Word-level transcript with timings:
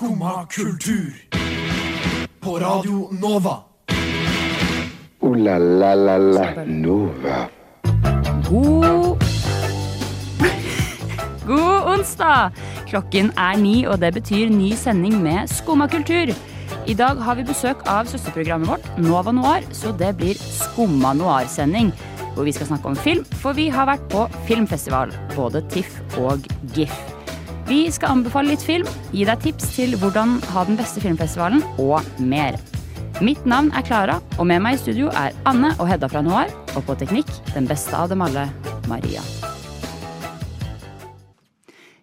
Skumma 0.00 0.46
kultur. 0.46 1.12
På 2.40 2.58
Radio 2.58 3.08
Nova. 3.20 3.56
O-la-la-la-la 5.20 6.64
Nova. 6.64 7.48
God 8.48 9.24
God 11.46 11.92
onsdag! 11.92 12.56
Klokken 12.88 13.28
er 13.36 13.60
ni, 13.60 13.84
og 13.84 14.00
det 14.00 14.14
betyr 14.16 14.48
ny 14.48 14.72
sending 14.72 15.20
med 15.20 15.52
Skumma 15.52 15.84
kultur. 15.86 16.32
I 16.86 16.94
dag 16.96 17.20
har 17.20 17.36
vi 17.36 17.44
besøk 17.52 17.84
av 17.84 18.08
søsterprogrammet 18.08 18.72
vårt, 18.72 18.90
Nova 18.96 19.36
Noir, 19.36 19.68
så 19.76 19.92
det 19.92 20.14
blir 20.16 20.40
Skumma 20.40 21.12
noir-sending. 21.12 21.92
Hvor 22.32 22.48
vi 22.48 22.56
skal 22.56 22.72
snakke 22.72 22.88
om 22.88 22.96
film, 22.96 23.28
for 23.44 23.52
vi 23.52 23.68
har 23.68 23.92
vært 23.92 24.08
på 24.08 24.28
filmfestival. 24.48 25.12
Både 25.36 25.60
TIFF 25.68 26.22
og 26.24 26.48
GIF. 26.72 27.09
Vi 27.70 27.84
skal 27.94 28.16
anbefale 28.16 28.50
litt 28.50 28.64
film, 28.66 28.88
gi 29.14 29.22
deg 29.28 29.44
tips 29.44 29.68
til 29.76 29.92
hvordan 30.00 30.40
ha 30.50 30.64
den 30.66 30.74
beste 30.74 30.98
filmfestivalen, 30.98 31.60
og 31.78 32.02
mer. 32.18 32.56
Mitt 33.22 33.44
navn 33.46 33.68
er 33.78 33.84
Klara, 33.86 34.16
og 34.40 34.48
med 34.50 34.58
meg 34.64 34.74
i 34.74 34.80
studio 34.80 35.06
er 35.14 35.36
Anne 35.46 35.70
og 35.76 35.86
Hedda 35.86 36.08
fra 36.10 36.24
Noir. 36.26 36.50
Og 36.74 36.82
på 36.88 36.96
teknikk, 36.98 37.30
den 37.54 37.70
beste 37.70 37.94
av 37.94 38.10
dem 38.10 38.26
alle, 38.26 38.48
Maria. 38.90 39.22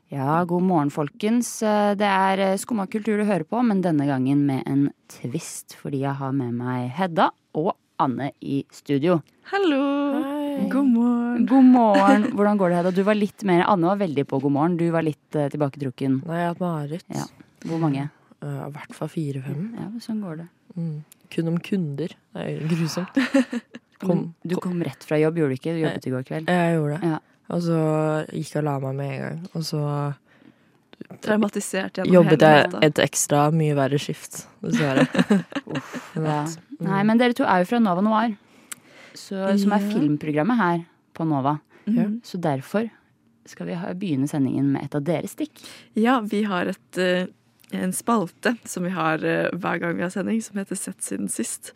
Ja, 0.08 0.40
god 0.48 0.64
morgen, 0.70 0.94
folkens. 0.94 1.52
Det 2.00 2.14
er 2.14 2.56
Skumma 2.64 2.88
kultur 2.88 3.20
du 3.20 3.28
hører 3.28 3.44
på, 3.44 3.60
men 3.60 3.84
denne 3.84 4.08
gangen 4.08 4.48
med 4.48 4.64
en 4.72 4.88
twist, 5.12 5.76
fordi 5.84 6.06
jeg 6.06 6.16
har 6.24 6.32
med 6.32 6.56
meg 6.64 6.94
Hedda 6.96 7.34
og 7.60 7.74
Anne 8.00 8.32
i 8.40 8.64
studio. 8.72 9.20
Hallo! 9.52 10.37
God 10.58 10.86
morgen. 10.86 11.46
God 11.46 11.64
morgen. 11.64 12.24
Hvordan 12.34 12.58
går 12.58 12.70
det, 12.70 12.78
Hedda? 12.80 12.92
Du 12.92 13.04
var 13.06 13.18
litt 13.18 13.44
mer 13.48 13.64
Anne 13.70 13.92
var 13.92 14.00
veldig 14.02 14.26
på 14.28 14.40
god 14.42 14.54
morgen. 14.56 14.78
Du 14.80 14.88
var 14.94 15.06
litt 15.06 15.38
uh, 15.38 15.46
tilbaketrukken. 15.54 16.22
Nei, 16.26 16.40
jeg 16.40 16.48
har 16.48 16.56
hatt 16.56 16.64
mareritt. 16.64 17.06
Ja. 17.14 17.26
Hvor 17.70 17.82
mange? 17.82 18.08
Uh, 18.42 18.66
I 18.66 18.72
hvert 18.76 18.96
fall 18.98 19.12
fire-fem. 19.14 19.64
Ja, 19.78 19.88
sånn 20.04 20.22
går 20.26 20.42
det. 20.42 20.48
Mm. 20.78 20.96
Kun 21.34 21.52
om 21.54 21.60
kunder. 21.62 22.14
Det 22.34 22.46
er 22.46 22.72
grusomt. 22.74 23.22
Kom, 24.02 24.28
du 24.46 24.54
kom 24.62 24.78
rett 24.86 25.02
fra 25.02 25.18
jobb, 25.18 25.40
gjorde 25.42 25.56
du 25.56 25.58
ikke? 25.58 25.72
Du 25.74 25.80
jobbet 25.82 26.04
i 26.06 26.12
går 26.14 26.26
kveld. 26.28 26.50
Jeg 26.54 26.74
gjorde 26.76 26.98
det. 27.00 27.10
Ja. 27.10 27.18
Og 27.56 27.64
så 27.66 27.78
gikk 28.30 28.52
jeg 28.52 28.60
og 28.62 28.68
la 28.68 28.76
meg 28.84 28.98
med 29.00 29.14
en 29.14 29.22
gang. 29.24 29.40
Og 29.58 29.64
så 29.66 29.82
Traumatisert 31.24 31.98
gjennom 31.98 32.14
jobbet 32.14 32.44
hele 32.46 32.60
jeg 32.68 32.92
et 32.92 33.02
ekstra 33.02 33.48
mye 33.54 33.74
verre 33.78 34.00
skift, 34.02 34.44
dessverre. 34.66 35.08
Ja. 36.18 36.44
Nei, 36.82 37.02
men 37.06 37.20
dere 37.20 37.36
to 37.38 37.46
er 37.46 37.62
jo 37.62 37.68
fra 37.70 37.80
Nova 37.82 38.02
Noir, 38.02 38.32
så, 39.18 39.48
som 39.60 39.74
er 39.76 39.90
filmprogrammet 39.90 40.62
her 40.62 40.86
på 41.18 41.26
Nova. 41.28 41.58
Mm. 41.88 42.20
Så 42.26 42.40
derfor 42.42 42.90
skal 43.48 43.70
vi 43.70 43.78
ha, 43.80 43.94
begynne 43.96 44.28
sendingen 44.30 44.70
med 44.74 44.88
et 44.88 44.98
av 44.98 45.06
deres 45.08 45.36
stikk. 45.38 45.62
Ja, 45.98 46.20
vi 46.22 46.44
har 46.48 46.70
et, 46.74 47.00
eh, 47.02 47.30
en 47.72 47.96
spalte 47.96 48.58
som 48.68 48.86
vi 48.88 48.94
har 48.96 49.24
eh, 49.24 49.50
hver 49.56 49.82
gang 49.82 49.98
vi 49.98 50.06
har 50.06 50.14
sending, 50.14 50.42
som 50.44 50.60
heter 50.60 50.80
Sett 50.80 51.02
siden 51.04 51.32
sist. 51.32 51.74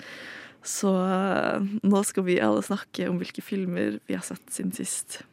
Så 0.64 0.92
eh, 0.94 1.68
nå 1.82 2.04
skal 2.06 2.28
vi 2.28 2.42
alle 2.44 2.62
snakke 2.66 3.10
om 3.10 3.22
hvilke 3.22 3.42
filmer 3.42 4.00
vi 4.08 4.18
har 4.18 4.26
sett 4.26 4.46
siden 4.52 4.76
sist. 4.76 5.24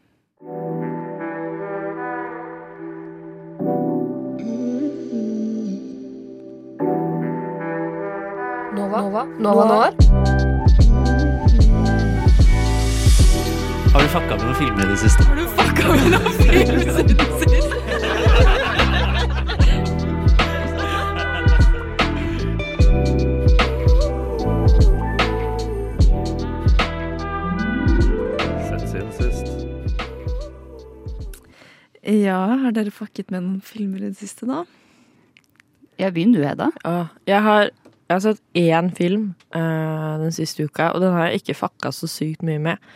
Nova. 8.79 9.03
Nova. 9.03 9.25
Nova 9.39 9.65
Noir. 9.69 10.48
Har 13.99 14.05
du 14.05 14.11
fucka 14.11 14.37
med 14.37 14.45
noen 14.47 14.55
filmer 14.55 14.85
i 14.85 14.93
det 14.93 14.97
siste? 15.01 15.25
Har 15.27 15.35
du 15.35 15.47
fucka 15.59 15.89
med 15.91 16.13
noen 16.13 16.35
filmer 16.39 16.61
i 16.63 16.87
det 16.87 16.93
Sett 28.69 28.85
siden 28.87 29.11
sist. 29.19 29.51
Ja, 32.07 32.39
har 32.63 32.71
dere 32.79 32.95
fucket 32.95 33.35
med 33.35 33.43
noen 33.43 33.59
filmer 33.67 33.99
i 33.99 34.13
det 34.13 34.21
siste, 34.23 34.47
da? 34.47 34.63
Ja, 35.99 36.13
begynn 36.15 36.39
du, 36.39 36.45
Hedda. 36.47 36.71
Ja, 36.87 37.09
jeg, 37.27 37.43
har, 37.51 37.75
jeg 38.09 38.15
har 38.15 38.23
sett 38.25 38.41
én 38.57 38.89
film 38.97 39.25
uh, 39.53 40.17
den 40.23 40.33
siste 40.33 40.65
uka, 40.65 40.95
og 40.95 41.03
den 41.05 41.13
har 41.13 41.29
jeg 41.29 41.43
ikke 41.43 41.59
fucka 41.59 41.91
så 41.93 42.09
sykt 42.09 42.41
mye 42.47 42.61
med. 42.65 42.87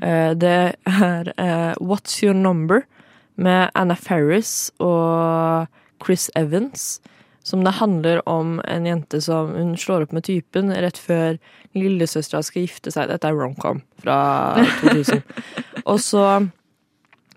Eh, 0.00 0.32
det 0.32 0.54
er 0.88 1.28
uh, 1.36 1.74
What's 1.76 2.22
Your 2.24 2.32
Number 2.32 2.86
med 3.36 3.68
Anna 3.76 3.94
Ferris 4.00 4.70
og 4.80 5.68
Chris 6.04 6.30
Evans. 6.36 7.02
Som 7.44 7.64
det 7.66 7.74
handler 7.82 8.22
om 8.28 8.60
en 8.70 8.86
jente 8.86 9.20
som 9.20 9.50
hun 9.52 9.76
slår 9.76 10.06
opp 10.06 10.12
med 10.16 10.24
typen 10.24 10.70
rett 10.72 10.96
før 10.96 11.36
lillesøstera 11.76 12.40
skal 12.46 12.64
gifte 12.64 12.92
seg. 12.94 13.10
Dette 13.10 13.28
er 13.28 13.36
romcom 13.36 13.82
fra 14.00 14.16
2000. 14.80 15.20
og 15.84 16.00
så 16.00 16.26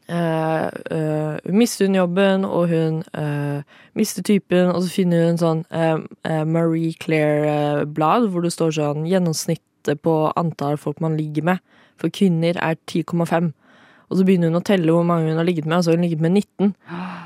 eh, 0.07 0.67
eh, 0.91 1.51
mister 1.53 1.87
hun 1.87 1.95
jobben, 1.95 2.45
og 2.45 2.69
hun 2.69 3.03
uh, 3.17 3.61
mister 3.93 4.23
typen, 4.23 4.71
og 4.71 4.83
så 4.83 4.91
finner 4.91 5.27
hun 5.29 5.39
sånn 5.41 5.63
Marie 6.49 6.93
Claire-blad 7.01 8.29
hvor 8.31 8.45
det 8.45 8.53
står 8.53 8.75
sånn 8.77 9.05
gjennomsnittet 9.09 10.01
på 10.05 10.15
antall 10.35 10.79
folk 10.81 11.01
man 11.03 11.17
ligger 11.17 11.45
med. 11.51 11.63
For 12.01 12.11
kvinner 12.11 12.57
er 12.59 12.77
10,5. 12.91 13.51
Og 14.09 14.17
så 14.17 14.25
begynner 14.25 14.51
hun 14.51 14.59
å 14.59 14.65
telle 14.65 14.91
hvor 14.93 15.05
mange 15.07 15.31
hun 15.31 15.39
har 15.39 15.47
ligget 15.47 15.67
med, 15.67 15.79
og 15.79 15.85
så 15.85 15.93
har 15.93 15.99
hun 15.99 16.05
ligget 16.05 16.23
med 16.23 16.35
19. 16.37 16.73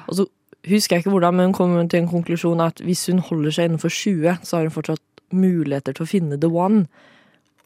Og 0.07 0.15
så 0.15 0.27
husker 0.69 0.95
jeg 0.95 1.03
ikke 1.03 1.13
hvordan, 1.15 1.35
men 1.35 1.49
hun 1.49 1.57
kommer 1.57 1.87
til 1.89 2.03
en 2.03 2.11
konklusjon 2.11 2.63
at 2.63 2.83
hvis 2.85 3.07
hun 3.09 3.23
holder 3.23 3.55
seg 3.55 3.69
innenfor 3.69 3.93
20, 3.93 4.43
så 4.43 4.57
har 4.57 4.67
hun 4.67 4.75
fortsatt 4.75 5.03
muligheter 5.35 5.95
til 5.95 6.05
å 6.05 6.09
finne 6.09 6.39
the 6.39 6.49
one. 6.51 6.85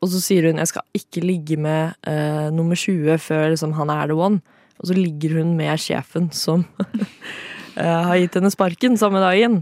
Og 0.03 0.12
så 0.12 0.19
sier 0.23 0.50
hun 0.50 0.59
jeg 0.59 0.72
skal 0.72 0.97
ikke 0.97 1.23
ligge 1.23 1.57
med 1.59 1.96
nummer 2.56 2.75
20 2.79 3.22
før 3.23 3.50
liksom, 3.53 3.75
han 3.78 3.94
er 3.94 4.09
the 4.12 4.18
one. 4.18 4.41
Og 4.81 4.89
så 4.89 4.97
ligger 4.97 5.29
hun 5.39 5.50
med 5.59 5.79
sjefen 5.81 6.25
som 6.35 6.66
eh, 7.79 8.01
har 8.09 8.17
gitt 8.19 8.35
henne 8.39 8.51
sparken 8.53 9.00
samme 9.00 9.19
dagen. 9.23 9.56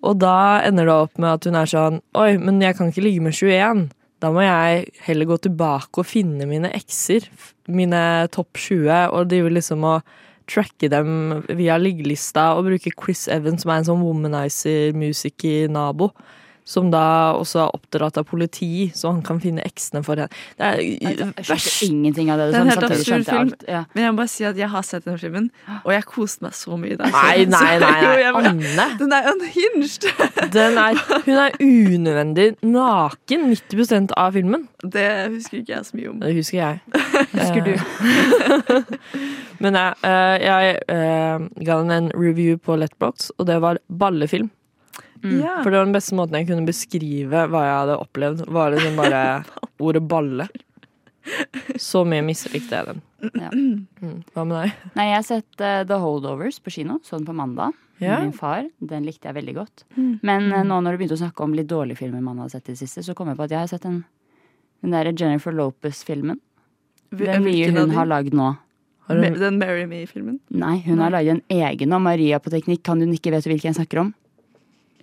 Og 0.00 0.14
da 0.20 0.60
ender 0.64 0.88
det 0.88 0.96
opp 0.96 1.18
med 1.20 1.36
at 1.36 1.44
hun 1.48 1.56
er 1.60 1.68
sånn 1.68 1.98
Oi, 2.16 2.32
men 2.40 2.62
jeg 2.64 2.76
kan 2.78 2.88
ikke 2.90 3.04
ligge 3.04 3.24
med 3.24 3.34
21. 3.36 3.88
Da 4.20 4.26
må 4.32 4.40
jeg 4.44 4.86
heller 5.06 5.26
gå 5.30 5.36
tilbake 5.46 5.94
og 6.02 6.08
finne 6.08 6.44
mine 6.48 6.68
ekser, 6.76 7.20
mine 7.72 8.02
topp 8.34 8.52
20, 8.58 8.90
og 9.16 9.28
drive 9.30 9.50
liksom 9.54 9.80
og 9.88 9.98
tracke 10.50 10.86
dem 10.92 11.08
via 11.56 11.76
liggelista 11.80 12.44
og 12.58 12.66
bruke 12.66 12.90
Chris 12.92 13.22
Evans, 13.32 13.62
som 13.62 13.70
er 13.70 13.78
en 13.80 13.88
sånn 13.88 14.04
womanizer-musiker-nabo. 14.04 16.06
Som 16.70 16.92
da 16.92 17.02
også 17.34 17.64
er 17.64 17.72
oppdratt 17.74 18.20
av 18.20 18.26
politi, 18.30 18.90
så 18.94 19.10
han 19.10 19.22
kan 19.26 19.40
finne 19.42 19.64
eksene 19.66 20.04
for 20.06 20.20
henne. 20.20 20.30
Det 20.58 20.66
er 20.68 20.78
Jeg 20.78 21.42
skjønte 21.42 21.88
ingenting 21.88 22.30
av 22.30 22.38
det 22.38 22.46
du 22.50 22.52
Det 22.52 22.60
er 22.60 22.62
en 22.62 22.70
helt 22.70 22.84
samtidig 22.84 23.00
absurd 23.00 23.24
film. 23.26 23.50
alt. 23.50 23.64
Ja. 23.66 23.80
Men 23.94 24.04
jeg 24.04 24.12
må 24.14 24.20
bare 24.20 24.32
si 24.34 24.46
at 24.46 24.60
jeg 24.60 24.70
har 24.70 24.86
sett 24.86 25.08
den 25.08 25.18
filmen, 25.18 25.48
og 25.80 25.90
jeg 25.94 26.06
koste 26.06 26.46
meg 26.46 26.54
så 26.54 26.78
mye 26.78 26.98
der. 27.00 27.10
Nei, 27.14 27.44
nei, 27.50 27.72
nei, 27.84 27.90
nei. 28.04 28.12
jeg 28.20 28.34
Anne. 28.50 28.86
Den 29.00 29.16
er 29.16 29.30
unhinged! 29.32 30.06
Den 30.56 30.78
er, 30.80 30.98
hun 31.26 31.36
er 31.38 31.58
unødvendig 31.62 32.46
naken 32.66 33.50
90% 33.52 34.14
av 34.18 34.32
filmen. 34.34 34.68
Det 34.82 35.06
husker 35.34 35.60
ikke 35.60 35.74
jeg 35.74 35.86
så 35.86 35.98
mye 35.98 36.10
om. 36.10 36.20
Det 36.22 36.32
husker 36.38 36.58
jeg. 36.58 36.80
Husker 37.40 37.66
du? 37.66 37.74
Men 39.60 39.76
jeg, 39.76 39.94
jeg, 40.02 40.40
jeg 40.46 40.78
eh, 40.94 41.44
ga 41.66 41.76
den 41.82 41.92
en 41.94 42.08
review 42.16 42.56
på 42.58 42.78
Letbox, 42.80 43.30
og 43.38 43.46
det 43.50 43.60
var 43.62 43.78
ballefilm. 43.90 44.50
Mm. 45.20 45.40
For 45.62 45.68
det 45.68 45.78
var 45.78 45.86
den 45.86 45.96
beste 45.96 46.16
måten 46.16 46.38
jeg 46.38 46.48
kunne 46.48 46.68
beskrive 46.68 47.44
hva 47.52 47.62
jeg 47.66 47.76
hadde 47.82 48.00
opplevd. 48.04 48.42
Var 48.48 48.74
liksom 48.74 48.98
bare 49.00 49.22
ordet 49.86 50.02
balle. 50.08 50.48
Så 51.80 52.02
mye 52.08 52.24
mislikte 52.24 52.78
jeg 52.78 52.88
den. 52.88 53.02
Ja. 53.36 53.50
Mm. 53.52 54.22
Hva 54.32 54.46
med 54.48 54.56
deg? 54.56 54.86
Nei, 54.96 55.06
jeg 55.10 55.18
har 55.18 55.26
sett 55.26 55.62
uh, 55.62 55.82
The 55.86 55.98
Holdovers 56.00 56.60
på 56.64 56.72
kino, 56.74 56.98
sånn 57.06 57.26
på 57.28 57.36
mandag. 57.36 57.76
Yeah. 58.00 58.22
Min 58.24 58.32
far. 58.32 58.64
Den 58.80 59.04
likte 59.04 59.28
jeg 59.28 59.36
veldig 59.36 59.56
godt. 59.58 59.84
Mm. 59.98 60.14
Men 60.24 60.48
uh, 60.54 60.62
nå 60.64 60.80
når 60.80 60.96
du 60.96 61.02
begynte 61.02 61.18
å 61.18 61.22
snakke 61.22 61.44
om 61.44 61.56
litt 61.56 61.68
dårlige 61.70 62.00
filmer 62.00 62.24
man 62.24 62.40
hadde 62.40 62.56
sett 62.56 62.70
i 62.70 62.74
det 62.74 62.80
siste, 62.80 63.04
så 63.04 63.16
kom 63.16 63.28
jeg 63.30 63.38
på 63.38 63.46
at 63.46 63.54
jeg 63.54 63.60
har 63.60 63.70
sett 63.70 63.84
den, 63.84 64.00
den 64.80 64.96
derre 64.96 65.12
Jennifer 65.12 65.54
Lopez-filmen. 65.54 66.40
Den 67.20 67.44
nye 67.44 67.68
hun 67.74 67.92
har 67.92 68.08
lagd 68.08 68.36
nå. 68.36 68.54
Har 69.10 69.18
hun... 69.18 69.38
Den 69.40 69.58
Marry 69.58 69.84
Me-filmen? 69.90 70.38
Nei, 70.54 70.78
hun 70.86 71.02
har 71.02 71.12
lagd 71.12 71.34
en 71.34 71.44
egen 71.50 71.92
om 71.96 72.04
Maria 72.06 72.38
på 72.40 72.52
teknikk. 72.54 72.84
Kan 72.86 73.02
hun 73.02 73.12
ikke 73.12 73.34
du 73.34 73.50
hvilken 73.50 73.72
jeg 73.72 73.80
snakker 73.82 74.04
om? 74.06 74.14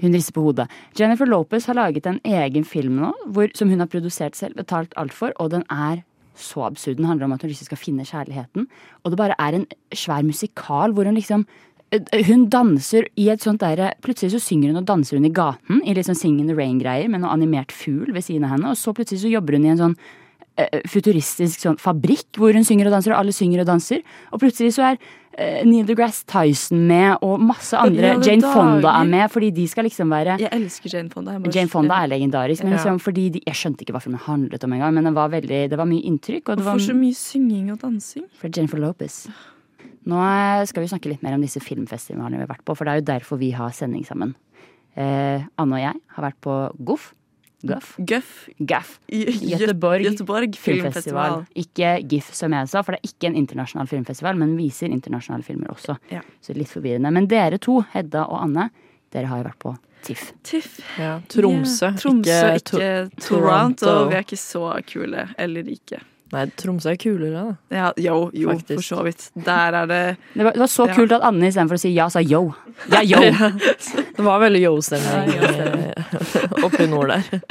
Hun 0.02 0.14
rister 0.14 0.36
på 0.36 0.44
hodet. 0.46 0.68
Jennifer 1.00 1.30
Lopez 1.30 1.66
har 1.66 1.78
laget 1.78 2.06
en 2.10 2.20
egen 2.24 2.66
film 2.68 3.00
nå, 3.02 3.14
hvor, 3.34 3.50
som 3.58 3.72
hun 3.72 3.82
har 3.82 3.90
produsert 3.92 4.38
selv, 4.38 4.58
betalt 4.58 4.94
alt 4.98 5.16
for, 5.16 5.34
og 5.42 5.52
den 5.56 5.66
er 5.74 6.04
så 6.38 6.68
absurd. 6.68 6.98
Den 6.98 7.06
handler 7.06 7.26
om 7.26 7.34
at 7.34 7.42
hun 7.42 7.52
liksom 7.52 7.70
skal 7.70 7.82
finne 7.82 8.06
kjærligheten, 8.06 8.68
og 9.04 9.12
det 9.12 9.18
bare 9.18 9.38
er 9.40 9.58
en 9.58 9.66
svær 9.96 10.26
musikal 10.26 10.94
hvor 10.94 11.10
hun 11.10 11.18
liksom 11.18 11.48
eh, 11.92 12.26
hun 12.28 12.48
danser 12.54 13.10
i 13.18 13.30
et 13.34 13.42
sånt 13.42 13.62
der 13.62 13.94
Plutselig 14.04 14.36
så 14.36 14.44
synger 14.44 14.72
hun 14.72 14.84
og 14.84 14.88
danser 14.88 15.18
hun 15.18 15.26
i 15.26 15.34
gaten 15.34 15.82
i 15.84 15.96
sånn 15.98 16.20
Sing 16.20 16.40
in 16.40 16.48
the 16.48 16.56
Rain-greier 16.58 17.10
med 17.10 17.24
noe 17.24 17.34
animert 17.34 17.72
fugl 17.72 18.14
ved 18.14 18.26
siden 18.26 18.46
av 18.46 18.56
henne, 18.56 18.72
og 18.72 18.78
så 18.78 18.94
plutselig 18.94 19.26
så 19.26 19.34
jobber 19.34 19.58
hun 19.58 19.66
i 19.66 19.74
en 19.74 19.82
sånn 19.82 19.98
eh, 20.58 20.82
futuristisk 20.90 21.64
sånn 21.66 21.80
fabrikk 21.82 22.38
hvor 22.38 22.54
hun 22.54 22.68
synger 22.68 22.90
og 22.90 22.98
danser, 23.00 23.16
og 23.16 23.24
alle 23.24 23.36
synger 23.36 23.64
og 23.64 23.72
danser. 23.72 24.06
Og 24.32 24.44
plutselig 24.44 24.76
så 24.78 24.92
er 24.92 25.00
eh, 25.00 25.27
Neil 25.38 25.86
deGrasse 25.86 26.26
Tyson 26.26 26.80
med, 26.90 27.20
og 27.26 27.42
masse 27.44 27.78
andre. 27.78 28.16
Jane 28.26 28.42
Fonda 28.42 28.96
er 28.98 29.10
med, 29.10 29.26
fordi 29.30 29.52
de 29.54 29.68
skal 29.70 29.86
liksom 29.86 30.10
være 30.10 30.40
Jeg 30.42 30.50
elsker 30.56 30.96
Jane 30.96 31.14
Fonda. 31.14 31.36
Jane 31.54 31.70
Fonda 31.70 32.00
er 32.02 32.10
legendarisk, 32.16 32.66
men 32.66 32.74
liksom 32.74 32.98
fordi 33.04 33.28
de, 33.36 33.44
jeg 33.46 33.60
skjønte 33.60 33.86
ikke 33.86 33.94
hva 33.94 34.02
filmen 34.02 34.24
handlet 34.26 34.66
om 34.66 34.74
engang. 34.74 34.96
Men 34.98 35.10
det 35.10 35.14
var, 35.18 35.30
veldig, 35.36 35.62
det 35.70 35.78
var 35.78 35.90
mye 35.90 36.08
inntrykk. 36.10 36.50
Og 36.50 36.64
det 36.64 36.66
var 36.66 36.82
så 36.82 36.98
mye 36.98 37.18
synging 37.18 37.70
og 37.76 37.80
dansing? 37.84 38.26
For 38.42 38.50
Jennifer 38.50 38.82
Lopez. 38.82 39.26
Nå 40.08 40.24
eh, 40.24 40.64
skal 40.70 40.84
vi 40.84 40.90
snakke 40.90 41.12
litt 41.12 41.24
mer 41.26 41.36
om 41.36 41.44
disse 41.44 41.62
filmfestivalene 41.64 42.40
vi 42.40 42.46
har 42.46 42.54
vært 42.56 42.66
på, 42.68 42.76
for 42.78 42.88
det 42.88 42.94
er 42.94 43.02
jo 43.02 43.08
derfor 43.12 43.42
vi 43.42 43.52
har 43.56 43.76
sending 43.76 44.06
sammen. 44.08 44.34
Eh, 44.98 45.44
Anne 45.62 45.78
og 45.78 45.84
jeg 45.84 46.02
har 46.16 46.28
vært 46.30 46.40
på 46.42 46.58
GOF. 46.88 47.12
Guff? 47.66 47.96
Guff 47.98 48.50
Gaff. 48.58 49.00
Göteborg 49.08 50.04
Göteborg 50.06 50.56
Filmfestival. 50.56 51.42
filmfestival. 51.42 51.46
Ikke 51.56 52.08
GIF, 52.08 52.34
som 52.34 52.54
jeg 52.54 52.70
sa, 52.70 52.84
for 52.86 52.94
det 52.94 53.02
er 53.02 53.10
ikke 53.10 53.32
en 53.32 53.40
internasjonal 53.40 53.90
filmfestival, 53.90 54.38
men 54.38 54.54
viser 54.60 54.94
internasjonale 54.94 55.44
filmer 55.44 55.74
også. 55.74 55.98
Ja. 56.14 56.22
Så 56.42 56.54
litt 56.54 56.70
forvirrende. 56.70 57.12
Men 57.12 57.28
dere 57.28 57.58
to, 57.58 57.80
Hedda 57.94 58.28
og 58.30 58.44
Anne, 58.44 58.70
dere 59.14 59.32
har 59.32 59.42
jo 59.42 59.48
vært 59.50 59.62
på 59.64 59.74
TIFF. 60.06 60.34
Tiff. 60.44 60.78
Ja, 61.00 61.18
Tromsø, 61.28 61.90
yeah. 61.90 61.98
Tromsø, 61.98 62.38
ikke, 62.60 62.78
ikke 62.78 63.26
Toronto. 63.26 63.86
Toronto. 63.86 64.10
Vi 64.12 64.20
er 64.20 64.28
ikke 64.28 64.40
så 64.40 64.68
kule 64.88 65.26
eller 65.38 65.66
rike. 65.68 66.04
Nei, 66.34 66.42
Tromsø 66.60 66.90
er 66.92 66.98
kulere, 67.00 67.32
da. 67.32 67.76
Ja, 67.76 67.92
jo, 68.04 68.16
jo, 68.36 68.50
Faktisk. 68.52 68.74
for 68.82 68.84
så 68.84 69.04
vidt. 69.06 69.30
Der 69.46 69.78
er 69.80 69.86
det 69.88 70.00
Det 70.34 70.44
var, 70.44 70.52
det 70.52 70.60
var 70.60 70.68
så 70.68 70.88
Ja. 70.90 70.94
kult 70.98 71.12
at 71.16 71.24
Anne 71.24 71.48
istedenfor 71.48 71.78
å 71.78 71.80
si 71.80 71.94
ja, 71.96 72.10
sa 72.12 72.20
yo. 72.20 72.54
Ja, 72.92 73.00
yo! 73.02 73.22
Det 74.18 74.26
var 74.26 74.40
veldig 74.42 74.62
yo-stemning 74.66 75.32
Ja, 75.38 75.52
eh, 75.94 76.64
oppe 76.66 76.84
i 76.84 76.88
nord 76.92 77.14
der. 77.14 77.42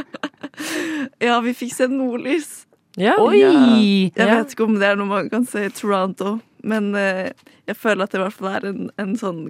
Ja, 1.20 1.38
vi 1.40 1.52
fikk 1.56 1.72
se 1.74 1.86
nordlys. 1.88 2.66
Ja, 2.96 3.14
Oi! 3.20 3.40
Jeg 3.40 4.12
vet 4.28 4.52
ikke 4.54 4.64
om 4.66 4.78
det 4.80 4.88
er 4.88 4.96
noe 4.96 5.08
man 5.08 5.28
kan 5.32 5.44
si 5.48 5.58
i 5.66 5.72
Toronto, 5.72 6.38
men 6.64 6.94
eh, 6.96 7.30
jeg 7.68 7.76
føler 7.76 8.04
at 8.04 8.12
det 8.12 8.20
i 8.20 8.22
hvert 8.24 8.36
fall 8.36 8.48
er 8.56 8.66
en, 8.70 8.90
en 9.00 9.14
sånn 9.20 9.42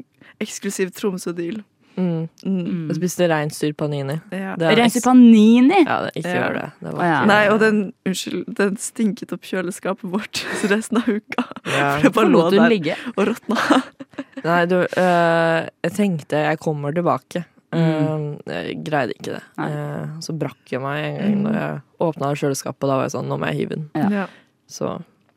eksklusiv 0.42 0.90
Tromsø-deal. 0.96 1.60
Mm. 1.96 2.28
Mm. 2.44 2.88
Jeg 2.90 2.96
spiste 2.98 3.26
reinsdyrpanini. 3.30 4.18
Ja. 4.30 4.54
Det 4.60 4.66
er 4.68 4.76
Ja, 4.76 5.96
det, 6.04 6.12
ikke 6.16 6.28
Ja. 6.28 6.42
gjør 6.42 6.54
det. 6.58 6.66
det 6.82 6.92
var 6.92 7.00
Å, 7.00 7.06
ja. 7.08 7.24
Nei, 7.24 7.48
og 7.48 7.58
den, 7.60 7.78
unnskyld, 8.06 8.44
den 8.58 8.76
stinket 8.76 9.32
opp 9.32 9.42
kjøleskapet 9.48 10.10
vårt 10.12 10.42
resten 10.72 10.98
av 11.00 11.08
uka. 11.08 11.44
ja. 11.72 11.90
Det 12.02 12.12
bare 12.12 12.28
lå 12.28 12.50
der 12.52 12.68
ligge? 12.68 12.96
og 13.16 13.26
råtna. 13.30 13.56
Nei, 14.44 14.60
du, 14.70 14.76
øh, 14.84 15.68
jeg 15.84 15.92
tenkte 15.96 16.36
jeg 16.44 16.58
kommer 16.62 16.92
tilbake. 16.94 17.44
Mm. 17.74 17.80
Øh, 17.80 18.26
jeg 18.46 18.76
greide 18.86 19.12
ikke 19.16 19.32
det. 19.38 19.42
Eh, 19.58 20.04
så 20.22 20.32
brakk 20.38 20.70
jeg 20.70 20.80
meg 20.84 21.00
en 21.04 21.16
gang 21.18 21.42
når 21.48 21.56
jeg 21.60 21.80
åpna 22.06 22.30
kjøleskapet. 22.36 22.84
Og 22.84 22.88
da 22.92 22.96
var 23.00 23.08
jeg 23.08 23.16
sånn, 23.16 23.28
nå 23.32 23.38
må 23.40 23.48
jeg 23.50 23.58
hive 23.64 23.76
den. 23.80 23.88
Ja. 24.12 24.26
Så 24.70 24.92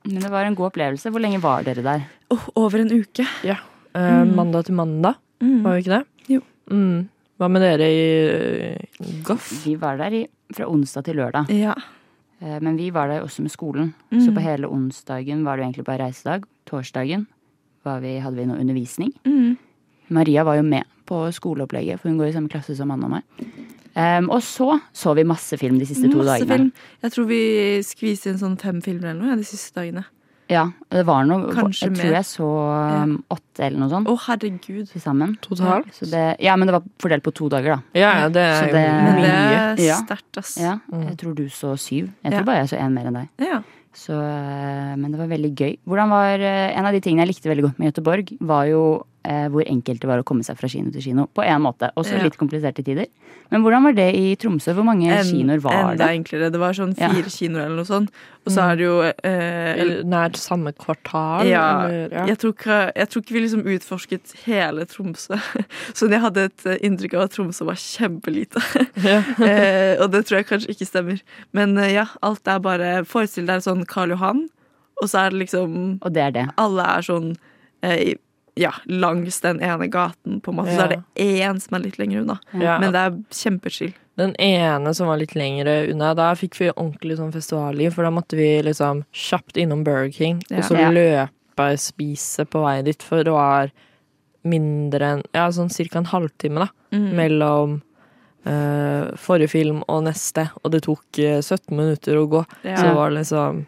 Men 0.05 0.21
det 0.23 0.29
var 0.31 0.45
en 0.47 0.55
god 0.55 0.69
opplevelse. 0.71 1.09
Hvor 1.11 1.19
lenge 1.23 1.41
var 1.43 1.63
dere 1.63 1.83
der? 1.83 2.05
Oh, 2.31 2.45
over 2.55 2.79
en 2.83 2.91
uke. 2.93 3.25
Ja. 3.43 3.57
Uh, 3.95 4.23
mandag 4.27 4.65
til 4.69 4.75
mandag, 4.75 5.15
Mm. 5.41 5.61
var 5.63 5.75
vi 5.77 5.81
ikke 5.85 5.95
det? 5.97 6.05
Mm. 6.71 7.07
Hva 7.39 7.47
med 7.51 7.63
dere 7.63 7.87
i 7.87 9.21
Goff? 9.23 9.51
Vi 9.65 9.75
var 9.79 9.97
der 10.01 10.15
i, 10.17 10.25
fra 10.55 10.67
onsdag 10.67 11.05
til 11.07 11.15
lørdag. 11.21 11.49
Ja. 11.55 11.75
Eh, 12.41 12.59
Men 12.61 12.75
vi 12.77 12.89
var 12.91 13.07
der 13.07 13.23
også 13.23 13.41
med 13.45 13.51
skolen. 13.53 13.93
Mm. 14.11 14.21
Så 14.25 14.33
på 14.35 14.43
hele 14.43 14.67
onsdagen 14.67 15.43
var 15.45 15.57
det 15.57 15.65
egentlig 15.67 15.85
bare 15.87 16.03
reisedag. 16.05 16.43
Torsdagen 16.67 17.27
var 17.87 18.01
vi, 18.03 18.17
hadde 18.19 18.35
vi 18.35 18.45
noe 18.49 18.59
undervisning. 18.59 19.13
Mm. 19.25 19.57
Maria 20.09 20.43
var 20.43 20.55
jo 20.59 20.63
med 20.67 20.83
på 21.09 21.23
skoleopplegget, 21.33 21.99
for 22.01 22.09
hun 22.09 22.17
går 22.19 22.29
i 22.29 22.33
samme 22.35 22.49
klasse 22.51 22.75
som 22.77 22.91
Anna 22.91 23.07
og 23.07 23.15
meg. 23.17 23.23
Um, 23.99 24.29
og 24.29 24.43
så 24.45 24.75
så 24.93 25.15
vi 25.17 25.23
masse 25.27 25.57
film 25.57 25.79
de 25.79 25.85
siste 25.89 26.11
to 26.11 26.21
dagene. 26.23 26.47
film. 26.47 26.67
Jeg 27.01 27.11
tror 27.15 27.25
vi 27.25 27.39
skviste 27.83 28.29
inn 28.29 28.37
sånn 28.37 28.57
fem 28.61 28.81
filmer 28.85 29.09
eller 29.11 29.21
noe 29.23 29.31
ja, 29.33 29.39
de 29.39 29.47
siste 29.47 29.73
dagene. 29.79 30.03
Ja, 30.49 30.63
det 30.89 31.03
var 31.05 31.25
noe 31.29 31.51
Kanskje 31.53 31.83
Jeg 31.85 31.91
mer. 31.91 31.99
tror 32.01 32.13
jeg 32.15 32.25
så 32.25 32.47
um, 33.03 33.23
åtte 33.29 33.65
eller 33.67 33.77
noe 33.83 33.89
sånt 33.91 34.07
Å, 34.09 34.15
herregud. 34.25 34.87
til 34.89 35.01
sammen. 35.03 35.35
Totalt? 35.45 35.91
Så 35.93 36.09
det, 36.09 36.23
ja, 36.41 36.55
men 36.57 36.65
det 36.67 36.73
var 36.73 36.83
fordelt 36.99 37.21
på 37.23 37.33
to 37.37 37.49
dager, 37.53 37.75
da. 37.75 37.81
Ja, 37.93 38.13
ja, 38.23 38.29
det 38.33 38.41
er 38.41 38.55
Så 38.63 38.67
jo 38.69 38.73
Men 38.73 39.21
det 39.21 39.29
er 39.29 39.83
Ja. 39.85 39.97
sterkt, 40.01 40.37
ass. 40.41 40.57
Ja, 40.57 40.79
Mm. 40.91 41.05
jeg 41.09 41.17
tror 41.17 41.35
du 41.35 41.43
så 41.49 41.75
syv. 41.77 42.09
Jeg 42.23 42.31
Ja. 42.33 42.39
tror 42.39 42.45
bare 42.45 42.65
jeg 42.65 42.69
så 42.69 42.79
én 42.81 42.91
mer 42.93 43.05
enn 43.05 43.13
deg. 43.13 43.29
Ja. 43.39 43.61
Så, 43.93 44.13
eh, 44.13 44.95
men 44.95 45.11
det 45.11 45.19
var 45.19 45.27
veldig 45.27 45.53
gøy. 45.55 45.77
Hvordan 45.87 46.09
var, 46.09 46.39
eh, 46.39 46.73
En 46.77 46.85
av 46.85 46.91
de 46.93 47.01
tingene 47.01 47.25
jeg 47.25 47.35
likte 47.35 47.49
veldig 47.49 47.63
godt 47.69 47.79
med 47.79 47.93
Göteborg, 47.93 48.37
var 48.41 48.65
jo 48.65 49.03
hvor 49.53 49.61
enkelt 49.69 50.01
det 50.01 50.07
var 50.09 50.21
å 50.21 50.25
komme 50.25 50.43
seg 50.47 50.57
fra 50.57 50.67
kino 50.71 50.89
til 50.91 51.03
kino. 51.05 51.27
På 51.37 51.43
en 51.45 51.61
måte. 51.61 51.91
Også 51.99 52.17
Ja. 52.17 52.23
litt 52.23 52.37
kompliserte 52.39 52.83
tider. 52.83 53.05
Men 53.51 53.61
hvordan 53.63 53.83
var 53.83 53.93
det 53.97 54.07
i 54.17 54.35
Tromsø? 54.35 54.73
Hvor 54.77 54.85
mange 54.85 55.09
En- 55.09 55.25
kinoer 55.25 55.59
var 55.61 55.73
enda 55.93 55.97
det? 56.07 56.09
enklere. 56.17 56.51
Det 56.51 56.59
var 56.59 56.73
sånn 56.73 56.95
Ja. 56.97 57.09
fire 57.09 57.29
kinoer 57.29 57.65
eller 57.65 57.75
noe 57.77 57.85
sånt. 57.85 58.09
Og 58.45 58.53
så 58.53 58.61
er 58.71 58.75
det 58.75 58.83
jo 58.85 59.01
eh, 59.01 60.03
Nært 60.03 60.37
samme 60.37 60.73
kvartal? 60.73 61.45
Ja, 61.49 61.85
eller, 61.85 62.09
ja. 62.11 62.25
Jeg, 62.25 62.37
tror 62.39 62.53
ikke, 62.53 62.91
jeg 62.95 63.09
tror 63.09 63.21
ikke 63.23 63.33
vi 63.33 63.41
liksom 63.45 63.63
utforsket 63.65 64.33
hele 64.45 64.85
Tromsø. 64.85 65.37
Så 65.93 66.09
jeg 66.09 66.21
hadde 66.21 66.45
et 66.49 66.65
eh, 66.65 66.77
inntrykk 66.87 67.13
av 67.15 67.21
at 67.27 67.31
Tromsø 67.31 67.65
var 67.65 67.75
kjempelite. 67.75 68.61
Ja. 69.09 69.19
eh, 69.45 69.97
og 70.01 70.11
det 70.11 70.25
tror 70.25 70.37
jeg 70.41 70.47
kanskje 70.47 70.73
ikke 70.73 70.87
stemmer. 70.89 71.21
Men 71.53 71.77
eh, 71.77 71.93
ja, 71.93 72.05
alt 72.21 72.47
er 72.47 72.59
bare 72.59 73.03
Forestill 73.05 73.45
deg 73.45 73.61
sånn 73.61 73.85
Karl 73.87 74.09
Johan, 74.15 74.47
og 75.01 75.07
så 75.09 75.25
er 75.25 75.29
det 75.31 75.39
liksom 75.47 75.99
Og 76.01 76.13
det 76.13 76.21
er 76.21 76.31
det. 76.31 76.47
Alle 76.57 76.81
er 76.97 77.01
sånn 77.01 77.35
eh, 77.83 78.15
ja, 78.59 78.73
langs 78.91 79.39
den 79.45 79.61
ene 79.63 79.87
gaten, 79.91 80.41
på 80.43 80.51
en 80.51 80.57
måte. 80.59 80.75
Så 80.75 80.83
er 80.83 80.93
det 80.97 81.03
én 81.23 81.59
som 81.63 81.77
er 81.77 81.85
litt 81.85 81.97
lenger 82.01 82.21
unna. 82.25 82.35
Ja. 82.59 82.75
Men 82.83 82.91
det 82.95 82.99
er 83.07 83.17
kjempechill. 83.39 83.93
Den 84.19 84.33
ene 84.43 84.91
som 84.97 85.07
var 85.07 85.17
litt 85.21 85.31
lengre 85.39 85.77
unna, 85.93 86.09
da 86.17 86.33
fikk 86.35 86.57
vi 86.59 86.67
ordentlig 86.73 87.15
sånn 87.21 87.31
festivalliv, 87.31 87.93
for 87.95 88.03
da 88.03 88.11
måtte 88.11 88.35
vi 88.35 88.49
liksom 88.67 89.05
kjapt 89.15 89.55
innom 89.63 89.85
Burger 89.87 90.11
King, 90.11 90.41
Ja. 90.49 90.57
og 90.57 90.63
så 90.67 90.77
Ja. 90.77 90.89
løpe 90.91 91.69
spise 91.79 92.43
på 92.45 92.61
vei 92.65 92.81
dit, 92.83 93.01
for 93.01 93.23
det 93.23 93.31
var 93.31 93.71
mindre 94.43 94.99
enn 95.13 95.23
Ja, 95.33 95.47
sånn 95.51 95.71
cirka 95.71 95.97
en 95.99 96.05
halvtime, 96.11 96.59
da, 96.65 96.69
Mm. 96.91 97.13
mellom 97.15 97.81
uh, 98.47 99.11
forrige 99.19 99.49
film 99.51 99.83
og 99.87 100.03
neste, 100.05 100.49
og 100.63 100.71
det 100.71 100.83
tok 100.83 101.19
eh, 101.19 101.41
17 101.41 101.75
minutter 101.75 102.15
å 102.15 102.27
gå. 102.27 102.45
Ja. 102.63 102.75
Så 102.77 102.83
det 102.87 102.95
var 102.95 103.11
liksom 103.11 103.65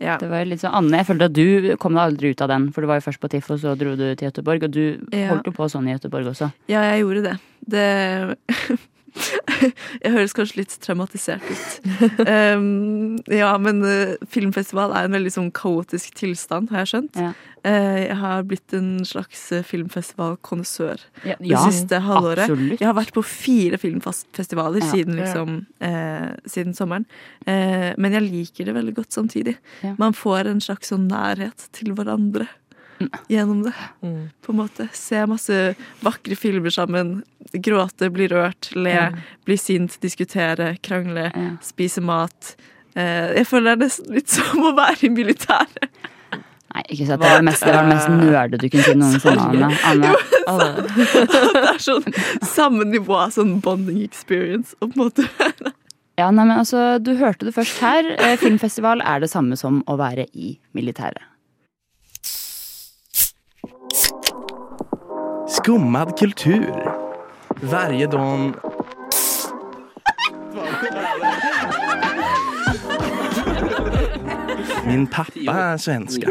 Ja. 0.00 0.16
Det 0.20 0.28
var 0.30 0.44
litt 0.46 0.60
sånn, 0.62 0.74
Anne, 0.78 1.00
jeg 1.00 1.06
følte 1.08 1.26
at 1.26 1.32
du 1.34 1.76
kom 1.82 1.94
deg 1.96 2.02
aldri 2.12 2.30
ut 2.30 2.42
av 2.44 2.48
den. 2.52 2.68
For 2.72 2.80
du 2.82 2.86
var 2.86 3.00
jo 3.00 3.06
først 3.10 3.20
på 3.20 3.28
TIFF, 3.32 3.50
og 3.50 3.58
så 3.64 3.72
dro 3.78 3.96
du 3.98 4.04
til 4.14 4.28
Gøteborg. 4.28 4.62
Og 4.64 4.70
du 4.70 4.98
Ja. 5.12 5.28
holdt 5.32 5.46
jo 5.46 5.52
på 5.52 5.66
sånn 5.70 5.88
i 5.88 5.94
Gøteborg 5.96 6.26
også. 6.30 6.52
Ja, 6.68 6.82
jeg 6.92 7.02
gjorde 7.02 7.22
det. 7.22 7.38
Det 7.66 8.38
Jeg 10.04 10.12
høres 10.14 10.34
kanskje 10.36 10.60
litt 10.62 10.74
traumatisert 10.84 11.44
ut. 11.48 11.78
Um, 12.28 13.16
ja, 13.32 13.50
men 13.60 13.80
uh, 13.84 14.14
filmfestival 14.30 14.92
er 14.96 15.06
en 15.08 15.14
veldig 15.16 15.30
sånn 15.32 15.48
kaotisk 15.54 16.14
tilstand, 16.18 16.68
har 16.72 16.84
jeg 16.84 16.90
skjønt. 16.92 17.18
Ja. 17.18 17.30
Uh, 17.64 17.98
jeg 18.04 18.16
har 18.20 18.44
blitt 18.48 18.74
en 18.76 18.90
slags 19.08 19.40
eh, 19.54 19.64
filmfestivalkonnissør 19.66 21.02
Ja, 21.26 21.36
det 21.40 21.62
siste 21.72 22.00
halvåret. 22.04 22.44
absolutt. 22.46 22.78
Jeg 22.80 22.86
har 22.88 22.96
vært 22.98 23.14
på 23.16 23.24
fire 23.26 23.80
filmfestivaler 23.80 24.84
Ja. 24.84 24.90
siden, 24.92 25.18
liksom, 25.18 25.58
uh, 25.82 26.30
siden 26.46 26.76
sommeren. 26.78 27.06
Men 27.46 28.12
jeg 28.14 28.26
liker 28.28 28.68
det 28.68 28.74
veldig 28.76 28.94
godt 28.98 29.12
samtidig. 29.16 29.56
Ja. 29.82 29.94
Man 29.98 30.12
får 30.16 30.46
en 30.50 30.60
slags 30.64 30.92
sånn 30.92 31.08
nærhet 31.10 31.68
til 31.72 31.94
hverandre 31.96 32.48
gjennom 33.32 33.62
det 33.66 33.74
mm. 34.02 34.28
på 34.44 34.52
en 34.52 34.60
måte. 34.62 34.88
Se 34.96 35.24
masse 35.30 35.74
vakre 36.04 36.36
filmer 36.38 36.74
sammen. 36.74 37.22
Gråte, 37.52 38.10
bli 38.12 38.28
rørt, 38.28 38.70
le, 38.76 38.96
mm. 39.14 39.22
bli 39.48 39.58
sint, 39.60 40.00
diskutere, 40.04 40.74
krangle, 40.84 41.30
Ja. 41.34 41.50
spise 41.64 42.02
mat. 42.04 42.56
Eh, 42.98 43.34
jeg 43.38 43.48
føler 43.48 43.72
det 43.72 43.76
er 43.76 43.84
nesten 43.86 44.14
litt 44.16 44.32
som 44.36 44.64
å 44.64 44.74
være 44.76 45.08
i 45.08 45.12
militæret. 45.14 45.90
Nei, 46.68 46.82
ikke 46.92 47.06
så 47.08 47.16
at 47.16 47.22
det 47.22 47.28
var 47.30 47.38
det 47.40 47.46
mest, 47.46 47.64
det 47.64 47.72
var 47.72 47.86
det 47.86 47.94
mest 47.94 48.10
nerde 48.12 48.58
du 48.60 48.66
kunne 48.68 48.84
si 48.84 48.96
noensinne, 49.00 49.40
Anne. 49.48 49.70
Anne. 49.88 50.10
Anne. 50.52 50.84
det 51.54 51.62
er 51.62 51.80
sånn 51.80 52.18
samme 52.44 52.84
nivå 52.90 53.16
av 53.16 53.32
sånn 53.38 53.56
bonding 53.64 54.02
experience. 54.04 54.76
Og 54.82 54.92
på 54.92 54.98
en 54.98 55.06
måte 55.06 55.24
Ja, 56.18 56.28
nei, 56.34 56.44
men 56.44 56.58
altså, 56.58 56.98
du 57.00 57.14
hørte 57.16 57.48
det 57.48 57.54
først 57.56 57.80
her. 57.80 58.12
Eh, 58.18 58.36
Filmfestival 58.42 59.00
er 59.06 59.24
det 59.24 59.30
samme 59.32 59.56
som 59.56 59.80
å 59.88 59.96
være 60.00 60.26
i 60.34 60.56
militæret. 60.76 61.24
Skummad 65.48 66.18
kultur. 66.18 66.68
Varje. 67.62 68.08
Min 74.86 75.06
pappa 75.06 75.54
er 75.54 75.80
svenske. 75.80 76.28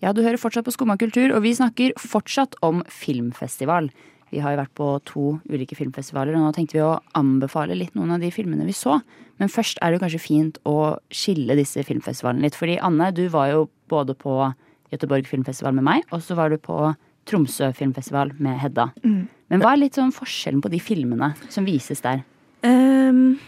Ja, 0.00 0.12
du 0.16 0.22
hører 0.24 0.40
fortsatt 0.40 0.64
på 0.64 0.72
Skumma 0.72 0.96
kultur, 0.96 1.34
og 1.36 1.42
vi 1.44 1.52
snakker 1.52 1.92
fortsatt 2.00 2.56
om 2.64 2.80
filmfestival. 2.88 3.90
Vi 4.30 4.40
har 4.40 4.54
jo 4.54 4.60
vært 4.62 4.74
på 4.78 4.88
to 5.04 5.24
ulike 5.50 5.76
filmfestivaler, 5.76 6.38
og 6.38 6.46
nå 6.46 6.54
tenkte 6.56 6.78
vi 6.78 6.84
å 6.86 6.96
anbefale 7.18 7.76
litt 7.76 7.92
noen 7.98 8.14
av 8.14 8.24
de 8.24 8.30
filmene 8.32 8.64
vi 8.64 8.76
så. 8.76 9.00
Men 9.42 9.52
først 9.52 9.82
er 9.82 9.92
det 9.92 10.00
kanskje 10.00 10.22
fint 10.22 10.60
å 10.64 10.96
skille 11.12 11.58
disse 11.58 11.84
filmfestivalene 11.84 12.46
litt. 12.46 12.56
Fordi 12.56 12.78
Anne, 12.80 13.10
du 13.12 13.26
var 13.28 13.52
jo 13.52 13.68
både 13.92 14.16
på 14.16 14.38
Göteborg 14.94 15.28
filmfestival 15.28 15.76
med 15.76 15.86
meg, 15.86 16.08
og 16.14 16.22
så 16.24 16.38
var 16.38 16.50
du 16.50 16.56
på 16.62 16.78
Tromsø 17.28 17.72
filmfestival 17.76 18.32
med 18.38 18.58
Hedda. 18.62 18.90
Men 19.50 19.62
hva 19.62 19.74
er 19.74 19.82
litt 19.82 19.98
sånn 19.98 20.14
forskjellen 20.14 20.62
på 20.62 20.70
de 20.72 20.80
filmene 20.82 21.32
som 21.50 21.66
vises 21.66 22.02
der? 22.04 22.22
Um, 22.62 23.38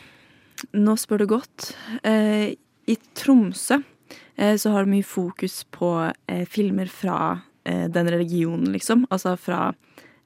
Nå 0.76 0.96
spør 1.00 1.22
du 1.22 1.28
godt. 1.32 1.72
Uh, 2.06 2.52
I 2.86 2.96
Tromsø 3.18 3.80
uh, 3.80 4.56
så 4.58 4.72
har 4.74 4.84
det 4.84 4.92
mye 4.92 5.06
fokus 5.06 5.62
på 5.74 5.94
uh, 6.10 6.44
filmer 6.50 6.90
fra 6.90 7.40
den 7.62 8.08
religionen, 8.10 8.72
liksom. 8.74 9.04
Altså 9.14 9.36
fra 9.38 9.68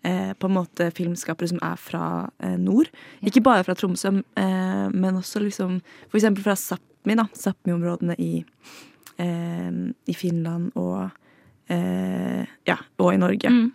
på 0.00 0.49
en 0.49 0.55
måte 0.55 0.87
filmskapere 0.97 1.50
som 1.50 1.59
er 1.61 1.75
fra 1.76 2.05
nord. 2.41 2.62
nord. 2.62 2.88
Ikke 3.29 3.43
bare 3.45 3.65
fra 3.67 3.75
Tromsø, 3.76 4.15
men 4.33 5.19
også 5.19 5.43
liksom 5.45 5.75
eksempel 6.15 6.47
fra 6.47 6.55
Sápmi, 6.57 7.12
da. 7.19 7.26
Sápmi-områdene 7.37 8.17
i, 8.17 8.41
i 9.21 10.17
Finland 10.17 10.71
og 10.81 11.11
ja, 11.68 12.76
og 12.99 13.12
i 13.14 13.18
Norge. 13.18 13.50
Mm. 13.50 13.73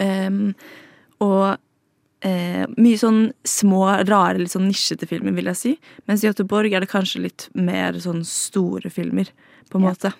Um, 0.00 0.54
og 1.20 1.58
eh, 2.24 2.64
mye 2.80 2.98
sånn 3.00 3.22
små, 3.46 3.82
rare, 4.08 4.38
litt 4.40 4.54
sånn 4.54 4.68
nisjete 4.70 5.06
filmer, 5.10 5.34
vil 5.36 5.50
jeg 5.52 5.60
si. 5.60 5.72
Mens 6.08 6.24
i 6.24 6.28
Göteborg 6.30 6.72
er 6.74 6.80
det 6.84 6.90
kanskje 6.92 7.22
litt 7.26 7.48
mer 7.54 7.98
sånn 8.00 8.24
store 8.24 8.90
filmer, 8.90 9.28
på 9.70 9.78
en 9.78 9.84
Ja. 9.84 9.92
måte. 9.92 10.12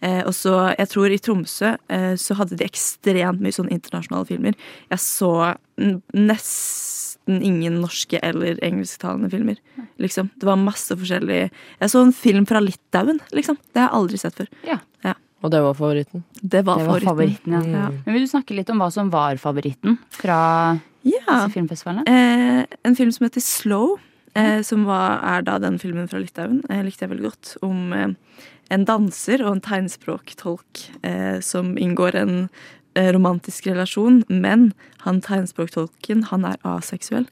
Eh, 0.00 0.22
og 0.22 0.32
så, 0.34 0.74
jeg 0.78 0.88
tror 0.88 1.10
i 1.10 1.18
Tromsø 1.18 1.76
eh, 1.90 2.14
så 2.14 2.34
hadde 2.38 2.56
de 2.56 2.64
ekstremt 2.66 3.40
mye 3.42 3.54
sånn 3.54 3.70
internasjonale 3.74 4.26
filmer. 4.30 4.54
Jeg 4.90 4.98
så 5.02 5.56
nesten 6.14 7.42
ingen 7.42 7.80
norske 7.82 8.18
eller 8.22 8.58
engelsktalende 8.64 9.30
filmer, 9.30 9.58
liksom. 10.00 10.30
Det 10.38 10.46
var 10.48 10.56
masse 10.56 10.94
forskjellig 10.96 11.50
Jeg 11.50 11.90
så 11.90 12.02
en 12.02 12.12
film 12.14 12.46
fra 12.46 12.60
Litauen, 12.62 13.20
liksom. 13.34 13.58
Det 13.74 13.82
har 13.82 13.88
jeg 13.90 13.98
aldri 13.98 14.18
sett 14.22 14.38
før. 14.38 14.48
Og 15.42 15.50
det 15.54 15.60
var 15.62 15.74
favoritten. 15.78 16.24
Det 16.42 16.64
var, 16.66 16.78
Det 16.82 16.86
var 16.88 17.00
favoritten, 17.00 17.52
ja. 17.52 17.60
Ja. 17.62 17.88
Men 18.04 18.14
Vil 18.16 18.24
du 18.26 18.30
snakke 18.30 18.56
litt 18.56 18.70
om 18.70 18.80
hva 18.82 18.90
som 18.90 19.10
var 19.12 19.36
favoritten 19.38 19.98
fra 20.10 20.38
Ja. 21.06 21.20
disse 21.28 21.52
filmfestivalene? 21.54 22.02
Eh, 22.08 22.64
en 22.84 22.96
film 22.96 23.12
som 23.14 23.24
heter 23.28 23.40
Slow, 23.40 23.98
eh, 24.34 24.62
som 24.62 24.84
var, 24.84 25.20
er 25.22 25.42
da 25.42 25.58
den 25.58 25.78
filmen 25.78 26.08
fra 26.10 26.18
Litauen, 26.18 26.62
eh, 26.68 26.82
likte 26.82 27.06
jeg 27.06 27.10
veldig 27.14 27.22
godt. 27.30 27.56
Om 27.62 27.92
eh, 27.92 28.08
en 28.70 28.84
danser 28.84 29.44
og 29.46 29.52
en 29.56 29.60
tegnspråktolk 29.60 30.90
eh, 31.04 31.38
som 31.40 31.76
inngår 31.78 32.14
en 32.18 32.48
eh, 32.96 33.12
romantisk 33.14 33.66
relasjon, 33.70 34.24
men 34.28 34.72
han 35.06 35.20
tegnspråktolken, 35.20 36.24
han 36.32 36.44
er 36.44 36.56
aseksuell. 36.64 37.26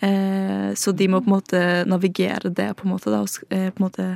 Eh, 0.00 0.72
så 0.74 0.96
de 0.96 1.06
må 1.06 1.20
på 1.22 1.28
en 1.30 1.36
måte 1.36 1.62
navigere 1.86 2.50
det, 2.52 2.72
på 2.76 2.88
en 2.88 2.94
måte, 2.96 3.10
da, 3.12 3.20
og 3.20 3.28
eh, 3.52 3.68
på 3.70 3.78
en 3.82 3.86
måte 3.90 4.08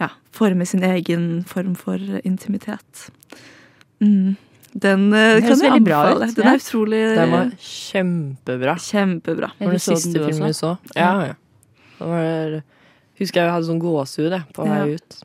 ja, 0.00 0.08
forme 0.32 0.66
sin 0.66 0.84
egen 0.86 1.44
form 1.48 1.74
for 1.78 1.98
intimitet. 2.24 3.10
Mm. 4.00 4.36
Den 4.72 5.12
eh, 5.12 5.34
Den 5.36 5.42
kan 5.42 5.62
jeg 5.64 5.72
anbefale. 5.72 6.26
Den 6.34 6.44
ja. 6.46 6.50
er 6.52 6.60
utrolig 6.60 7.00
Den 7.16 7.32
var 7.34 7.54
kjempebra. 7.58 8.76
Kjempebra. 8.78 9.50
Det 9.58 9.66
Var 9.66 9.72
det 9.72 9.80
den 9.80 9.96
siste 9.96 10.12
den 10.18 10.28
filmen 10.28 10.46
vi 10.46 10.52
så? 10.54 10.76
Ja, 10.94 11.12
ja. 11.26 11.34
Da 11.98 12.06
var, 12.08 12.60
husker 13.20 13.42
jeg 13.42 13.52
hadde 13.52 13.68
sånn 13.68 13.82
gåsehud 13.82 14.36
på 14.56 14.68
vei 14.68 14.78
Ja. 14.78 14.94
ut. 14.94 15.18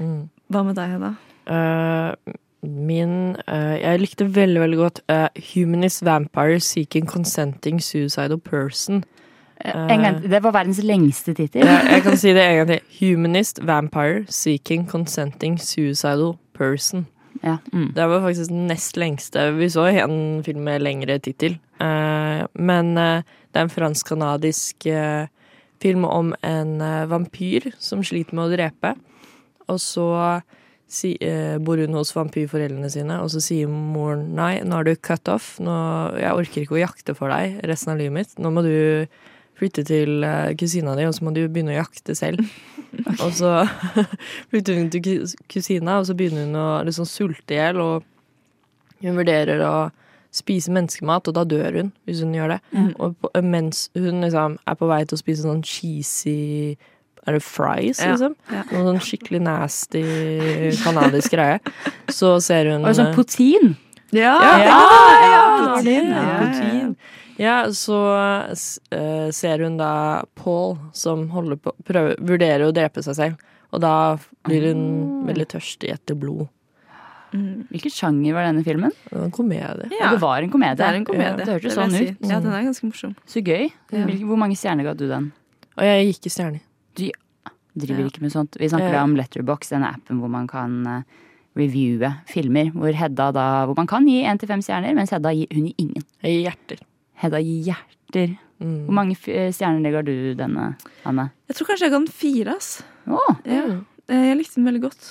Mm. 0.00 0.22
Hva 0.50 0.64
med 0.66 0.76
deg, 0.76 0.96
Hedda? 0.96 1.12
Uh, 1.46 2.34
min 2.62 3.36
uh, 3.46 3.76
Jeg 3.78 4.00
likte 4.00 4.26
veldig, 4.26 4.60
veldig 4.62 4.78
godt 4.78 5.00
uh, 5.10 5.28
Humanist 5.52 6.02
Vampire 6.06 6.60
Seeking 6.60 7.06
Consenting 7.06 7.80
Suicidal 7.82 8.40
Person. 8.40 9.04
En 9.62 10.02
gang, 10.02 10.20
det 10.26 10.42
var 10.42 10.54
verdens 10.56 10.80
lengste 10.82 11.34
tittel. 11.38 11.62
Ja, 11.66 11.78
jeg 11.94 12.02
kan 12.02 12.16
si 12.18 12.32
det 12.34 12.42
en 12.42 12.56
gang 12.60 12.70
til. 12.72 12.80
Humanist 12.98 13.60
Vampire 13.66 14.24
Seeking 14.28 14.88
Consenting 14.90 15.58
Suicidal 15.62 16.34
Person. 16.56 17.06
Ja. 17.42 17.58
Mm. 17.72 17.92
Det 17.94 18.06
var 18.08 18.24
faktisk 18.24 18.50
den 18.50 18.66
nest 18.70 18.96
lengste. 18.96 19.50
Vi 19.56 19.68
så 19.70 19.86
en 19.90 20.42
film 20.44 20.64
med 20.66 20.82
lengre 20.82 21.18
tittel. 21.18 21.58
Eh, 21.80 22.42
men 22.54 22.96
eh, 22.98 23.22
det 23.52 23.60
er 23.60 23.66
en 23.66 23.72
fransk-canadisk 23.72 24.86
eh, 24.86 25.26
film 25.82 26.04
om 26.06 26.34
en 26.46 26.80
eh, 26.80 27.06
vampyr 27.10 27.72
som 27.82 28.04
sliter 28.06 28.38
med 28.38 28.46
å 28.46 28.54
drepe. 28.54 28.94
Og 29.70 29.80
så 29.80 30.08
eh, 31.18 31.58
bor 31.62 31.82
hun 31.82 31.98
hos 31.98 32.14
vampyrforeldrene 32.14 32.90
sine, 32.92 33.18
og 33.22 33.32
så 33.32 33.42
sier 33.42 33.70
moren 33.70 34.32
nei, 34.38 34.54
nå 34.66 34.78
er 34.78 34.90
du 34.90 34.94
cut 34.96 35.30
off. 35.32 35.54
Nå, 35.62 35.74
jeg 36.20 36.38
orker 36.38 36.64
ikke 36.64 36.78
å 36.78 36.84
jakte 36.84 37.16
for 37.18 37.34
deg 37.34 37.62
resten 37.68 37.94
av 37.94 38.02
livet 38.02 38.18
mitt. 38.20 38.38
Nå 38.38 38.54
må 38.54 38.64
du 38.66 39.06
flytte 39.62 39.86
til 39.86 40.26
eh, 40.26 40.52
kusina 40.58 40.96
di, 40.98 41.06
og 41.08 41.14
så 41.16 41.24
må 41.24 41.32
du 41.36 41.44
begynne 41.46 41.72
å 41.76 41.80
jakte 41.80 42.18
selv. 42.18 42.42
Og 43.24 43.30
så 43.32 43.62
flytter 44.52 44.76
hun 44.76 44.90
til 44.92 45.00
kusina, 45.48 45.94
og 46.02 46.04
så 46.10 46.12
begynner 46.18 46.44
hun 46.44 46.58
å 46.60 46.66
liksom 46.84 47.06
sulte 47.08 47.54
i 47.54 47.56
hjel, 47.56 47.78
og 47.80 48.04
hun 49.00 49.16
vurderer 49.16 49.62
å 49.64 49.76
spise 50.32 50.72
menneskemat, 50.72 51.28
og 51.30 51.34
da 51.38 51.42
dør 51.48 51.78
hun 51.80 51.88
hvis 52.08 52.20
hun 52.24 52.34
gjør 52.36 52.52
det. 52.54 52.58
Mm. 52.76 52.90
Og 53.04 53.14
på, 53.20 53.30
mens 53.48 53.86
hun 53.96 54.20
liksom 54.24 54.58
er 54.68 54.76
på 54.80 54.88
vei 54.90 55.00
til 55.08 55.16
å 55.16 55.22
spise 55.22 55.44
sånn 55.46 55.64
cheesy 55.64 56.76
Er 57.22 57.36
det 57.36 57.42
fries, 57.46 58.00
Ja, 58.02 58.12
liksom? 58.16 58.32
ja. 58.50 58.62
Noe 58.72 58.84
sånn 58.90 59.02
skikkelig 59.08 59.40
nasty 59.46 60.00
kanadisk 60.82 61.36
greie. 61.36 61.60
Så 62.10 62.34
ser 62.42 62.72
hun 62.72 62.84
Og 62.88 62.96
sånn 62.98 63.12
potin. 63.14 63.76
Ja! 64.12 64.32
ja, 64.42 64.56
ja, 64.60 65.42
ja, 65.72 65.82
det. 65.82 65.94
Ja, 66.12 66.94
ja, 67.42 67.54
så 67.72 67.96
eh, 68.92 69.30
ser 69.32 69.62
hun 69.64 69.78
da 69.80 70.22
Paul 70.38 70.76
som 70.92 71.28
holder 71.32 71.56
på 71.56 71.72
prøver, 71.88 72.18
vurderer 72.20 72.66
å 72.68 72.74
drepe 72.76 73.02
seg 73.02 73.16
selv. 73.16 73.40
Og 73.72 73.80
da 73.80 74.18
blir 74.44 74.68
hun 74.68 74.82
Ah. 75.22 75.26
veldig 75.32 75.46
tørstig 75.54 75.88
etter 75.94 76.14
blod. 76.18 76.48
Mm. 77.32 77.64
Hvilken 77.72 77.90
sjanger 77.94 78.34
var 78.36 78.44
denne 78.44 78.62
filmen? 78.66 78.92
En 79.16 79.30
komedie. 79.32 79.88
Ja. 79.96 80.10
Det 80.12 80.20
var 80.20 80.42
en 80.44 80.50
komedie. 80.52 80.76
Det 80.76 80.84
er 80.84 80.98
en 80.98 81.06
komedie. 81.08 81.36
Det 81.40 81.46
hørtes 81.48 81.72
sånn 81.78 81.94
ut. 81.94 81.96
si. 81.96 82.28
Ja, 82.28 82.40
den 82.44 82.52
er 82.52 82.66
ganske 82.68 82.84
morsom. 82.90 83.14
Så 83.24 83.40
gøy. 83.40 83.70
Ja. 83.90 84.04
Hvor 84.28 84.36
mange 84.36 84.58
stjerner 84.60 84.84
ga 84.84 84.92
du 84.92 85.06
den? 85.08 85.30
Og 85.78 85.84
jeg 85.88 86.10
gikk 86.12 86.26
i 86.28 86.34
stjerner. 86.36 86.60
Driver 87.72 88.02
Ja. 88.04 88.08
ikke 88.12 88.20
med 88.20 88.32
sånt. 88.32 88.58
Vi 88.60 88.68
snakker 88.68 88.92
Ja. 88.92 88.98
da 89.00 89.02
om 89.04 89.16
Letterbox, 89.16 89.70
denne 89.70 89.88
appen 89.94 90.20
hvor 90.20 90.28
man 90.28 90.46
kan 90.46 90.86
eh, 90.86 91.02
reviewe 91.58 92.10
filmer. 92.30 92.70
Hvor 92.74 92.94
Hedda 92.96 93.30
da 93.34 93.46
Hvor 93.66 93.76
man 93.76 93.86
kan 93.90 94.06
gi 94.08 94.22
én 94.24 94.38
til 94.40 94.48
fem 94.48 94.62
stjerner, 94.64 94.94
mens 94.96 95.10
Hedda 95.14 95.32
gir, 95.36 95.46
hun 95.52 95.66
gir 95.68 95.74
ingen. 95.78 96.04
Jeg 96.22 96.32
gir 96.36 96.44
hjerter. 96.48 96.82
Hedda 97.22 97.40
gir 97.42 97.62
hjerter. 97.70 98.36
Mm. 98.62 98.76
Hvor 98.86 98.94
mange 98.94 99.16
eh, 99.26 99.50
stjerner 99.52 99.90
ga 99.94 100.02
du 100.06 100.14
denne, 100.38 100.68
Anne? 101.08 101.30
Jeg 101.50 101.56
tror 101.58 101.66
kanskje 101.72 101.88
jeg 101.88 101.92
ga 101.94 101.98
den 101.98 102.12
fire, 102.14 102.56
ass. 102.56 102.82
Oh. 103.10 103.34
Ja. 103.44 103.64
Mm. 103.66 103.80
Eh, 104.08 104.26
Jeg 104.30 104.36
likte 104.38 104.60
den 104.60 104.68
veldig 104.70 104.82
godt. 104.88 105.08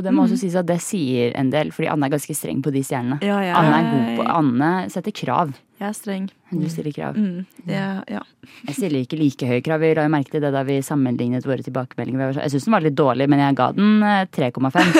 Og 0.00 0.06
det 0.06 0.14
må 0.16 0.24
også 0.24 0.38
sies 0.40 0.56
at 0.56 0.68
det 0.68 0.78
sier 0.80 1.34
en 1.36 1.50
del, 1.52 1.74
fordi 1.76 1.90
Anne 1.92 2.08
er 2.08 2.14
ganske 2.14 2.36
streng 2.36 2.62
på 2.64 2.72
de 2.72 2.80
stjernene. 2.86 3.20
Ja, 3.20 3.42
ja, 3.44 3.58
Anne 3.60 3.76
er 3.76 3.90
god 3.90 4.14
på 4.16 4.28
Anne 4.32 4.70
setter 4.92 5.12
krav. 5.12 5.52
Jeg 5.80 5.88
er 5.88 5.96
streng. 5.96 6.26
Du 6.52 6.66
stiller 6.68 6.92
krav. 6.92 7.16
Mm. 7.16 7.44
Ja, 7.68 8.00
ja. 8.08 8.20
Jeg 8.68 8.76
stiller 8.76 9.04
ikke 9.04 9.16
like 9.20 9.48
høye 9.48 9.62
krav. 9.64 9.80
Vi 9.80 9.92
la 9.96 10.04
jo 10.04 10.12
merke 10.12 10.32
til 10.34 10.44
det 10.44 10.52
da 10.52 10.64
vi 10.68 10.78
sammenlignet 10.84 11.46
våre 11.48 11.64
tilbakemeldinger. 11.64 12.40
Jeg 12.40 12.52
syns 12.52 12.68
den 12.68 12.76
var 12.76 12.84
litt 12.84 12.96
dårlig, 12.96 13.28
men 13.32 13.40
jeg 13.40 13.56
ga 13.60 13.70
den 13.76 14.04
eh, 14.04 14.26
3,5. 14.28 14.90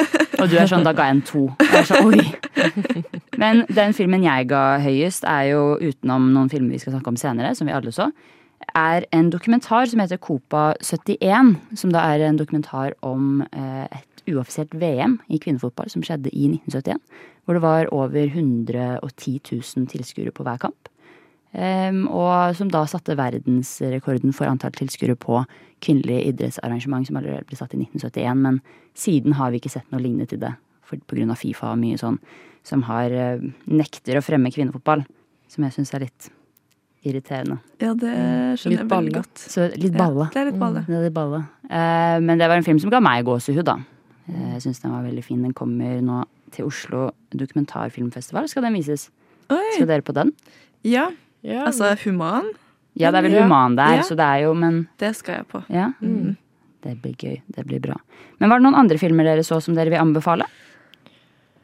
Og 0.41 0.49
du 0.49 0.57
er 0.57 0.69
sånn, 0.71 0.85
da 0.87 0.95
ga 0.97 1.09
jeg 1.09 1.19
en 1.19 1.25
2. 1.29 1.47
Jeg 1.67 1.81
er 1.81 1.89
sånn, 1.91 2.13
oi. 2.13 2.25
Men 3.41 3.63
den 3.73 3.95
filmen 3.97 4.25
jeg 4.25 4.49
ga 4.51 4.65
høyest, 4.81 5.25
er 5.29 5.51
jo 5.55 5.63
utenom 5.81 6.31
noen 6.35 6.51
filmer 6.53 6.77
vi 6.77 6.81
skal 6.83 6.97
snakke 6.97 7.13
om 7.13 7.19
senere, 7.21 7.55
som 7.57 7.69
vi 7.69 7.77
alle 7.77 7.93
så, 7.95 8.11
er 8.77 9.07
en 9.17 9.31
dokumentar 9.33 9.89
som 9.89 10.01
heter 10.03 10.21
Copa 10.21 10.75
71. 10.85 11.55
Som 11.77 11.93
da 11.95 12.05
er 12.13 12.25
en 12.27 12.41
dokumentar 12.41 12.97
om 13.07 13.43
eh, 13.53 13.87
et 13.89 14.07
uoffisielt 14.31 14.75
VM 14.79 15.19
i 15.29 15.41
kvinnefotball 15.43 15.91
som 15.93 16.05
skjedde 16.07 16.33
i 16.33 16.49
1971. 16.53 17.03
Hvor 17.45 17.57
det 17.57 17.65
var 17.65 17.91
over 17.95 18.25
110 18.27 19.41
000 19.51 19.91
tilskuere 19.91 20.35
på 20.35 20.47
hver 20.47 20.61
kamp. 20.63 20.91
Em, 21.51 22.05
og 22.07 22.55
som 22.55 22.69
da 22.71 22.85
satte 22.87 23.17
verdensrekorden 23.19 24.35
for 24.37 24.47
antall 24.47 24.75
tilskuere 24.77 25.17
på 25.19 25.41
kvinnelige 25.83 26.31
idrettsarrangement, 26.31 27.09
som 27.09 27.19
allerede 27.19 27.49
ble 27.49 27.59
satt 27.59 27.75
i 27.75 27.81
1971. 27.83 28.43
Men 28.45 28.61
siden 28.95 29.35
har 29.39 29.51
vi 29.51 29.59
ikke 29.59 29.73
sett 29.73 29.89
noe 29.91 30.03
lignende 30.03 30.31
til 30.31 30.43
det, 30.43 30.53
pga. 30.91 31.39
Fifa 31.39 31.73
og 31.73 31.81
mye 31.83 31.99
sånn, 31.99 32.21
som 32.67 32.85
har 32.87 33.11
eh, 33.15 33.43
nekter 33.67 34.19
å 34.19 34.25
fremme 34.25 34.53
kvinnefotball. 34.55 35.03
Som 35.51 35.67
jeg 35.67 35.75
syns 35.75 35.95
er 35.97 36.07
litt 36.07 36.31
irriterende. 37.03 37.59
ja, 37.81 37.95
det 37.97 38.11
Litt 38.13 38.61
skjønner 38.61 38.83
jeg 38.83 38.91
veldig 38.91 39.15
godt. 39.17 39.41
Så 39.41 39.67
litt 39.73 39.97
balle. 39.97 40.29
Ja, 40.29 40.35
det 40.35 40.41
er 40.43 40.51
litt 40.51 40.61
balle. 40.61 40.83
Det 40.87 40.99
er 40.99 41.07
litt 41.09 41.17
balle. 41.17 41.41
Eh, 41.65 42.19
men 42.23 42.39
det 42.39 42.51
var 42.51 42.61
en 42.61 42.67
film 42.67 42.79
som 42.83 42.93
ga 42.93 43.01
meg 43.03 43.25
gåsehud, 43.27 43.65
da. 43.67 43.79
Eh, 44.29 44.53
jeg 44.55 44.63
syns 44.67 44.81
den 44.83 44.93
var 44.93 45.03
veldig 45.07 45.25
fin. 45.25 45.43
Den 45.43 45.55
kommer 45.55 46.01
nå 46.03 46.25
til 46.53 46.65
Oslo 46.67 47.11
dokumentarfilmfestival. 47.33 48.49
Skal 48.49 48.63
den 48.67 48.75
vises? 48.75 49.09
Oi! 49.51 49.61
Skal 49.77 49.87
dere 49.91 50.03
på 50.07 50.15
den? 50.17 50.33
Ja, 50.85 51.11
Ja, 51.43 51.65
altså 51.65 51.95
human, 52.05 52.51
Ja, 52.99 53.11
det 53.11 53.19
er 53.19 53.23
vel 53.23 53.33
Ja. 53.33 53.43
human 53.45 53.77
der, 53.77 53.97
Ja. 53.97 54.03
så 54.03 54.11
det 54.17 54.21
er 54.27 54.43
jo 54.45 54.53
Men 54.55 54.89
det 54.99 55.17
skal 55.17 55.37
jeg 55.37 55.49
på. 55.49 55.65
ja. 55.71 55.93
Mm. 56.03 56.37
Det 56.83 57.01
blir 57.03 57.15
gøy. 57.17 57.41
Det 57.51 57.67
blir 57.67 57.81
bra. 57.81 57.97
Men 58.39 58.49
var 58.51 58.59
det 58.59 58.65
noen 58.65 58.75
andre 58.75 58.99
filmer 58.99 59.25
dere 59.25 59.43
så 59.43 59.61
som 59.63 59.75
dere 59.75 59.91
vil 59.91 59.99
anbefale? 59.99 60.45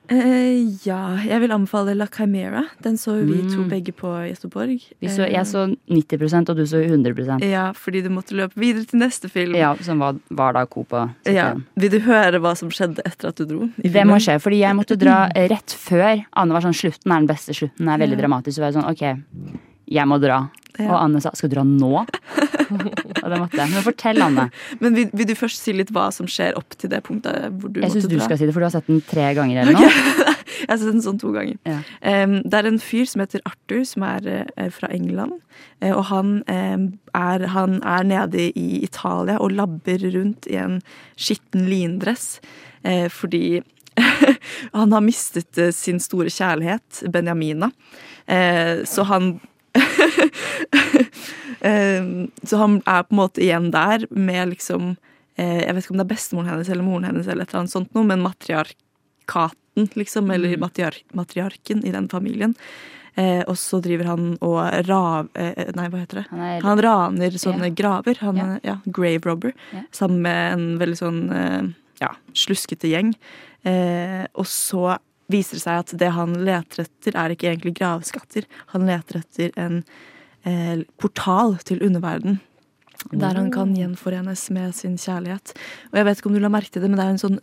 Eh, 0.08 0.76
ja, 0.86 1.16
jeg 1.26 1.40
vil 1.42 1.50
anbefale 1.50 1.94
La 1.96 2.06
Chimera. 2.06 2.64
Den 2.82 2.94
så 2.96 3.14
vi 3.18 3.32
vi 3.32 3.42
to 3.50 3.62
Mm. 3.64 3.68
begge 3.70 3.92
på 3.92 4.06
Göteborg. 4.30 4.80
Så, 5.02 5.24
Eh, 5.26 5.32
jeg 5.32 5.44
så 5.46 5.76
90% 5.88 6.48
og 6.50 6.56
du 6.56 6.62
så 6.66 6.78
100% 6.86 7.42
Ja, 7.42 7.72
fordi 7.72 8.02
du 8.02 8.08
måtte 8.10 8.34
løpe 8.34 8.54
videre 8.54 8.84
til 8.86 8.98
neste 9.00 9.28
film. 9.28 9.54
Ja, 9.56 9.74
Som 9.80 9.98
var, 9.98 10.14
var 10.30 10.52
da 10.52 10.64
Copa. 10.66 11.10
Ja. 11.26 11.54
Vil 11.76 11.90
du 11.90 11.98
høre 12.00 12.38
hva 12.40 12.56
som 12.56 12.68
skjedde 12.70 13.00
etter 13.04 13.28
at 13.28 13.36
du 13.36 13.44
dro? 13.46 13.68
Det 13.82 14.06
må 14.06 14.16
skje, 14.20 14.38
fordi 14.40 14.58
jeg 14.60 14.74
måtte 14.76 14.96
dra 14.96 15.28
rett 15.34 15.74
før. 15.76 16.24
Anne 16.34 16.52
var 16.52 16.60
sånn 16.60 16.74
'slutten 16.74 17.12
er 17.12 17.18
den 17.18 17.26
beste 17.26 17.52
slutten', 17.52 17.88
er 17.88 17.98
veldig 17.98 18.18
Ja. 18.20 18.26
dramatisk. 18.28 18.54
Så 18.56 18.60
var 18.60 18.70
jeg 18.72 18.82
sånn 18.82 18.90
'ok, 18.90 19.22
jeg 19.88 20.06
må 20.06 20.20
dra'. 20.20 20.50
Ja. 20.78 20.92
Og 20.92 21.00
Anne 21.04 21.20
sa 21.22 21.30
'skal 21.30 21.48
du 21.48 21.54
dra 21.56 21.62
nå'? 21.64 22.06
Og 23.24 23.28
det 23.32 23.38
måtte 23.40 23.60
jeg. 23.60 23.72
Men 23.72 23.84
fortell, 23.84 24.22
Anne. 24.24 24.48
Men 24.82 24.98
vil, 24.98 25.10
vil 25.16 25.28
du 25.30 25.34
først 25.38 25.62
si 25.62 25.74
litt 25.76 25.92
hva 25.94 26.08
som 26.14 26.28
skjer 26.30 26.56
opp 26.58 26.76
til 26.78 26.92
det 26.92 27.02
punktet 27.06 27.48
hvor 27.60 27.72
du 27.72 27.80
Jeg 27.82 27.90
måtte 27.90 28.02
syns 28.02 28.12
du 28.12 28.24
skal 28.24 28.40
si 28.40 28.48
det, 28.48 28.54
for 28.56 28.64
du 28.64 28.68
har 28.68 28.74
sett 28.74 28.90
den 28.90 29.02
tre 29.06 29.28
ganger 29.38 29.62
eller 29.62 29.78
noe. 29.78 29.90
Jeg 30.56 30.70
har 30.70 30.80
sett 30.80 30.92
den 30.94 31.04
sånn 31.04 31.20
to 31.20 31.32
ganger. 31.34 31.58
Ja. 31.68 31.80
Um, 32.00 32.38
det 32.46 32.58
er 32.58 32.70
en 32.70 32.80
fyr 32.80 33.06
som 33.10 33.22
heter 33.22 33.42
Arthur, 33.48 33.82
som 33.86 34.06
er, 34.08 34.28
eh, 34.30 34.52
er 34.66 34.72
fra 34.72 34.88
England. 34.94 35.36
Eh, 35.84 35.92
og 35.92 36.06
han, 36.10 36.38
er, 36.48 37.46
han 37.52 37.80
er 37.82 38.06
nede 38.08 38.48
i 38.56 38.82
Italia 38.86 39.36
og 39.42 39.52
labber 39.56 40.06
rundt 40.16 40.48
i 40.48 40.56
en 40.60 40.80
skitten 41.20 41.68
lindress 41.68 42.38
eh, 42.86 43.08
fordi 43.12 43.60
han 44.72 44.92
har 44.92 45.04
mistet 45.04 45.58
eh, 45.58 45.72
sin 45.72 46.00
store 46.00 46.30
kjærlighet, 46.32 47.04
Benjamina. 47.12 47.70
Eh, 48.26 48.84
så 48.84 49.06
han 49.08 49.36
Så 52.46 52.56
han 52.60 52.78
er 52.86 53.04
på 53.06 53.14
en 53.14 53.20
måte 53.20 53.42
igjen 53.42 53.70
der 53.74 54.04
med 54.14 54.52
liksom 54.54 54.92
eh, 55.36 55.62
Jeg 55.64 55.74
vet 55.74 55.84
ikke 55.86 55.94
om 55.96 56.00
det 56.00 56.06
er 56.06 56.12
bestemoren 56.14 56.50
hennes 56.52 56.70
eller 56.72 56.86
moren 56.86 57.08
hennes, 57.08 57.26
eller 57.28 57.46
et 57.46 57.50
eller 57.52 57.64
annet 57.64 57.74
sånt 57.74 57.94
noe, 57.96 58.06
men 58.06 58.22
matriarkaten, 58.24 59.88
liksom, 59.98 60.30
eller 60.30 60.56
matriar 60.62 60.98
matriarken 61.16 61.82
i 61.84 61.92
den 61.94 62.08
familien. 62.12 62.54
Eh, 63.16 63.40
og 63.48 63.56
så 63.56 63.78
driver 63.80 64.10
han 64.12 64.34
og 64.44 64.58
rav... 64.88 65.30
Eh, 65.40 65.70
nei, 65.76 65.86
hva 65.88 66.02
heter 66.02 66.20
det? 66.20 66.26
Han 66.30 66.42
er 66.44 66.60
Han 66.66 66.82
raner 66.84 67.38
sånne 67.40 67.70
Ja. 67.70 67.74
graver. 67.80 68.18
Han 68.20 68.36
Ja. 68.36 68.48
ja, 68.62 68.76
grave 68.84 69.24
robber. 69.24 69.52
Ja. 69.72 69.82
Sammen 69.90 70.20
med 70.22 70.52
en 70.52 70.66
veldig 70.78 70.98
sånn 71.00 71.22
eh, 71.32 71.62
ja, 72.02 72.10
sluskete 72.36 72.90
gjeng. 72.92 73.14
Eh, 73.64 74.26
og 74.36 74.44
så 74.46 74.98
viser 75.32 75.58
det 75.58 75.64
seg 75.64 75.80
at 75.82 75.94
det 76.00 76.12
han 76.14 76.34
leter 76.46 76.84
etter, 76.84 77.16
er 77.16 77.34
ikke 77.34 77.50
egentlig 77.50 77.76
gravskatter. 77.78 78.46
Han 78.74 78.86
leter 78.88 79.20
etter 79.22 79.56
en 79.60 79.80
eh, 80.46 80.84
portal 81.02 81.56
til 81.66 81.82
underverden. 81.86 82.40
Der 83.12 83.36
han 83.36 83.50
kan 83.52 83.74
gjenforenes 83.76 84.48
med 84.54 84.74
sin 84.74 84.96
kjærlighet. 84.98 85.52
Og 85.92 85.98
jeg 86.00 86.08
vet 86.08 86.20
ikke 86.20 86.30
om 86.30 86.38
du 86.38 86.42
la 86.42 86.52
merke 86.52 86.72
til 86.72 86.82
det, 86.82 86.90
men 86.90 87.00
det 87.00 87.06
er 87.06 87.14
en 87.14 87.22
sånn 87.22 87.40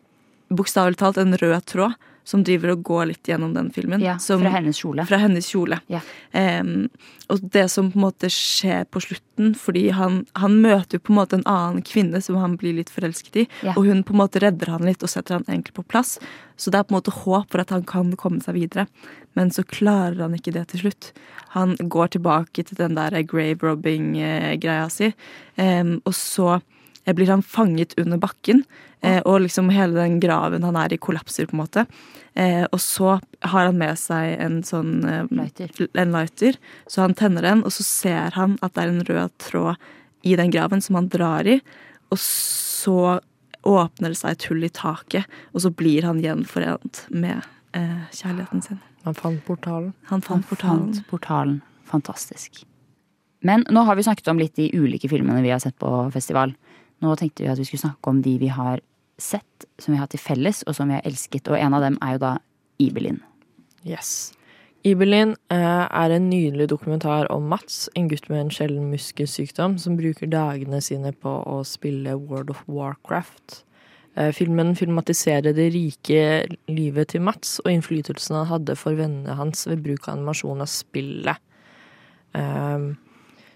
bokstavelig 0.55 0.99
talt 1.01 1.17
en 1.21 1.37
rød 1.37 1.61
tråd 1.65 1.93
som 2.23 2.39
driver 2.47 2.71
og 2.71 2.83
går 2.87 3.07
litt 3.09 3.27
gjennom 3.27 3.51
den 3.51 3.67
filmen. 3.75 3.99
ja, 3.99 4.13
som, 4.17 4.39
fra 4.39 4.53
hennes 4.53 4.77
kjole. 4.79 5.03
fra 5.05 5.17
hennes 5.19 5.47
kjole. 5.51 5.79
Ja. 5.91 5.99
Um, 6.31 6.87
og 7.27 7.41
det 7.51 7.65
som 7.71 7.89
på 7.91 7.97
en 7.99 8.05
måte 8.05 8.29
skjer 8.31 8.85
på 8.87 9.01
slutten, 9.03 9.51
fordi 9.59 9.89
han, 9.91 10.21
han 10.39 10.55
møter 10.63 10.95
jo 10.97 11.03
på 11.03 11.11
en 11.11 11.19
måte 11.19 11.35
en 11.41 11.43
annen 11.51 11.83
kvinne 11.83 12.21
som 12.23 12.37
han 12.39 12.55
blir 12.61 12.77
litt 12.77 12.93
forelsket 12.93 13.41
i, 13.43 13.47
Ja. 13.67 13.73
og 13.75 13.89
hun 13.89 14.05
på 14.07 14.15
en 14.15 14.21
måte 14.21 14.39
redder 14.39 14.71
han 14.71 14.87
litt 14.87 15.03
og 15.03 15.11
setter 15.11 15.35
han 15.35 15.43
egentlig 15.49 15.75
på 15.75 15.83
plass. 15.83 16.15
Så 16.55 16.71
det 16.71 16.79
er 16.79 16.87
på 16.87 16.95
en 16.95 17.01
måte 17.01 17.11
håp 17.11 17.51
for 17.51 17.59
at 17.59 17.75
han 17.75 17.83
kan 17.83 18.15
komme 18.15 18.39
seg 18.39 18.55
videre. 18.55 18.87
Men 19.35 19.51
så 19.51 19.67
klarer 19.67 20.21
han 20.23 20.35
ikke 20.37 20.53
det 20.55 20.69
til 20.71 20.85
slutt. 20.85 21.11
Han 21.57 21.75
går 21.75 22.15
tilbake 22.15 22.63
til 22.63 22.79
den 22.79 22.95
der 22.95 23.19
grave 23.27 23.59
robbing-greia 23.67 24.87
si, 24.93 25.11
um, 25.57 25.97
og 26.05 26.15
så 26.15 26.53
eh, 26.55 26.69
blir 27.11 27.27
han 27.27 27.43
fanget 27.43 27.97
under 27.99 28.17
bakken, 28.17 28.63
eh, 29.03 29.19
og 29.27 29.41
liksom 29.43 29.67
hele 29.75 29.97
den 29.99 30.19
graven 30.23 30.63
han 30.63 30.77
er 30.79 30.93
i, 30.95 30.97
kollapser, 30.97 31.49
på 31.49 31.57
en 31.57 31.63
måte. 31.63 31.83
Eh, 32.33 32.63
og 32.71 32.79
så 32.79 33.17
har 33.43 33.67
han 33.67 33.77
med 33.77 33.99
seg 33.99 34.37
en 34.39 34.61
sånn 34.63 35.03
eh, 35.03 35.27
Lighter. 35.35 35.73
en 35.93 36.15
lighter, 36.15 36.57
så 36.87 37.03
han 37.03 37.13
tenner 37.19 37.43
den, 37.43 37.65
og 37.67 37.75
så 37.75 37.83
ser 37.83 38.37
han 38.39 38.55
at 38.61 38.73
det 38.73 38.85
er 38.85 38.93
en 38.93 39.05
rød 39.09 39.35
tråd 39.43 39.75
i 40.23 40.37
den 40.39 40.51
graven 40.55 40.81
som 40.81 40.95
han 40.95 41.11
drar 41.11 41.45
i, 41.45 41.59
og 42.09 42.19
så 42.23 43.19
åpner 43.67 44.11
det 44.11 44.19
seg 44.19 44.35
et 44.35 44.47
hull 44.49 44.63
i 44.63 44.71
taket, 44.71 45.27
og 45.53 45.63
så 45.63 45.71
blir 45.71 46.07
han 46.07 46.23
gjenforent 46.23 47.05
med 47.11 47.43
eh, 47.75 48.03
kjærligheten 48.11 48.63
sin. 48.63 48.81
Han 49.03 49.15
fant 49.17 49.43
portalen. 49.45 49.93
Han 50.07 50.19
Han 50.19 50.21
fant 50.21 50.47
portalen. 50.47 50.93
fant 50.93 51.07
portalen. 51.09 51.61
Fantastisk. 51.89 52.63
Men 53.43 53.65
nå 53.69 53.83
har 53.83 53.95
vi 53.99 54.03
snakket 54.03 54.29
om 54.31 54.39
litt 54.39 54.55
de 54.55 54.69
ulike 54.71 55.09
filmene 55.11 55.41
vi 55.43 55.51
har 55.51 55.59
sett 55.59 55.75
på 55.79 55.89
festival. 56.13 56.53
Nå 57.03 57.15
tenkte 57.19 57.43
vi 57.43 57.51
at 57.51 57.59
vi 57.59 57.67
skulle 57.67 57.83
snakke 57.83 58.11
om 58.11 58.21
de 58.23 58.37
vi 58.41 58.51
har 58.53 58.81
sett, 59.19 59.67
som 59.79 59.93
vi 59.93 59.99
har 59.99 60.09
til 60.11 60.21
felles, 60.21 60.63
og 60.67 60.77
som 60.77 60.89
vi 60.89 60.97
har 60.97 61.05
elsket. 61.07 61.49
Og 61.51 61.59
en 61.59 61.75
av 61.75 61.83
dem 61.83 61.99
er 62.01 62.15
jo 62.15 62.23
da 62.23 62.37
Ibelin. 62.81 63.19
Yes. 63.83 64.31
Ibelin 64.87 65.35
eh, 65.53 65.83
er 65.85 66.11
en 66.11 66.25
nydelig 66.29 66.69
dokumentar 66.71 67.29
om 67.31 67.45
Mats, 67.51 67.85
en 67.95 68.09
gutt 68.11 68.25
med 68.31 68.41
en 68.41 68.51
sjelden 68.51 68.89
muskelsykdom, 68.91 69.77
som 69.79 69.99
bruker 69.99 70.31
dagene 70.31 70.81
sine 70.83 71.13
på 71.15 71.37
å 71.47 71.61
spille 71.67 72.17
World 72.19 72.51
of 72.51 72.63
Warcraft. 72.67 73.61
Eh, 74.15 74.31
filmen 74.35 74.75
filmatiserer 74.75 75.55
det 75.55 75.69
rike 75.73 76.25
livet 76.67 77.13
til 77.13 77.23
Mats 77.25 77.57
og 77.63 77.71
innflytelsen 77.71 78.41
han 78.41 78.51
hadde 78.51 78.75
for 78.77 78.99
vennene 78.99 79.37
hans 79.39 79.65
ved 79.69 79.85
bruk 79.85 80.07
av 80.07 80.17
animasjon 80.17 80.61
av 80.61 80.69
spillet. 80.69 81.39
Ehm, 82.37 82.93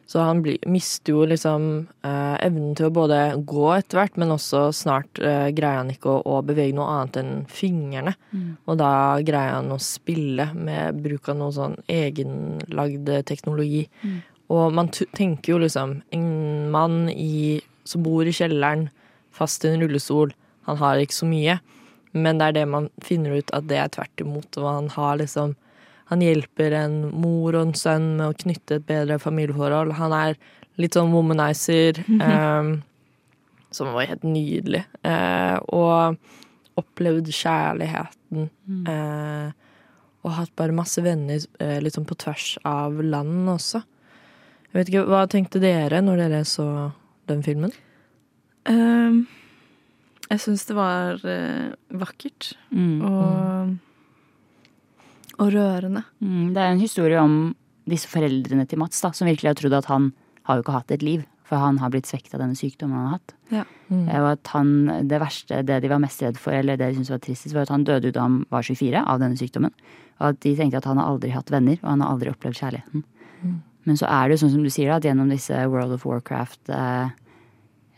så 0.07 0.23
han 0.23 0.39
mister 0.71 1.11
jo 1.11 1.25
liksom 1.27 1.63
eh, 2.07 2.35
evnen 2.45 2.71
til 2.79 2.87
å 2.87 2.93
både 2.95 3.17
gå 3.43 3.65
etter 3.75 3.99
hvert, 3.99 4.15
men 4.15 4.31
også 4.31 4.69
snart 4.71 5.19
eh, 5.19 5.49
greier 5.55 5.81
han 5.81 5.91
ikke 5.91 6.13
å, 6.13 6.21
å 6.23 6.39
bevege 6.47 6.77
noe 6.77 6.87
annet 6.93 7.19
enn 7.19 7.33
fingrene. 7.51 8.13
Og 8.71 8.79
da 8.79 8.91
greier 9.27 9.57
han 9.57 9.73
å 9.75 9.79
spille 9.83 10.47
med 10.55 11.01
bruk 11.03 11.27
av 11.27 11.41
noe 11.41 11.51
sånn 11.51 11.75
egenlagd 11.91 13.11
teknologi. 13.27 13.83
Og 14.47 14.71
man 14.71 14.87
tenker 14.95 15.51
jo 15.51 15.57
liksom 15.59 15.97
En 16.15 16.71
mann 16.71 17.09
i, 17.11 17.59
som 17.83 18.03
bor 18.03 18.23
i 18.23 18.31
kjelleren, 18.31 18.87
fast 19.35 19.65
i 19.65 19.73
en 19.73 19.83
rullestol, 19.83 20.31
han 20.67 20.79
har 20.79 21.03
ikke 21.03 21.19
så 21.19 21.27
mye. 21.27 21.59
Men 22.15 22.39
det 22.39 22.47
er 22.47 22.55
det 22.61 22.67
man 22.71 22.87
finner 23.03 23.37
ut 23.41 23.51
at 23.55 23.67
det 23.67 23.77
er 23.81 23.91
tvert 23.91 24.23
imot. 24.23 24.55
Og 24.55 24.67
han 24.71 24.87
har 24.95 25.19
liksom 25.19 25.55
Han 26.09 26.21
hjelper 26.23 26.71
en 26.71 26.97
mor 27.11 27.55
og 27.55 27.67
en 27.67 27.73
sønn 27.75 28.15
med 28.17 28.29
å 28.29 28.37
knytte 28.37 28.77
et 28.79 28.85
bedre 28.87 29.17
familieforhold. 29.19 29.91
Han 29.99 30.13
er 30.15 30.37
litt 30.79 30.93
sånn 30.95 31.11
womanizer. 31.11 31.99
eh, 32.21 32.77
som 33.71 33.93
var 33.93 34.05
helt 34.07 34.23
nydelig. 34.23 34.85
Eh, 35.03 35.57
og 35.75 36.17
opplevd 36.79 37.27
kjærligheten. 37.33 38.49
Eh, 38.87 39.51
og 40.23 40.31
hatt 40.37 40.55
bare 40.55 40.75
masse 40.75 41.01
venner 41.03 41.39
litt 41.81 41.93
sånn 41.95 42.07
på 42.07 42.15
tvers 42.19 42.57
av 42.67 42.97
land 43.03 43.47
også. 43.49 43.83
Jeg 44.71 44.73
vet 44.79 44.89
ikke, 44.91 45.05
Hva 45.07 45.25
tenkte 45.31 45.59
dere 45.63 46.01
når 46.03 46.17
dere 46.23 46.41
så 46.45 46.91
den 47.27 47.43
filmen? 47.43 47.71
Um, 48.67 49.27
jeg 50.29 50.39
syns 50.43 50.65
det 50.67 50.75
var 50.75 51.21
eh, 51.23 51.71
vakkert 51.95 52.53
Mm. 52.75 53.01
og, 53.07 53.77
og 55.39 55.53
rørende. 55.53 56.03
Mm, 56.23 56.53
det 56.55 56.61
er 56.63 56.73
en 56.73 56.81
historie 56.83 57.21
om 57.21 57.55
disse 57.87 58.09
foreldrene 58.11 58.67
til 58.67 58.79
Mats, 58.81 58.99
da, 59.03 59.13
som 59.15 59.29
virkelig 59.29 59.51
har 59.53 59.59
trodd 59.59 59.75
at 59.77 59.89
han 59.91 60.11
har 60.47 60.57
jo 60.57 60.65
ikke 60.65 60.77
hatt 60.77 60.93
et 60.95 61.05
liv. 61.05 61.25
For 61.47 61.55
han 61.61 61.77
har 61.79 61.91
blitt 61.93 62.09
svekket 62.09 62.33
av 62.35 62.41
denne 62.43 62.57
sykdommen 62.59 62.97
han 62.97 63.05
har 63.07 63.19
hatt. 63.19 63.33
Ja. 63.53 63.61
Mm. 63.87 64.01
Eh, 64.09 64.17
Og 64.19 64.25
at 64.33 64.49
han, 64.51 64.71
det 65.07 65.19
verste, 65.23 65.61
det 65.63 65.77
de 65.83 65.91
var 65.91 66.01
mest 66.03 66.19
redd 66.23 66.39
for, 66.41 66.51
eller 66.51 66.75
det 66.75 66.89
de 66.89 66.97
syntes 66.97 67.13
var 67.13 67.21
tristest, 67.23 67.55
var 67.55 67.63
at 67.63 67.71
han 67.71 67.85
døde 67.87 68.11
da 68.11 68.25
han 68.25 68.41
var 68.51 68.65
24 68.67 69.03
av 69.05 69.21
denne 69.23 69.39
sykdommen. 69.39 69.71
Og 70.19 70.33
at 70.33 70.41
de 70.43 70.55
tenkte 70.57 70.81
at 70.81 70.89
han 70.89 70.99
har 70.99 71.07
aldri 71.07 71.31
hatt 71.31 71.53
venner, 71.53 71.79
og 71.83 71.87
han 71.93 72.03
har 72.03 72.11
aldri 72.11 72.33
opplevd 72.33 72.59
kjærligheten. 72.59 73.05
Men 73.87 73.95
så 73.95 74.09
er 74.11 74.27
det 74.27 74.35
jo 74.35 74.41
sånn 74.43 74.57
som 74.57 74.65
du 74.65 74.69
sier, 74.73 74.91
at 74.91 75.05
gjennom 75.07 75.29
disse 75.31 75.55
World 75.71 75.93
of 75.95 76.03
Warcraft 76.03 76.73
eh, 76.75 77.13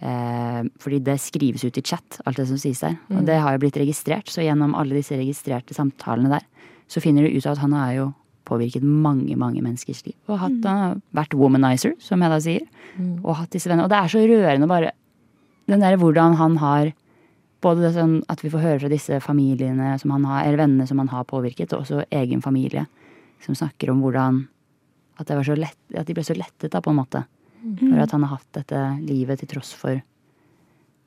eh, 0.05 0.61
Fordi 0.83 0.99
det 1.01 1.15
skrives 1.23 1.65
ut 1.65 1.79
i 1.81 1.81
chat, 1.81 2.19
alt 2.29 2.37
det 2.37 2.45
som 2.51 2.59
sies 2.61 2.83
der. 2.85 2.99
Og 3.09 3.25
det 3.25 3.39
har 3.41 3.55
jo 3.55 3.63
blitt 3.65 3.79
registrert, 3.81 4.29
så 4.29 4.45
gjennom 4.45 4.75
alle 4.77 4.99
disse 4.99 5.17
registrerte 5.17 5.73
samtalene 5.73 6.29
der, 6.37 6.45
så 6.89 7.01
finner 7.03 7.25
du 7.25 7.37
ut 7.37 7.47
at 7.49 7.61
han 7.61 7.75
har 7.77 7.91
jo 7.95 8.07
påvirket 8.49 8.85
mange, 8.85 9.35
mange 9.37 9.61
menneskers 9.61 10.01
liv. 10.07 10.15
Og 10.29 10.39
hatt, 10.41 10.57
han 10.65 10.79
har 10.83 10.95
vært 11.15 11.35
womanizer, 11.37 11.93
som 12.01 12.23
jeg 12.23 12.33
da 12.33 12.39
sier. 12.41 12.65
Og 13.21 13.35
hatt 13.37 13.53
disse 13.53 13.69
vennene. 13.69 13.85
Og 13.85 13.91
det 13.93 13.99
er 13.99 14.13
så 14.13 14.23
rørende 14.25 14.69
bare 14.69 14.95
den 15.69 15.83
der 15.83 15.99
hvordan 16.01 16.33
han 16.39 16.57
har 16.57 16.91
både 17.61 17.83
det 17.83 17.93
sånn 17.97 18.19
at 18.31 18.41
vi 18.41 18.49
får 18.49 18.63
høre 18.63 18.79
fra 18.83 18.91
disse 18.91 19.19
familiene 19.21 19.91
som 20.01 20.13
han 20.15 20.25
har, 20.25 20.45
eller 20.47 20.63
vennene 20.63 20.87
som 20.89 21.01
han 21.01 21.11
har 21.11 21.27
påvirket, 21.29 21.73
og 21.75 21.83
også 21.83 22.05
egen 22.15 22.41
familie, 22.41 22.85
som 23.43 23.57
snakker 23.57 23.91
om 23.91 24.01
hvordan 24.03 24.45
at, 25.19 25.27
det 25.27 25.35
var 25.35 25.45
så 25.45 25.57
lett, 25.59 25.81
at 25.93 26.07
de 26.07 26.15
ble 26.15 26.23
så 26.23 26.37
lettet, 26.37 26.71
da, 26.71 26.79
på 26.81 26.93
en 26.93 27.01
måte. 27.01 27.25
For 27.59 27.99
at 27.99 28.13
han 28.15 28.23
har 28.23 28.37
hatt 28.37 28.53
dette 28.55 28.83
livet 29.03 29.41
til 29.41 29.49
tross 29.51 29.73
for 29.75 29.99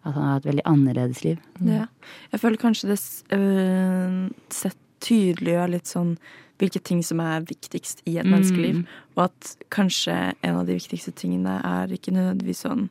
at 0.02 0.12
han 0.12 0.20
har 0.20 0.34
hatt 0.34 0.44
et 0.44 0.50
veldig 0.50 0.64
annerledes 0.68 1.22
liv. 1.24 1.40
Ja. 1.64 1.86
Jeg 2.34 2.42
føler 2.42 2.60
kanskje 2.60 2.90
det 2.90 2.98
øh, 3.32 4.28
sett 4.52 4.81
tydeliggjør 5.02 5.74
litt 5.74 5.90
sånn 5.90 6.16
hvilke 6.62 6.82
ting 6.84 7.00
som 7.04 7.20
er 7.22 7.42
viktigst 7.48 8.04
i 8.06 8.18
et 8.20 8.28
menneskeliv. 8.28 8.84
Og 9.16 9.24
at 9.26 9.54
kanskje 9.74 10.14
en 10.44 10.60
av 10.60 10.68
de 10.68 10.76
viktigste 10.78 11.14
tingene 11.18 11.58
er 11.66 11.92
ikke 11.92 12.14
nødvendigvis 12.14 12.62
sånn 12.66 12.86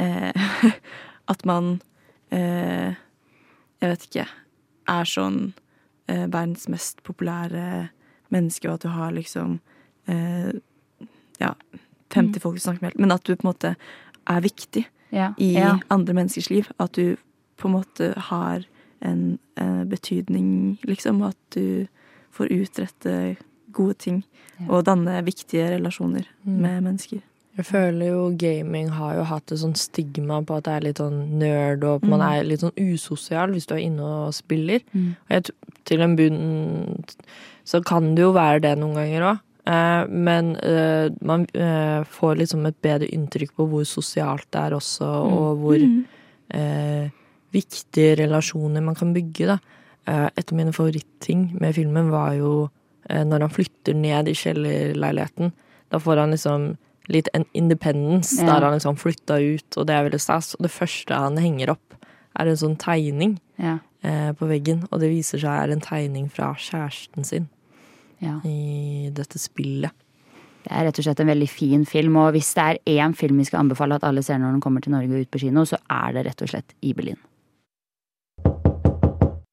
eh, 0.00 0.48
At 1.32 1.44
man 1.44 1.80
eh, 2.32 2.96
Jeg 3.82 3.90
vet 3.92 4.06
ikke 4.08 4.24
Er 4.88 5.10
sånn 5.10 5.40
eh, 6.08 6.24
verdens 6.24 6.68
mest 6.72 7.02
populære 7.04 7.90
menneske, 8.32 8.68
og 8.68 8.78
at 8.78 8.86
du 8.86 8.92
har 8.94 9.12
liksom 9.16 9.58
eh, 10.08 10.52
Ja, 11.42 11.52
50 12.14 12.40
folk 12.40 12.56
du 12.56 12.64
snakker 12.64 12.88
med, 12.88 12.96
men 12.96 13.12
at 13.12 13.26
du 13.28 13.34
på 13.34 13.44
en 13.44 13.52
måte 13.52 13.74
er 14.28 14.40
viktig 14.44 14.86
Ja. 15.12 15.32
i 15.40 15.54
ja. 15.54 15.78
andre 15.88 16.14
menneskers 16.14 16.50
liv. 16.50 16.66
At 16.78 16.96
du 16.96 17.16
på 17.56 17.68
en 17.68 17.74
måte 17.78 18.12
har 18.28 18.64
en 19.02 19.38
eh, 19.56 19.84
betydning, 19.84 20.78
liksom. 20.86 21.22
At 21.22 21.36
du 21.54 21.86
får 22.34 22.52
utrette 22.52 23.36
gode 23.72 23.94
ting. 23.98 24.22
Ja. 24.58 24.66
Og 24.72 24.84
danne 24.84 25.20
viktige 25.26 25.70
relasjoner 25.76 26.26
med 26.44 26.82
mennesker. 26.82 27.20
Jeg 27.58 27.66
føler 27.66 28.06
jo 28.12 28.20
gaming 28.38 28.88
har 28.94 29.16
jo 29.16 29.24
hatt 29.26 29.50
et 29.50 29.58
sånn 29.58 29.74
stigma 29.74 30.36
på 30.46 30.56
at 30.60 30.64
det 30.68 30.74
er 30.76 30.84
litt 30.86 31.00
sånn 31.02 31.38
nerd, 31.40 31.82
og 31.82 31.96
at 32.02 32.08
man 32.08 32.20
Mm. 32.20 32.28
er 32.38 32.44
litt 32.44 32.60
sånn 32.60 32.78
usosial 32.78 33.50
hvis 33.50 33.66
du 33.66 33.74
er 33.74 33.82
inne 33.82 34.00
og 34.02 34.34
spiller. 34.34 34.80
Mm. 34.94 35.16
Og 35.26 35.30
jeg, 35.30 35.50
til 35.84 36.00
en 36.02 36.14
bunn 36.16 37.04
så 37.66 37.82
kan 37.84 38.14
det 38.14 38.22
jo 38.22 38.32
være 38.32 38.60
det 38.62 38.78
noen 38.78 38.94
ganger 38.94 39.26
òg. 39.32 39.40
Eh, 39.66 40.06
men 40.08 40.54
eh, 40.56 41.10
man 41.20 41.46
eh, 41.52 42.04
får 42.04 42.38
liksom 42.38 42.64
et 42.66 42.78
bedre 42.80 43.08
inntrykk 43.12 43.50
på 43.56 43.66
hvor 43.68 43.84
sosialt 43.84 44.46
det 44.52 44.60
er 44.60 44.76
også, 44.78 45.04
og 45.04 45.58
hvor 45.58 45.76
eh, 46.54 47.10
viktige 47.54 48.16
relasjoner 48.20 48.82
man 48.84 48.94
kan 48.98 49.14
bygge, 49.14 49.46
da. 49.46 49.58
Eh, 50.08 50.26
et 50.36 50.52
av 50.52 50.56
mine 50.56 50.72
favoritting 50.72 51.48
med 51.60 51.74
filmen 51.76 52.10
var 52.10 52.34
jo 52.38 52.52
eh, 53.10 53.24
når 53.24 53.40
han 53.46 53.50
flytter 53.54 53.94
ned 53.96 54.28
i 54.28 54.34
kjellerleiligheten. 54.36 55.52
Da 55.90 56.00
får 56.00 56.16
han 56.22 56.30
liksom 56.34 56.76
litt 57.08 57.28
en 57.34 57.44
independence, 57.56 58.36
Ja. 58.40 58.46
der 58.46 58.66
han 58.66 58.74
liksom 58.78 58.96
flytta 59.00 59.38
ut, 59.40 59.76
og 59.76 59.86
det 59.86 59.94
er 59.94 60.04
veldig 60.10 60.20
stas. 60.20 60.54
Og 60.58 60.62
det 60.66 60.70
første 60.74 61.14
han 61.14 61.36
henger 61.40 61.70
opp, 61.72 61.94
er 62.38 62.46
en 62.48 62.56
sånn 62.56 62.76
tegning 62.76 63.38
Ja. 63.58 63.78
eh, 64.04 64.32
på 64.32 64.46
veggen, 64.46 64.86
og 64.92 65.00
det 65.00 65.08
viser 65.10 65.38
seg 65.40 65.48
er 65.50 65.72
en 65.72 65.80
tegning 65.80 66.28
fra 66.30 66.54
kjæresten 66.54 67.24
sin 67.24 67.48
ja. 68.20 68.40
i 68.44 69.08
dette 69.12 69.38
spillet. 69.38 69.90
Det 70.64 70.72
er 70.76 70.84
rett 70.84 70.98
og 70.98 71.04
slett 71.04 71.20
en 71.20 71.26
veldig 71.32 71.48
fin 71.48 71.84
film, 71.86 72.16
og 72.16 72.32
hvis 72.34 72.52
det 72.54 72.62
er 72.62 72.78
én 73.06 73.14
film 73.16 73.38
vi 73.38 73.44
skal 73.44 73.60
anbefale 73.60 73.94
at 73.94 74.04
alle 74.04 74.22
ser 74.22 74.36
når 74.38 74.52
den 74.52 74.60
kommer 74.60 74.82
til 74.82 74.92
Norge 74.92 75.08
og 75.14 75.20
ut 75.22 75.30
på 75.30 75.40
kino, 75.40 75.64
så 75.64 75.78
er 75.88 76.12
det 76.12 76.26
rett 76.26 76.42
og 76.42 76.48
slett 76.48 76.74
Ibelin. 76.82 77.16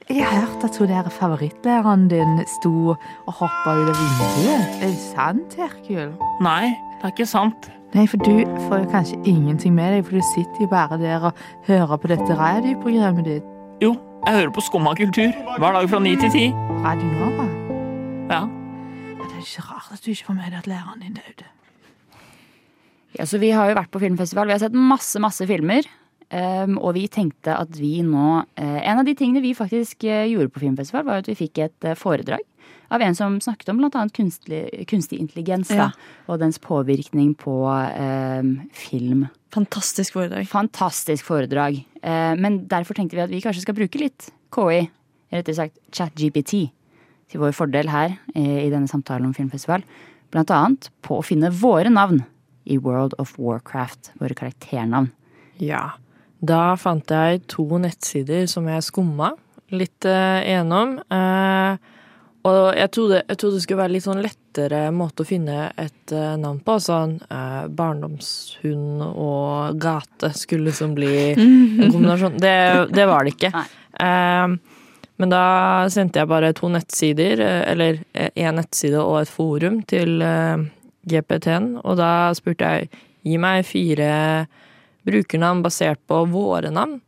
Jeg 0.09 0.21
har 0.25 0.45
hørt 0.45 0.63
at 0.63 0.75
hun 0.77 0.87
der 0.91 1.07
favorittlæreren 1.09 2.07
din 2.11 2.35
sto 2.59 2.71
og 2.93 3.33
hoppa 3.39 3.71
ut 3.73 3.89
av 3.89 3.95
vinduet. 3.97 4.75
Er 4.83 4.91
det 4.91 4.99
sant, 5.01 5.55
Herkul? 5.57 6.11
Nei, 6.45 6.67
det 6.99 7.07
er 7.07 7.13
ikke 7.15 7.25
sant. 7.29 7.71
Nei, 7.95 8.03
for 8.11 8.21
du 8.21 8.43
får 8.67 8.83
jo 8.83 8.89
kanskje 8.91 9.17
ingenting 9.25 9.73
med 9.73 9.95
deg, 9.95 10.03
for 10.05 10.19
du 10.19 10.27
sitter 10.35 10.61
jo 10.65 10.69
bare 10.69 10.99
der 11.01 11.25
og 11.31 11.41
hører 11.65 11.97
på 11.97 12.11
dette 12.11 12.37
radioprogrammet 12.37 13.25
ditt. 13.31 13.49
Jo, 13.81 13.95
jeg 14.27 14.37
hører 14.37 14.53
på 14.53 14.61
Skumma 14.67 14.93
kultur 14.99 15.33
hver 15.57 15.73
dag 15.79 15.89
fra 15.89 15.99
ni 16.03 16.13
til 16.21 16.31
ti. 16.33 16.45
Radio 16.85 17.09
Nova. 17.15 17.47
Ja. 18.29 18.43
Ja, 18.45 19.25
Det 19.25 19.33
er 19.39 19.41
ikke 19.41 19.65
rart 19.71 19.89
at 19.95 20.05
du 20.05 20.11
ikke 20.13 20.29
får 20.29 20.37
med 20.37 20.51
deg 20.51 20.59
at 20.61 20.69
læreren 20.69 21.01
din 21.01 21.17
døde. 21.17 21.49
Ja, 23.17 23.25
så 23.25 23.39
vi 23.41 23.49
har 23.55 23.71
jo 23.71 23.77
vært 23.79 23.89
på 23.95 23.99
filmfestival. 24.03 24.47
Vi 24.51 24.53
har 24.57 24.59
sett 24.67 24.75
masse, 24.75 25.19
masse 25.23 25.47
filmer. 25.49 25.87
Um, 26.33 26.79
og 26.81 26.95
vi 26.97 27.05
tenkte 27.11 27.53
at 27.53 27.75
vi 27.77 27.99
nå 28.01 28.39
eh, 28.57 28.79
En 28.81 28.97
av 28.97 29.05
de 29.05 29.13
tingene 29.13 29.43
vi 29.43 29.51
faktisk 29.53 30.07
eh, 30.09 30.25
gjorde 30.31 30.49
på 30.55 30.63
filmfestival, 30.63 31.03
var 31.05 31.21
at 31.21 31.27
vi 31.29 31.35
fikk 31.37 31.59
et 31.61 31.85
eh, 31.85 31.97
foredrag 31.97 32.41
av 32.89 33.01
en 33.01 33.17
som 33.17 33.35
snakket 33.41 33.69
om 33.69 33.77
bl.a. 33.77 34.01
Kunstig, 34.13 34.63
kunstig 34.89 35.19
intelligens 35.21 35.69
da, 35.69 35.91
og 36.29 36.39
dens 36.41 36.57
påvirkning 36.61 37.35
på 37.37 37.55
eh, 37.69 38.49
film. 38.73 39.27
Fantastisk 39.53 40.17
foredrag. 40.17 40.47
Fantastisk 40.49 41.25
foredrag. 41.25 41.77
Eh, 42.01 42.33
men 42.41 42.63
derfor 42.71 42.97
tenkte 42.97 43.19
vi 43.19 43.25
at 43.25 43.33
vi 43.33 43.41
kanskje 43.45 43.65
skal 43.65 43.77
bruke 43.77 44.01
litt 44.01 44.29
KI, 44.53 44.85
rettere 45.33 45.57
sagt 45.57 45.77
ChatGPT, 45.93 46.55
til 47.29 47.41
vår 47.41 47.53
fordel 47.57 47.89
her 47.89 48.19
i 48.37 48.69
denne 48.69 48.89
samtalen 48.89 49.29
om 49.29 49.33
filmfestival. 49.33 49.81
Blant 50.33 50.53
annet 50.53 50.89
på 51.05 51.17
å 51.17 51.25
finne 51.25 51.49
våre 51.53 51.89
navn 51.93 52.21
i 52.65 52.77
World 52.77 53.17
of 53.21 53.33
Warcraft. 53.41 54.13
Våre 54.21 54.37
karakternavn. 54.37 55.09
Ja. 55.61 55.95
Da 56.43 56.75
fant 56.79 57.11
jeg 57.11 57.45
to 57.51 57.65
nettsider 57.79 58.47
som 58.51 58.67
jeg 58.69 58.83
skumma 58.85 59.31
litt 59.73 60.05
eh, 60.05 60.41
gjennom. 60.51 60.97
Eh, 60.99 61.93
og 62.45 62.77
jeg 62.77 62.91
trodde, 62.93 63.21
jeg 63.23 63.39
trodde 63.41 63.57
det 63.57 63.63
skulle 63.63 63.81
være 63.81 63.93
litt 63.95 64.05
sånn 64.05 64.21
lettere 64.21 64.81
måte 64.93 65.23
å 65.23 65.27
finne 65.27 65.71
et 65.81 66.13
eh, 66.13 66.35
navn 66.41 66.59
på. 66.65 66.77
Sånn 66.83 67.17
barndomshund 67.79 69.01
og 69.07 69.79
gate 69.81 70.31
skulle 70.37 70.69
liksom 70.69 70.93
bli 70.97 71.15
en 71.33 71.89
kombinasjon. 71.89 72.37
Det, 72.41 72.55
det 72.93 73.07
var 73.09 73.25
det 73.25 73.35
ikke. 73.35 73.53
Nei. 73.55 73.65
Men 75.15 75.31
da 75.31 75.45
sendte 75.87 76.19
jeg 76.19 76.27
bare 76.27 76.51
to 76.51 76.67
nettsider, 76.67 77.39
eller 77.71 78.01
én 78.35 78.57
nettside 78.59 78.99
og 78.99 79.21
et 79.21 79.31
forum 79.31 79.77
til 79.87 80.19
GPT-en, 81.07 81.69
og 81.79 81.95
da 82.01 82.09
spurte 82.35 82.67
jeg 82.67 82.89
gi 83.23 83.39
meg 83.39 83.63
fire 83.63 84.09
brukernavn 85.05 85.63
basert 85.65 85.99
på 86.09 86.23
våre 86.31 86.71
navn 86.73 86.99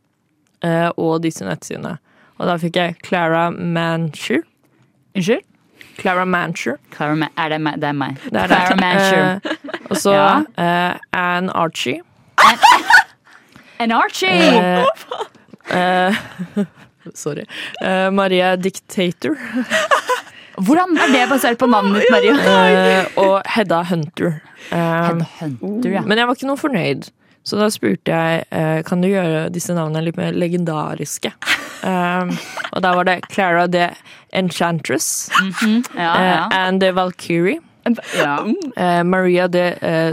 eh, 0.64 0.88
og 0.96 1.20
disse 1.24 1.44
nettsidene. 1.46 1.96
Og 2.38 2.46
da 2.46 2.54
fikk 2.62 2.76
jeg 2.78 2.96
Clara 3.02 3.48
Mancher. 3.50 4.44
Unnskyld? 5.16 5.44
Clara 5.98 6.22
Mancher. 6.30 6.76
Clara 6.94 7.16
Ma 7.18 7.26
er 7.42 7.50
det 7.56 7.60
meg? 7.64 7.80
Det 7.82 7.88
er 7.90 7.96
meg. 7.98 8.18
Det 8.30 8.38
er. 8.44 8.52
Clara 8.52 8.76
Mancher. 8.78 9.24
Eh, 9.42 9.86
og 9.90 9.96
så 9.98 10.12
Ja. 10.14 10.28
eh, 10.54 10.98
Ann 11.18 11.50
Archie. 11.50 12.00
Ann 13.80 13.92
Archie! 13.92 14.30
Eh, 14.30 14.86
eh, 15.74 16.14
sorry. 17.14 17.44
Eh, 17.82 18.10
Maria 18.14 18.54
Dictator. 18.56 19.34
Hvordan 20.58 20.96
er 20.98 21.12
det 21.14 21.24
basert 21.30 21.58
på 21.60 21.66
navnet 21.70 22.02
ditt, 22.02 22.10
Maria? 22.10 22.34
Eh, 22.34 23.18
og 23.22 23.42
Hedda 23.46 23.82
Hunter. 23.90 24.40
Hedda 24.70 25.26
Hunter, 25.40 25.90
ja. 25.94 26.02
Men 26.02 26.18
jeg 26.18 26.26
var 26.30 26.34
ikke 26.38 26.48
noe 26.50 26.58
fornøyd. 26.58 27.10
Så 27.48 27.56
da 27.56 27.70
spurte 27.72 28.12
jeg 28.12 28.44
eh, 28.52 28.82
kan 28.84 29.00
du 29.00 29.08
gjøre 29.08 29.46
disse 29.54 29.72
navnene 29.72 30.04
litt 30.04 30.18
mer 30.20 30.36
legendariske. 30.36 31.32
Um, 31.80 32.34
og 32.74 32.82
da 32.84 32.92
var 32.98 33.08
det 33.08 33.22
Clara 33.32 33.64
the 33.70 33.88
Enchantress. 34.36 35.30
ja, 35.96 36.12
ja. 36.20 36.44
uh, 36.44 36.58
and 36.58 36.84
the 36.84 36.92
Valkyrie. 36.92 37.60
ja. 38.18 38.44
Uh, 38.76 39.02
Maria 39.04 39.48
the 39.48 39.72
uh, 39.80 40.12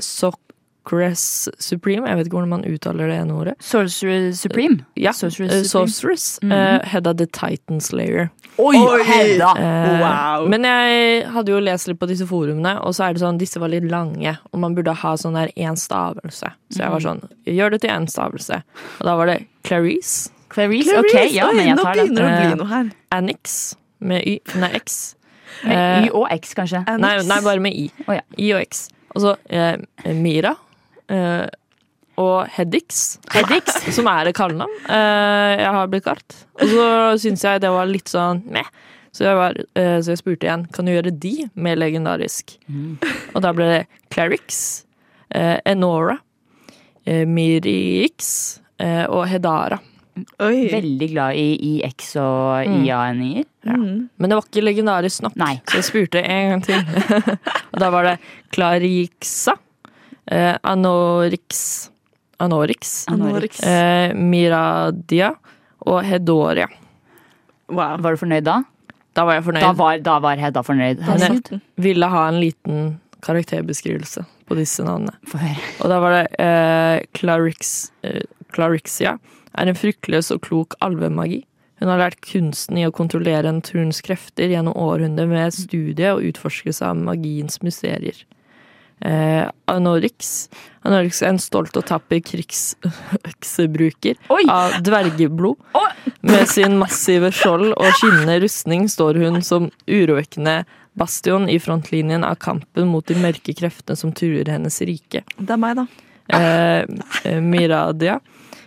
Socress 0.86 1.50
Supreme. 1.60 2.06
Jeg 2.08 2.18
vet 2.18 2.28
ikke 2.28 2.38
hvordan 2.38 2.50
man 2.52 2.66
uttaler 2.70 3.10
det 3.10 3.18
ene 3.24 3.34
ordet. 3.34 3.56
Sorcerer 3.64 4.32
Supreme. 4.38 4.86
Ja, 4.96 5.12
Sorceress 5.14 5.70
Sorceress 5.72 6.40
mm 6.42 6.52
-hmm. 6.52 6.56
Mhm. 6.56 6.82
Eh, 6.82 6.90
Hedda 6.90 7.14
the 7.14 7.26
Titan 7.26 7.82
Slayer. 7.82 8.30
Oi, 8.58 8.76
Hedda! 9.04 9.54
Uh, 9.58 10.00
Wow. 10.00 10.48
Men 10.50 10.64
jeg 10.64 11.26
hadde 11.28 11.52
jo 11.52 11.60
lest 11.60 11.88
litt 11.88 12.00
på 12.00 12.08
disse 12.08 12.26
forumene, 12.28 12.80
og 12.82 12.94
så 12.96 13.04
er 13.10 13.14
det 13.14 13.22
sånn, 13.22 13.38
disse 13.38 13.60
var 13.60 13.68
litt 13.70 13.84
lange, 13.92 14.38
og 14.54 14.60
man 14.60 14.76
burde 14.76 14.94
ha 14.94 15.16
sånn 15.18 15.34
der 15.34 15.50
én 15.58 15.76
stavelse. 15.76 16.46
Så 16.70 16.80
jeg 16.80 16.90
var 16.92 17.00
sånn, 17.00 17.22
gjør 17.46 17.70
det 17.72 17.82
til 17.82 17.90
én 17.90 18.08
stavelse. 18.08 18.62
Og 19.00 19.06
da 19.06 19.16
var 19.16 19.26
det 19.26 19.46
Clarice, 19.64 20.30
Clarice? 20.50 20.98
Ok, 21.00 21.32
ja, 21.32 21.52
men 21.52 21.68
jeg 21.68 21.78
tar 21.78 21.94
den. 21.96 22.08
begynner 22.16 22.22
det 22.22 22.24
å 22.24 22.42
Eh, 22.42 22.48
bli 22.48 22.56
noe 22.64 22.68
her. 22.68 22.90
Annix 23.12 23.76
med 24.00 24.22
Y, 24.28 24.40
nei, 24.56 24.70
X. 24.76 25.16
Med 25.64 25.78
Eh, 25.78 26.06
Y 26.06 26.10
og 26.14 26.28
X, 26.32 26.54
kanskje. 26.54 26.84
Nei, 27.00 27.18
nei, 27.24 27.42
bare 27.42 27.60
med 27.60 27.74
I. 27.74 27.92
Oh, 28.08 28.14
ja. 28.16 28.22
I 28.38 28.54
og 28.54 28.62
X. 28.62 28.90
Og 29.16 29.22
så 29.22 29.36
eh, 29.50 29.78
Mira. 30.14 30.56
Eh, 31.12 31.46
og 32.22 32.48
Hedix. 32.56 33.18
Hedix. 33.34 33.74
Som 33.98 34.08
er 34.08 34.30
et 34.30 34.36
kallenavn 34.38 34.72
uh, 34.88 35.52
jeg 35.60 35.72
har 35.76 35.90
blitt 35.92 36.06
kalt. 36.06 36.36
Og 36.62 36.70
så 36.72 36.86
syns 37.26 37.44
jeg 37.44 37.60
det 37.66 37.72
var 37.76 37.90
litt 37.90 38.08
sånn 38.08 38.40
meh. 38.56 38.70
Så 39.16 39.26
jeg, 39.28 39.36
var, 39.36 39.58
uh, 39.76 39.98
så 40.00 40.14
jeg 40.14 40.22
spurte 40.22 40.48
igjen 40.48 40.64
kan 40.76 40.88
du 40.88 40.94
gjøre 40.94 41.12
de 41.12 41.34
mer 41.60 41.76
legendarisk. 41.80 42.56
Og 43.34 43.44
da 43.44 43.52
ble 43.56 43.68
det 43.68 43.82
Clarix, 44.16 44.62
eh, 45.36 45.58
Enora, 45.68 46.16
eh, 47.04 47.26
Mirix 47.28 48.32
eh, 48.80 49.04
og 49.12 49.26
Hedara. 49.28 49.82
Oi. 50.40 50.70
Veldig 50.72 51.08
glad 51.12 51.36
i 51.36 51.48
IX 51.82 52.14
og 52.24 52.70
Mm. 52.72 52.76
IA-en-er. 52.88 53.44
Mm. 53.68 54.10
Men 54.16 54.30
det 54.32 54.38
var 54.38 54.46
ikke 54.48 54.64
legendarisk 54.64 55.26
nok, 55.26 55.36
Nei. 55.36 55.58
så 55.68 55.82
jeg 55.82 55.88
spurte 55.90 56.22
en 56.24 56.54
gang 56.54 56.64
til. 56.64 56.80
og 57.74 57.80
da 57.84 57.90
var 57.92 58.08
det 58.08 58.14
Clarixa, 58.56 59.58
eh, 60.32 60.56
Anorix 60.64 61.90
Anorix, 62.40 63.06
Anorix. 63.08 63.62
eh, 63.64 64.14
Miradia 64.14 65.34
og 65.86 66.04
Hedoria. 66.04 66.68
Wow. 67.70 67.98
Var 68.02 68.16
du 68.16 68.22
fornøyd 68.22 68.46
da? 68.46 68.60
Da 69.16 69.24
var 69.26 69.38
jeg 69.40 69.46
fornøyd. 69.48 69.64
Da 69.64 69.72
var, 69.80 69.98
da 70.04 70.18
var 70.20 70.42
Hedda 70.42 70.62
fornøyd. 70.66 71.02
Hun 71.08 71.24
jeg 71.24 71.62
ville 71.80 72.10
ha 72.12 72.28
en 72.28 72.40
liten 72.42 73.00
karakterbeskrivelse 73.26 74.26
på 74.46 74.58
disse 74.60 74.84
navnene. 74.86 75.16
Og 75.82 75.90
da 75.90 76.00
var 76.04 76.18
det 76.18 76.26
eh, 76.44 77.06
Clarix, 77.18 77.92
eh, 78.06 78.22
Clarixia 78.54 79.16
er 79.56 79.72
en 79.72 79.78
fryktløs 79.80 80.34
og 80.36 80.44
klok 80.46 80.76
alvemagi. 80.84 81.46
Hun 81.80 81.92
har 81.92 82.00
lært 82.00 82.22
kunsten 82.24 82.78
i 82.80 82.86
å 82.88 82.94
kontrollere 82.96 83.52
naturens 83.52 84.02
krefter 84.06 84.52
gjennom 84.52 84.76
århundrer 84.80 85.28
med 85.32 85.56
studie 85.56 86.12
og 86.14 86.24
utforskelse 86.30 86.86
av 86.88 87.00
magiens 87.00 87.60
mysterier. 87.64 88.22
Eh, 89.04 89.44
Anorix 89.68 90.50
Anorix 90.86 91.20
er 91.22 91.34
en 91.34 91.40
stolt 91.42 91.76
og 91.76 91.84
tapper 91.90 92.22
krigsøksebruker 92.24 94.16
av 94.54 94.78
dvergeblod. 94.86 95.58
Med 96.26 96.48
sin 96.50 96.78
massive 96.80 97.32
skjold 97.36 97.74
og 97.74 97.90
skinnende 98.00 98.40
rustning 98.46 98.88
står 98.90 99.20
hun 99.22 99.42
som 99.46 99.70
urovekkende 99.90 100.64
bastion 100.96 101.50
i 101.52 101.60
frontlinjen 101.60 102.24
av 102.24 102.36
kampen 102.42 102.88
mot 102.88 103.06
de 103.08 103.16
mørke 103.20 103.54
kreftene 103.58 104.00
som 104.00 104.14
truer 104.16 104.48
hennes 104.50 104.82
rike. 104.88 105.26
Det 105.36 105.52
er 105.52 105.60
meg, 105.60 105.82
da. 105.82 105.86
Eh, 106.38 106.86
eh, 107.26 107.42
Miradia. 107.44 108.20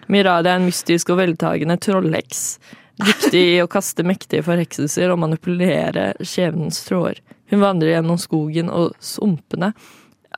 Miradia 0.09 0.53
er 0.55 0.61
en 0.61 0.69
mystisk 0.69 1.15
og 1.15 1.23
veltagende 1.23 1.79
trollheks. 1.81 2.59
Dyktig 2.99 3.45
i 3.55 3.63
å 3.63 3.71
kaste 3.71 4.03
mektige 4.07 4.43
forhekselser 4.43 5.13
og 5.15 5.23
manipulere 5.23 6.11
skjebnens 6.19 6.83
tråder. 6.89 7.23
Hun 7.49 7.63
vandrer 7.63 7.95
gjennom 7.95 8.19
skogen 8.21 8.69
og 8.75 8.97
sumpene 9.01 9.73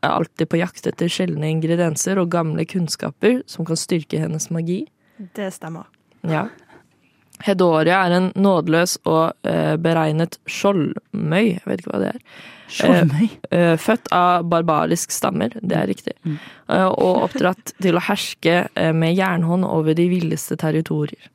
er 0.01 0.15
alltid 0.15 0.49
på 0.51 0.61
jakt 0.61 0.89
etter 0.89 1.11
sjeldne 1.13 1.51
ingredienser 1.53 2.21
og 2.21 2.33
gamle 2.33 2.65
kunnskaper 2.69 3.43
som 3.51 3.69
kan 3.69 3.79
styrke 3.79 4.21
hennes 4.23 4.51
magi. 4.55 4.83
Det 5.37 5.51
stemmer. 5.55 5.89
Ja. 6.27 6.49
Hedoria 7.45 8.03
er 8.05 8.15
en 8.19 8.31
nådeløs 8.37 8.99
og 9.09 9.49
eh, 9.49 9.77
beregnet 9.81 10.37
skjoldmøy. 10.51 11.57
Jeg 11.57 11.67
vet 11.67 11.83
ikke 11.83 11.93
hva 11.95 12.03
det 12.03 12.11
er. 12.13 12.23
Skjoldmøy? 12.71 13.27
Eh, 13.49 13.65
eh, 13.73 13.75
født 13.81 14.11
av 14.15 14.47
barbarisk 14.51 15.15
stammer, 15.15 15.57
det 15.57 15.77
er 15.77 15.89
riktig. 15.91 16.17
Eh, 16.27 16.87
og 16.87 17.25
oppdratt 17.27 17.75
til 17.81 17.97
å 17.97 18.05
herske 18.11 18.57
eh, 18.69 18.93
med 18.97 19.17
jernhånd 19.17 19.65
over 19.69 19.97
de 19.97 20.11
villeste 20.13 20.59
territorier. 20.61 21.31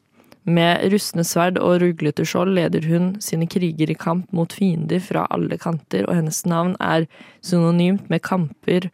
Med 0.45 0.91
rustne 0.93 1.25
sverd 1.25 1.57
og 1.57 1.79
ruglete 1.81 2.25
skjold 2.27 2.53
leder 2.53 2.85
hun 2.85 3.15
sine 3.23 3.47
kriger 3.49 3.89
i 3.89 3.97
kamp 3.97 4.29
mot 4.35 4.53
fiender 4.53 5.01
fra 5.01 5.25
alle 5.33 5.57
kanter, 5.57 6.05
og 6.05 6.19
hennes 6.19 6.43
navn 6.45 6.75
er 6.77 7.07
synonymt 7.45 8.11
med 8.13 8.21
kamper 8.25 8.91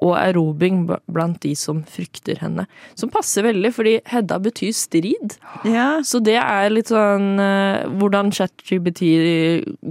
og 0.00 0.14
erobring 0.16 0.82
blant 0.88 1.40
de 1.44 1.52
som 1.56 1.82
frykter 1.88 2.40
henne. 2.40 2.66
Som 2.96 3.12
passer 3.12 3.44
veldig, 3.44 3.72
fordi 3.76 3.94
Hedda 4.08 4.38
betyr 4.40 4.72
strid. 4.76 5.36
Ja. 5.68 6.00
Så 6.04 6.22
det 6.24 6.38
er 6.40 6.72
litt 6.72 6.92
sånn 6.92 7.40
eh, 7.40 7.84
Hvordan 8.00 8.32
ChatGPT 8.32 9.04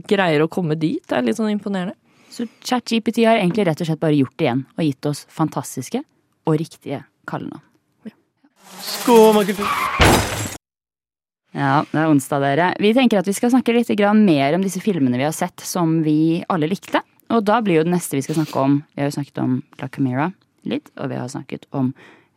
greier 0.10 0.46
å 0.46 0.50
komme 0.52 0.78
dit, 0.80 1.04
er 1.14 1.26
litt 1.26 1.38
sånn 1.38 1.54
imponerende. 1.54 1.98
Så 2.34 2.46
ChatGPT 2.66 3.26
har 3.26 3.38
egentlig 3.38 3.68
rett 3.70 3.82
og 3.82 3.90
slett 3.90 4.02
bare 4.02 4.18
gjort 4.18 4.38
det 4.38 4.50
igjen, 4.50 4.66
og 4.78 4.86
gitt 4.86 5.10
oss 5.10 5.26
fantastiske 5.34 6.04
og 6.50 6.62
riktige 6.62 7.04
kallenavn. 7.30 7.66
Skomakultur. 8.80 10.49
Ja, 11.56 11.82
det 11.90 11.98
er 11.98 12.12
onsdag, 12.12 12.44
dere. 12.44 12.68
Vi 12.82 12.92
tenker 12.94 13.20
at 13.22 13.28
vi 13.28 13.34
skal 13.34 13.52
snakke 13.54 13.74
litt 13.74 13.90
mer 14.14 14.54
om 14.54 14.62
disse 14.62 14.82
filmene 14.84 15.18
vi 15.18 15.26
har 15.26 15.34
sett 15.34 15.60
som 15.66 16.04
vi 16.06 16.44
alle 16.48 16.70
likte. 16.70 17.02
Og 17.30 17.44
da 17.46 17.60
blir 17.62 17.80
jo 17.80 17.86
det 17.86 17.94
neste 17.94 18.18
vi 18.18 18.24
skal 18.26 18.40
snakke 18.40 18.58
om 18.58 18.80
Vi 18.96 19.02
har 19.02 19.10
jo 19.10 19.18
snakket 19.18 19.42
om 19.42 19.60
La 19.82 19.88
Camera 19.88 20.32
litt, 20.66 20.90
og 20.98 21.10
vi 21.10 21.18
har 21.18 21.30
snakket 21.30 21.66
om 21.72 21.94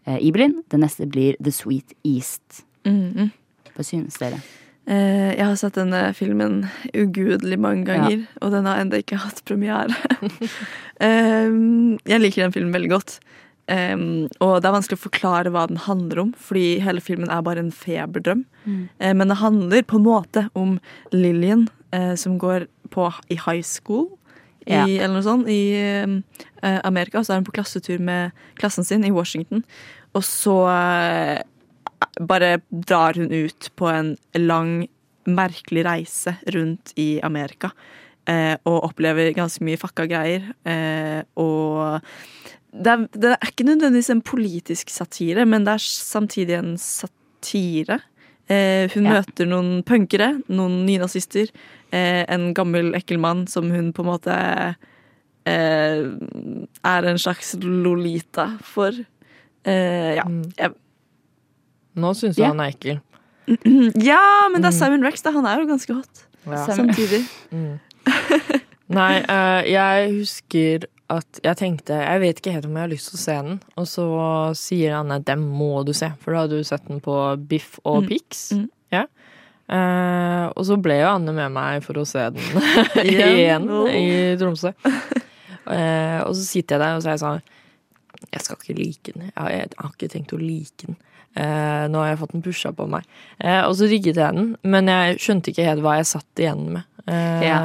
eh, 0.07 0.18
Ibelin. 0.20 0.62
Det 0.70 0.81
neste 0.81 1.09
blir 1.11 1.37
The 1.42 1.53
Sweet 1.53 1.96
East. 2.05 2.64
Mhm. 2.88 3.33
Hva 3.72 3.85
synes 3.85 4.18
dere? 4.20 4.40
Eh, 4.87 5.33
jeg 5.37 5.44
har 5.46 5.57
sett 5.57 5.79
denne 5.79 6.01
filmen 6.16 6.66
ugudelig 6.92 7.59
mange 7.61 7.87
ganger, 7.87 8.25
og 8.42 8.53
den 8.53 8.66
har 8.66 8.81
ennå 8.83 8.98
ikke 9.01 9.20
hatt 9.22 9.42
premiere. 9.48 9.94
eh, 11.07 11.53
jeg 12.09 12.20
liker 12.22 12.46
den 12.46 12.55
filmen 12.57 12.75
veldig 12.75 12.92
godt. 12.92 13.18
Um, 13.70 14.27
og 14.42 14.57
det 14.59 14.66
er 14.66 14.75
vanskelig 14.75 14.98
å 14.98 15.05
forklare 15.05 15.51
hva 15.55 15.68
den 15.70 15.79
handler 15.85 16.18
om, 16.25 16.33
fordi 16.35 16.81
hele 16.83 17.03
filmen 17.05 17.31
er 17.31 17.44
bare 17.46 17.62
en 17.62 17.70
feberdrøm. 17.75 18.42
Mm. 18.64 18.81
Uh, 18.98 19.12
men 19.20 19.31
det 19.31 19.38
handler 19.38 19.87
på 19.87 20.01
en 20.01 20.07
måte 20.09 20.42
om 20.59 20.75
Lillian 21.14 21.68
uh, 21.94 22.16
som 22.18 22.40
går 22.42 22.66
på 22.92 23.07
i 23.31 23.38
high 23.38 23.62
school. 23.62 24.11
I, 24.62 24.75
Eller 24.75 25.16
noe 25.16 25.25
sånt, 25.27 25.48
i 25.51 25.75
uh, 25.75 26.18
Amerika. 26.87 27.22
Så 27.22 27.33
er 27.33 27.40
hun 27.40 27.46
på 27.48 27.55
klassetur 27.55 28.03
med 28.03 28.35
klassen 28.59 28.87
sin 28.87 29.07
i 29.07 29.14
Washington. 29.14 29.64
Og 30.12 30.27
så 30.27 30.59
bare 32.20 32.51
drar 32.70 33.16
hun 33.16 33.33
ut 33.33 33.70
på 33.81 33.88
en 33.88 34.12
lang, 34.37 34.85
merkelig 35.25 35.87
reise 35.87 36.35
rundt 36.53 36.92
i 37.01 37.16
Amerika. 37.25 37.72
Og 38.68 38.77
opplever 38.90 39.33
ganske 39.35 39.64
mye 39.64 39.81
fucka 39.81 40.05
greier. 40.11 40.51
Og 41.40 42.12
det 42.73 42.87
er, 42.93 43.03
det 43.13 43.31
er 43.35 43.49
ikke 43.51 43.65
nødvendigvis 43.69 44.11
en 44.15 44.23
politisk 44.25 44.91
satire, 44.91 45.45
men 45.47 45.65
det 45.67 45.75
er 45.75 45.83
samtidig 45.85 46.57
en 46.59 46.73
satire. 46.81 48.01
Eh, 48.49 48.89
hun 48.95 49.05
Ja. 49.07 49.19
møter 49.21 49.47
noen 49.47 49.83
punkere, 49.87 50.43
noen 50.49 50.85
nynazister, 50.87 51.49
eh, 51.93 52.25
en 52.29 52.53
gammel, 52.55 52.95
ekkel 52.95 53.19
mann 53.21 53.47
som 53.47 53.71
hun 53.71 53.93
på 53.93 54.03
en 54.03 54.09
måte 54.11 54.37
eh, 55.47 56.03
er 56.85 57.05
en 57.11 57.19
slags 57.19 57.55
Lolita 57.63 58.59
for. 58.63 58.93
Eh, 59.65 60.15
ja. 60.17 60.25
Jeg, 60.59 60.73
Nå 61.95 62.15
syns 62.17 62.37
du 62.37 62.43
Ja. 62.43 62.49
han 62.49 62.61
er 62.61 62.71
ekkel. 62.73 63.01
ja, 64.11 64.49
men 64.51 64.63
det 64.63 64.71
er 64.71 64.77
Simon 64.79 65.03
Rex, 65.05 65.21
da. 65.23 65.31
Han 65.33 65.45
er 65.47 65.61
jo 65.61 65.67
ganske 65.69 65.93
hot. 65.95 66.23
Ja. 66.47 66.65
Samtidig. 66.67 67.25
Mm. 67.53 67.79
Nei, 68.93 69.19
eh, 69.29 69.63
jeg 69.73 70.13
husker 70.21 70.87
at 71.11 71.41
jeg 71.45 71.57
tenkte 71.59 71.97
Jeg 71.99 72.21
vet 72.23 72.38
ikke 72.41 72.53
helt 72.55 72.65
om 72.69 72.77
jeg 72.79 72.83
har 72.87 72.93
lyst 72.93 73.09
til 73.11 73.19
å 73.19 73.23
se 73.23 73.35
den. 73.49 73.57
Og 73.77 73.87
så 73.91 74.05
sier 74.57 74.95
Anne 75.01 75.19
den 75.25 75.43
må 75.45 75.85
du 75.85 75.93
se, 75.93 76.09
for 76.23 76.33
da 76.33 76.45
hadde 76.45 76.61
du 76.62 76.65
sett 76.65 76.87
den 76.88 77.01
på 77.05 77.17
Biff 77.49 77.79
og 77.85 78.03
Mm. 78.05 78.09
Pix. 78.09 78.53
Mm. 78.57 78.69
Ja. 78.93 79.05
Eh, 79.73 80.47
og 80.57 80.65
så 80.69 80.77
ble 80.83 80.99
jo 81.01 81.09
Anne 81.15 81.33
med 81.33 81.53
meg 81.55 81.83
for 81.85 82.01
å 82.01 82.07
se 82.09 82.25
den 82.35 82.43
Igjen. 83.07 83.69
i 83.88 84.37
Tromsø. 84.41 84.73
Eh, 84.77 86.21
og 86.27 86.35
så 86.35 86.43
sitter 86.43 86.77
jeg 86.77 86.83
der 86.83 86.97
og 86.97 87.03
så 87.05 87.09
er 87.12 87.17
jeg 87.17 87.23
sånn 87.23 87.43
Jeg 88.33 88.40
skal 88.44 88.57
ikke 88.61 88.79
like 88.79 89.12
den. 89.14 89.22
Jeg 89.29 89.35
har, 89.37 89.51
jeg 89.51 89.68
har 89.79 89.90
ikke 89.96 90.09
tenkt 90.12 90.33
å 90.37 90.40
like 90.40 90.87
den. 90.87 90.96
Eh, 91.35 91.88
nå 91.88 91.98
har 92.03 92.11
jeg 92.12 92.18
fått 92.20 92.33
den 92.37 92.42
pusha 92.44 92.72
på 92.77 92.87
meg. 92.92 93.05
Eh, 93.40 93.62
og 93.64 93.75
så 93.79 93.88
rigget 93.88 94.16
jeg 94.20 94.37
den, 94.37 94.55
men 94.68 94.88
jeg 94.92 95.18
skjønte 95.25 95.53
ikke 95.53 95.64
helt 95.68 95.81
hva 95.85 95.96
jeg 96.01 96.11
satt 96.12 96.42
igjen 96.44 96.66
med. 96.77 96.83
Eh, 97.09 97.42
Ja, 97.48 97.59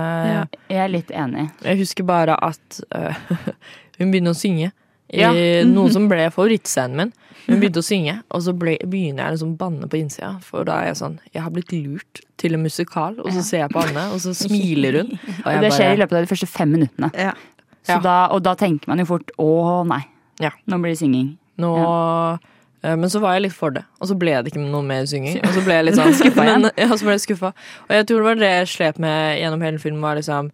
jeg 0.71 0.79
er 0.85 0.91
litt 0.93 1.11
enig. 1.11 1.49
Jeg 1.63 1.77
husker 1.83 2.07
bare 2.07 2.37
at 2.41 2.79
øh, 2.95 3.13
hun 3.99 4.11
begynner 4.11 4.31
å 4.35 4.39
synge. 4.39 4.71
I 5.11 5.21
Ja. 5.23 5.31
noe 5.75 5.91
som 5.93 6.07
ble 6.11 6.29
favorittscenen 6.31 6.97
min. 7.03 7.13
Hun 7.47 7.61
begynte 7.61 7.79
å 7.79 7.85
synge, 7.85 8.17
og 8.35 8.41
så 8.43 8.51
ble, 8.59 8.73
begynner 8.83 9.23
jeg 9.29 9.37
liksom 9.37 9.53
å 9.53 9.59
banne 9.61 9.87
på 9.87 9.95
innsida. 10.01 10.33
For 10.43 10.65
da 10.67 10.81
er 10.81 10.89
jeg 10.89 10.97
sånn 10.99 11.13
Jeg 11.31 11.43
har 11.45 11.53
blitt 11.55 11.71
lurt 11.71 12.19
til 12.41 12.57
en 12.57 12.63
musikal, 12.65 13.15
og 13.23 13.29
så 13.31 13.43
ser 13.45 13.61
jeg 13.65 13.71
på 13.71 13.83
Anne, 13.85 14.03
og 14.11 14.19
så 14.19 14.33
smiler 14.35 14.97
hun. 15.03 15.13
Og 15.45 15.53
Og 15.53 15.61
det 15.63 15.71
skjer 15.77 15.93
i 15.95 16.01
løpet 16.01 16.17
av 16.19 16.25
de 16.25 16.31
første 16.33 16.49
fem 16.51 16.73
minuttene. 16.75 17.11
Ja. 17.15 17.31
Så 17.87 17.95
Ja. 17.95 17.99
da, 18.03 18.15
og 18.35 18.41
da 18.43 18.51
tenker 18.59 18.87
man 18.91 18.99
jo 18.99 19.05
fort 19.07 19.31
å 19.39 19.47
nei, 19.87 20.01
Ja. 20.39 20.51
nå 20.67 20.77
blir 20.81 20.93
det 20.93 20.99
synging. 21.01 21.37
Nå 21.57 21.71
ja. 22.83 22.95
Men 22.95 23.09
så 23.09 23.19
var 23.19 23.33
jeg 23.35 23.47
litt 23.47 23.55
for 23.57 23.73
det, 23.73 23.81
og 23.99 24.07
så 24.07 24.15
ble 24.15 24.35
det 24.45 24.51
ikke 24.53 24.61
noe 24.61 24.83
mer 24.85 25.03
synging. 25.09 25.39
Og 25.43 25.49
så 25.55 25.63
ble 25.65 25.73
jeg 25.79 25.85
litt 25.87 25.95
sånn 25.97 26.13
Skuffa 26.19 26.43
igjen? 26.45 26.67
Ja, 26.77 26.87
så 26.93 27.07
ble 27.07 27.15
jeg 27.17 27.23
skuffa. 27.25 27.49
Og 27.89 27.93
jeg 27.97 28.05
tror 28.07 28.21
det 28.21 28.27
var 28.29 28.35
det 28.43 28.51
jeg 28.53 28.67
slet 28.75 28.99
med 29.01 29.39
gjennom 29.41 29.63
hele 29.65 29.81
filmen, 29.81 30.01
var 30.05 30.15
liksom 30.19 30.51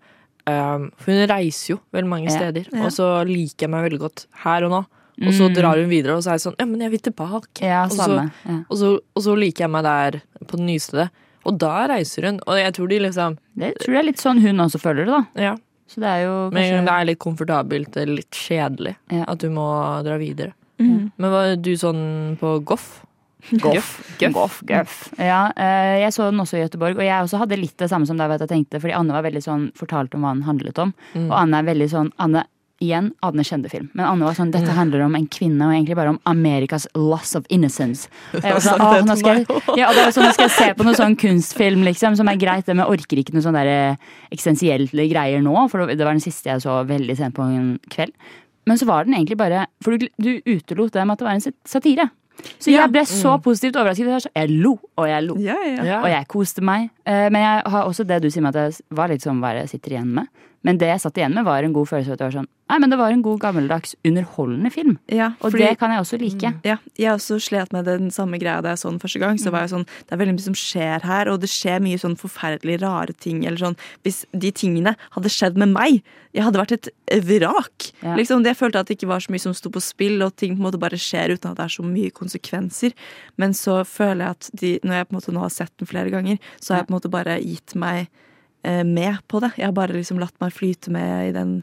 um, 0.47 0.87
For 0.97 1.11
hun 1.11 1.27
reiser 1.29 1.73
jo 1.75 1.77
veldig 1.93 2.09
mange 2.09 2.31
steder, 2.33 2.69
Ja. 2.71 2.85
og 2.87 2.95
så 2.95 3.09
liker 3.27 3.67
jeg 3.67 3.73
meg 3.75 3.85
veldig 3.89 3.99
godt 4.05 4.25
her 4.45 4.65
og 4.69 4.71
nå. 4.71 4.81
Og 5.27 5.33
så 5.37 5.45
Mm. 5.51 5.53
drar 5.59 5.77
hun 5.77 5.89
videre, 5.91 6.15
og 6.15 6.23
så 6.25 6.31
er 6.31 6.39
jeg 6.39 6.45
sånn 6.47 6.55
Ja, 6.57 6.65
men 6.65 6.79
jeg 6.81 6.89
vil 6.95 7.03
tilbake. 7.11 7.61
Ja, 7.61 7.83
og, 7.83 7.91
så. 7.91 8.15
Ja. 8.47 8.55
og, 8.69 8.77
så, 8.79 8.93
og 9.15 9.21
så 9.27 9.35
liker 9.37 9.65
jeg 9.67 9.69
meg 9.75 9.83
der 9.83 10.21
på 10.47 10.57
det 10.57 10.65
nye 10.65 10.79
stedet. 10.81 11.09
Og 11.45 11.59
da 11.59 11.87
reiser 11.91 12.25
hun. 12.31 12.39
Og 12.47 12.55
jeg 12.57 12.73
tror 12.73 12.87
de 12.89 12.99
liksom 13.03 13.37
Det 13.59 13.75
tror 13.83 13.93
jeg 13.93 13.99
er 13.99 14.07
litt 14.09 14.23
sånn 14.23 14.39
hun 14.41 14.57
også 14.63 14.79
føler 14.81 15.05
det, 15.05 15.11
da. 15.13 15.21
Ja. 15.43 15.53
Så 15.87 15.99
det 16.01 16.09
er 16.09 16.21
jo 16.23 16.33
en 16.47 16.51
kanskje 16.55 16.75
gang 16.77 16.85
det 16.87 16.93
er 16.97 17.05
litt 17.11 17.19
komfortabelt 17.19 17.97
eller 17.97 18.15
litt 18.21 18.31
kjedelig 18.31 18.95
Ja. 19.11 19.25
at 19.27 19.37
du 19.39 19.49
må 19.49 19.67
dra 20.03 20.17
videre. 20.17 20.53
Mhm. 20.79 21.11
Men 21.17 21.31
var 21.31 21.55
du 21.55 21.73
sånn 21.77 22.37
på 22.39 22.63
Goff? 22.65 23.05
Goff. 23.59 24.15
Goff. 24.19 24.61
Goff. 24.65 25.13
Ja, 25.19 25.51
eh, 25.57 25.99
jeg 25.99 26.13
så 26.15 26.29
den 26.31 26.39
også 26.39 26.55
i 26.57 26.61
Gøteborg, 26.63 26.95
og 26.95 27.03
jeg 27.03 27.23
også 27.25 27.37
hadde 27.41 27.59
litt 27.59 27.75
det 27.77 27.89
samme 27.91 28.07
som 28.07 28.15
deg, 28.17 28.29
vet 28.31 28.39
jeg 28.39 28.49
tenkte, 28.53 28.79
fordi 28.79 28.95
Anne 28.95 29.11
var 29.11 29.23
veldig 29.25 29.43
sånn, 29.43 29.65
fortalte 29.75 30.15
om 30.15 30.21
hva 30.23 30.31
den 30.33 30.45
handlet 30.47 30.79
om. 30.79 30.93
Mm. 31.13 31.25
Og 31.29 31.35
Anne 31.41 31.59
er 31.59 31.67
veldig 31.67 31.89
sånn 31.91 32.11
Anne, 32.23 32.45
igjen, 32.83 33.07
Anne 33.25 33.45
kjente 33.47 33.71
film. 33.71 33.87
Men 33.95 34.05
Anne 34.09 34.27
var 34.27 34.35
sånn, 34.37 34.51
dette 34.53 34.75
handler 34.75 35.05
om 35.07 35.15
en 35.15 35.27
kvinne, 35.31 35.63
og 35.65 35.73
egentlig 35.73 35.95
bare 35.99 36.11
om 36.13 36.19
Amerikas 36.29 36.85
loss 36.99 37.33
of 37.39 37.47
innocence. 37.49 38.09
Og 38.33 38.41
jeg 38.43 38.53
var 38.57 38.65
sånn, 38.67 38.83
åh, 38.83 38.99
nå 39.07 39.15
skal 39.21 39.39
jeg, 39.41 39.47
ja, 39.79 39.87
og 39.89 39.95
det 39.97 40.05
var 40.05 40.15
sånn, 40.17 40.27
nå 40.27 40.33
skal 40.35 40.49
jeg 40.49 40.55
se 40.57 40.69
på 40.77 40.87
noe 40.87 40.99
sånn 40.99 41.17
kunstfilm, 41.23 41.83
liksom, 41.87 42.19
som 42.19 42.27
er 42.31 42.39
greit, 42.41 42.67
men 42.67 42.83
jeg 42.83 42.93
orker 42.99 43.23
ikke 43.23 43.33
noe 43.37 43.45
sånn 43.47 43.57
der 43.57 43.73
eksistensielle 44.33 45.07
greier 45.11 45.41
nå, 45.45 45.55
for 45.71 45.87
det 45.89 45.99
var 46.03 46.13
den 46.15 46.23
siste 46.23 46.51
jeg 46.51 46.63
så 46.65 46.79
veldig 46.89 47.15
sent 47.19 47.35
på 47.37 47.45
en 47.47 47.77
kveld. 47.93 48.13
Men 48.67 48.79
så 48.79 48.85
var 48.87 49.03
den 49.03 49.17
egentlig 49.17 49.35
bare 49.41 49.65
For 49.83 49.97
du, 49.99 50.05
du 50.23 50.37
utelot 50.47 50.93
det 50.95 51.03
med 51.03 51.17
at 51.17 51.19
det 51.19 51.25
var 51.27 51.35
en 51.35 51.55
satire. 51.67 52.05
Så 52.57 52.71
jeg 52.71 52.89
ble 52.89 53.01
så 53.05 53.35
positivt 53.43 53.75
overrasket. 53.77 54.07
Jeg 54.07 54.13
var 54.15 54.23
så- 54.23 54.31
Jeg 54.35 54.49
lo, 54.63 54.71
og 54.97 55.05
jeg 55.07 55.23
lo. 55.27 55.35
Ja. 55.37 55.57
Ja. 55.83 55.99
Og 56.01 56.07
jeg 56.09 56.27
koste 56.31 56.63
meg. 56.65 56.89
Eh, 57.05 57.29
Men 57.29 57.41
jeg 57.41 57.63
har 57.71 57.83
også 57.85 58.05
det 58.07 58.21
du 58.21 58.29
sier 58.29 58.41
med 58.41 58.55
at 58.55 58.71
det 58.71 58.81
var 58.91 59.07
litt 59.09 59.21
sånn 59.21 59.39
hva 59.43 59.53
jeg 59.59 59.69
sitter 59.69 59.91
igjen 59.97 60.13
med. 60.13 60.27
Men 60.63 60.77
det 60.79 60.87
jeg 60.87 61.01
satt 61.03 61.17
igjen 61.19 61.33
med, 61.35 61.43
var 61.43 61.61
en 61.63 61.73
god 61.73 61.89
følelse 61.89 62.07
av 62.07 62.13
at 62.13 62.19
det 62.19 62.27
var 62.29 62.37
sånn 62.43 62.47
Nei, 62.71 62.77
men 62.79 62.89
det 62.89 62.97
var 62.97 63.11
en 63.11 63.21
god, 63.21 63.39
gammeldags, 63.41 63.91
underholdende 64.07 64.71
film. 64.71 64.97
Ja, 65.11 65.33
Og 65.41 65.51
fordi- 65.51 65.67
det 65.67 65.77
kan 65.77 65.91
jeg 65.91 65.99
også 65.99 66.17
like. 66.17 66.53
Ja, 66.63 66.77
jeg 66.97 67.11
også 67.11 67.35
slet 67.39 67.71
med 67.73 67.85
den 67.85 68.09
samme 68.09 68.39
greia 68.39 68.61
da 68.63 68.69
jeg 68.69 68.77
så 68.79 68.89
den 68.89 68.99
første 68.99 69.19
gang. 69.19 69.37
Så 69.37 69.51
var 69.51 69.59
jeg 69.67 69.69
sånn, 69.71 69.85
Det 70.07 70.11
er 70.13 70.17
veldig 70.17 70.33
mye 70.33 70.41
som 70.41 70.53
skjer 70.53 71.01
her, 71.01 71.27
og 71.27 71.41
det 71.41 71.49
skjer 71.49 71.81
mye 71.81 71.99
sånn 71.99 72.15
forferdelig 72.17 72.81
rare 72.81 73.13
ting. 73.19 73.45
eller 73.45 73.57
sånn, 73.57 73.75
Hvis 74.03 74.25
de 74.35 74.49
tingene 74.51 74.95
hadde 75.11 75.29
skjedd 75.29 75.55
med 75.57 75.69
meg, 75.69 76.01
jeg 76.33 76.43
hadde 76.43 76.57
vært 76.65 76.71
et 76.71 76.89
vrak. 77.23 77.91
Ja. 78.01 78.15
Liksom, 78.15 78.41
det 78.43 78.55
Jeg 78.55 78.57
følte 78.57 78.79
at 78.79 78.87
det 78.87 78.97
ikke 78.97 79.07
var 79.09 79.19
så 79.19 79.29
mye 79.29 79.41
som 79.41 79.53
sto 79.53 79.69
på 79.69 79.81
spill, 79.81 80.23
og 80.23 80.35
ting 80.35 80.55
på 80.57 80.65
en 80.65 80.71
måte 80.71 80.79
bare 80.79 80.97
skjer 80.97 81.29
uten 81.37 81.51
at 81.51 81.57
det 81.57 81.65
er 81.65 81.67
så 81.67 81.83
mye 81.83 82.09
konsekvenser. 82.11 82.93
Men 83.37 83.51
så 83.51 83.83
føler 83.85 84.19
jeg 84.19 84.29
at 84.29 84.49
de, 84.55 84.79
når 84.83 84.93
jeg 84.93 85.09
på 85.09 85.13
en 85.13 85.19
måte 85.19 85.33
nå 85.33 85.39
har 85.41 85.49
sett 85.49 85.71
den 85.77 85.85
flere 85.87 86.09
ganger, 86.09 86.39
så 86.59 86.69
har 86.73 86.77
jeg 86.81 86.87
på 86.87 86.92
en 86.92 86.92
måte 86.93 87.11
bare 87.13 87.39
gitt 87.41 87.75
meg 87.79 88.07
eh, 88.63 88.83
med 88.87 89.19
på 89.27 89.41
det. 89.43 89.53
Jeg 89.59 89.67
har 89.69 89.75
bare 89.77 89.97
liksom 89.97 90.21
latt 90.21 90.37
meg 90.43 90.53
flyte 90.55 90.93
med 90.93 91.29
i 91.29 91.33
den 91.35 91.57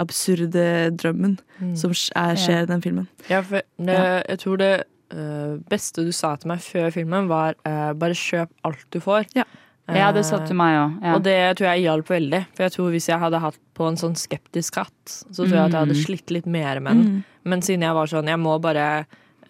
absurde 0.00 0.62
drømmen 0.96 1.34
som 1.76 1.92
er, 2.16 2.36
skjer 2.40 2.62
i 2.64 2.70
den 2.70 2.80
filmen. 2.84 3.08
Ja, 3.28 3.42
for 3.44 3.60
det, 3.76 3.98
jeg 4.30 4.38
tror 4.40 4.56
det 4.62 4.70
uh, 5.12 5.58
beste 5.68 6.04
du 6.06 6.12
sa 6.16 6.30
til 6.40 6.48
meg 6.48 6.62
før 6.64 6.88
filmen, 6.94 7.28
var 7.28 7.58
uh, 7.68 7.90
bare 8.00 8.16
kjøp 8.16 8.54
alt 8.64 8.86
du 8.94 9.02
får. 9.04 9.28
Ja. 9.36 9.44
Ja, 9.92 10.06
det 10.14 10.22
sa 10.24 10.38
til 10.46 10.56
meg 10.56 10.76
òg. 10.78 10.92
Ja. 11.02 11.12
Og 11.18 11.24
det 11.26 11.36
tror 11.58 11.68
jeg 11.74 11.82
hjalp 11.84 12.08
veldig. 12.08 12.38
For 12.54 12.64
jeg 12.64 12.72
tror 12.78 12.92
hvis 12.94 13.08
jeg 13.10 13.20
hadde 13.20 13.40
hatt 13.42 13.58
på 13.76 13.88
en 13.90 13.98
sånn 14.00 14.14
skeptisk 14.16 14.78
hatt, 14.80 14.94
så 15.10 15.42
tror 15.42 15.52
jeg 15.58 15.64
at 15.66 15.74
jeg 15.74 15.80
hadde 15.82 15.96
Mm. 15.98 16.04
slitt 16.06 16.30
litt 16.32 16.46
mer 16.46 16.80
med 16.80 16.96
den. 16.96 17.02
Mm. 17.02 17.24
Men 17.50 17.64
siden 17.66 17.84
jeg 17.84 17.98
var 17.98 18.06
sånn, 18.08 18.30
jeg 18.30 18.40
må 18.40 18.54
bare 18.62 18.86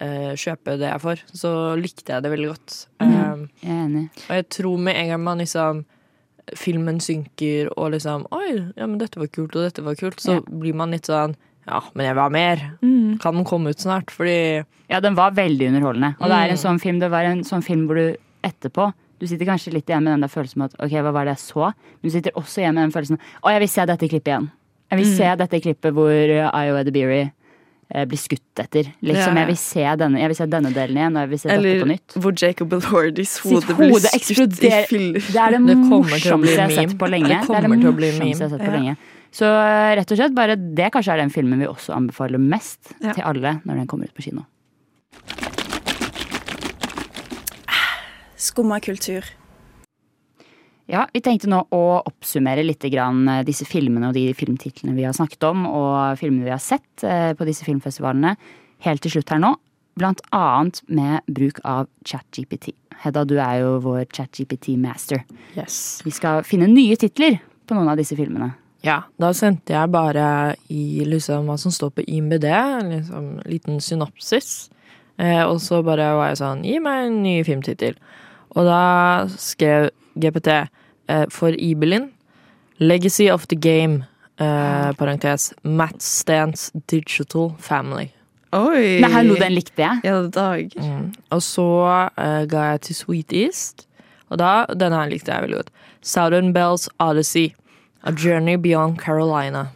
uh, 0.01 0.33
kjøpe 0.35 0.75
det 0.81 0.89
jeg 0.89 1.03
får, 1.05 1.23
så 1.31 1.53
likte 1.79 2.11
jeg 2.17 2.25
det 2.25 2.31
veldig 2.33 2.49
godt. 2.51 2.75
Mm. 2.99 3.13
Jeg 3.63 3.71
er 3.71 3.85
enig. 3.87 4.09
og 4.29 4.35
jeg 4.35 4.49
tror 4.49 4.77
med 4.77 4.95
en 4.99 5.07
gang 5.13 5.23
man 5.23 5.37
liksom 5.39 5.85
Filmen 6.59 6.97
synker 6.99 7.69
og 7.77 7.93
liksom 7.93 8.25
Oi, 8.35 8.57
ja, 8.75 8.85
men 8.85 8.97
dette 8.99 9.15
var 9.21 9.29
kult, 9.31 9.55
og 9.55 9.63
dette 9.63 9.83
var 9.85 9.95
kult. 9.95 10.19
Så 10.19 10.35
Ja. 10.35 10.41
blir 10.41 10.73
man 10.75 10.91
litt 10.91 11.07
sånn 11.07 11.35
Ja, 11.65 11.79
men 11.95 12.05
jeg 12.05 12.15
vil 12.15 12.21
ha 12.23 12.29
mer. 12.29 12.57
Mm. 12.83 13.19
Kan 13.21 13.35
den 13.35 13.45
komme 13.45 13.69
ut 13.69 13.77
snart? 13.79 14.11
Fordi 14.11 14.65
Ja, 14.89 14.99
den 14.99 15.15
var 15.15 15.31
veldig 15.31 15.69
underholdende. 15.71 16.15
Og 16.19 16.27
det 16.27 16.35
er 16.35 16.49
en 16.49 16.57
Mm. 16.57 16.63
sånn 16.65 16.81
film 16.81 16.99
Det 16.99 17.09
var 17.11 17.23
en 17.23 17.43
sånn 17.43 17.63
film 17.63 17.87
hvor 17.87 17.95
du 17.95 18.17
etterpå 18.43 18.93
Du 19.19 19.27
sitter 19.27 19.45
kanskje 19.45 19.71
litt 19.73 19.85
igjen 19.87 20.03
med 20.03 20.11
den 20.19 20.21
der 20.21 20.27
følelsen 20.27 20.63
at 20.65 20.73
ok, 20.79 20.91
hva 20.91 21.13
var 21.13 21.23
det 21.25 21.37
jeg 21.37 21.53
så? 21.53 21.71
Men 21.71 22.03
du 22.03 22.09
sitter 22.09 22.31
også 22.35 22.57
igjen 22.59 22.73
med 22.75 22.91
den 22.91 22.91
følelsen 22.91 23.17
å, 23.41 23.49
jeg 23.49 23.59
vil 23.61 23.69
se 23.69 23.85
dette 23.85 24.09
klippet 24.09 24.27
igjen. 24.27 24.51
Jeg 24.91 24.99
vil 24.99 25.07
Mm. 25.07 25.17
se 25.17 25.35
dette 25.37 25.61
klippet 25.63 25.93
hvor 25.93 26.11
uh, 26.11 26.51
Io 26.65 26.75
Edebiri 26.75 27.31
blir 28.09 28.17
skutt 28.17 28.59
etter. 28.63 28.87
Liksom, 29.05 29.35
Ja. 29.37 29.43
jeg, 29.43 29.47
vil 29.51 29.57
se 29.61 29.83
denne, 30.01 30.17
jeg 30.19 30.27
vil 30.31 30.37
se 30.39 30.45
denne 30.49 30.71
delen 30.73 30.97
igjen, 30.97 31.15
og 31.17 31.21
jeg 31.23 31.29
vil 31.29 31.39
se 31.43 31.47
dette 31.49 31.61
på 31.61 31.67
Eller 31.69 31.85
nytt. 31.93 32.15
hvor 32.23 32.33
Jacob 32.41 32.73
Elordis 32.73 33.33
hode 33.45 33.75
blir 33.77 33.99
skutt 34.09 34.63
i 34.65 34.71
filler. 34.89 35.19
Det 35.21 35.41
er 35.45 35.51
det, 35.57 35.61
Det 35.67 35.77
morsomste 35.77 36.55
jeg 36.55 36.63
har 36.63 36.73
sett 36.73 36.97
på 36.97 37.09
lenge. 37.13 37.27
Det 37.29 37.39
Det, 37.39 37.47
kommer 37.47 37.75
det 37.77 37.81
til 37.83 37.91
å 37.91 37.97
bli 38.01 38.09
morsomste 38.11 38.25
jeg 38.25 38.49
har 38.49 38.49
meme. 38.49 38.57
sett 38.57 38.65
på 38.65 38.73
lenge. 38.77 38.97
Så 39.33 39.45
eh, 39.45 39.95
rett 39.97 40.11
og 40.11 40.17
slett 40.17 40.33
bare 40.35 40.55
det 40.57 40.91
kanskje 40.93 41.13
er 41.13 41.17
den 41.23 41.29
filmen 41.33 41.59
vi 41.59 41.65
også 41.69 41.93
anbefaler 41.95 42.37
mest 42.41 42.93
Ja. 43.01 43.13
til 43.13 43.23
alle 43.23 43.61
når 43.65 43.75
den 43.81 43.87
kommer 43.87 44.05
ut 44.05 44.13
på 44.13 44.21
kino. 44.25 44.45
Skumma 48.37 48.79
kultur. 48.81 49.23
Ja, 50.91 51.05
vi 51.13 51.21
tenkte 51.23 51.47
nå 51.47 51.61
å 51.71 51.83
oppsummere 52.03 52.63
litt 52.65 52.83
grann 52.91 53.23
eh, 53.31 53.43
disse 53.47 53.65
filmene 53.67 54.09
og 54.09 54.17
de 54.17 54.25
filmtitlene 54.35 54.95
vi 54.97 55.05
har 55.07 55.15
snakket 55.15 55.45
om, 55.47 55.67
og 55.69 56.19
filmene 56.19 56.47
vi 56.49 56.53
har 56.53 56.63
sett 56.63 57.05
eh, 57.07 57.31
på 57.37 57.47
disse 57.47 57.63
filmfestivalene 57.67 58.35
helt 58.83 59.03
til 59.05 59.15
slutt 59.15 59.31
her 59.31 59.39
nå. 59.43 59.53
Blant 59.99 60.23
annet 60.33 60.81
med 60.89 61.21
bruk 61.31 61.61
av 61.69 61.87
ChatGPT. 62.09 62.73
Hedda, 63.03 63.23
du 63.29 63.37
er 63.37 63.61
jo 63.61 63.77
vår 63.83 64.07
ChatGPT-master. 64.09 65.23
yes. 65.55 66.01
Vi 66.03 66.11
skal 66.11 66.43
finne 66.47 66.67
nye 66.71 66.97
titler 66.99 67.37
på 67.67 67.77
noen 67.77 67.93
av 67.93 68.01
disse 68.01 68.17
filmene. 68.19 68.51
Ja, 68.83 69.05
da 69.21 69.29
sendte 69.37 69.71
jeg 69.71 69.91
bare 69.93 70.57
i 70.73 71.05
liksom 71.07 71.47
hva 71.47 71.55
som 71.61 71.71
står 71.71 71.93
på 71.95 72.03
IMBD, 72.03 72.49
liksom 72.89 73.29
liten 73.47 73.79
synopsis. 73.79 74.67
Eh, 75.21 75.43
og 75.45 75.61
så 75.63 75.79
bare 75.85 76.09
var 76.17 76.31
jeg 76.31 76.39
sånn 76.39 76.63
Gi 76.65 76.79
meg 76.83 77.05
en 77.05 77.19
ny 77.23 77.37
filmtittel. 77.47 77.95
Og 78.57 78.67
da 78.67 78.81
skrev 79.31 79.91
GPT 80.15 80.49
eh, 81.07 81.25
for 81.29 81.51
Ibelin 81.51 82.11
Legacy 82.79 83.29
of 83.29 83.47
the 83.47 83.55
Game, 83.55 84.05
eh, 84.37 84.91
parentes 84.97 85.53
Matt 85.63 86.01
Stans 86.01 86.71
Digital 86.87 87.55
Family. 87.59 88.11
Oi! 88.53 88.99
Nei, 89.01 89.09
hallo, 89.09 89.35
den 89.39 89.55
likte 89.55 89.81
jeg. 89.81 90.03
Ja, 90.05 90.19
dag. 90.29 90.73
Mm. 90.77 91.07
Og 91.33 91.41
så 91.41 91.65
uh, 92.13 92.43
ga 92.49 92.65
jeg 92.73 92.81
til 92.85 92.95
Sweet 92.95 93.33
East, 93.33 93.87
og 94.29 94.37
da, 94.41 94.65
denne 94.77 94.99
her 94.99 95.09
likte 95.09 95.33
jeg 95.33 95.47
veldig 95.47 95.61
godt. 95.63 95.71
Southern 96.05 96.53
Bells 96.53 96.89
Odyssey. 97.01 97.53
A 98.03 98.11
Journey 98.11 98.57
Beyond 98.59 98.99
Carolina. 98.99 99.69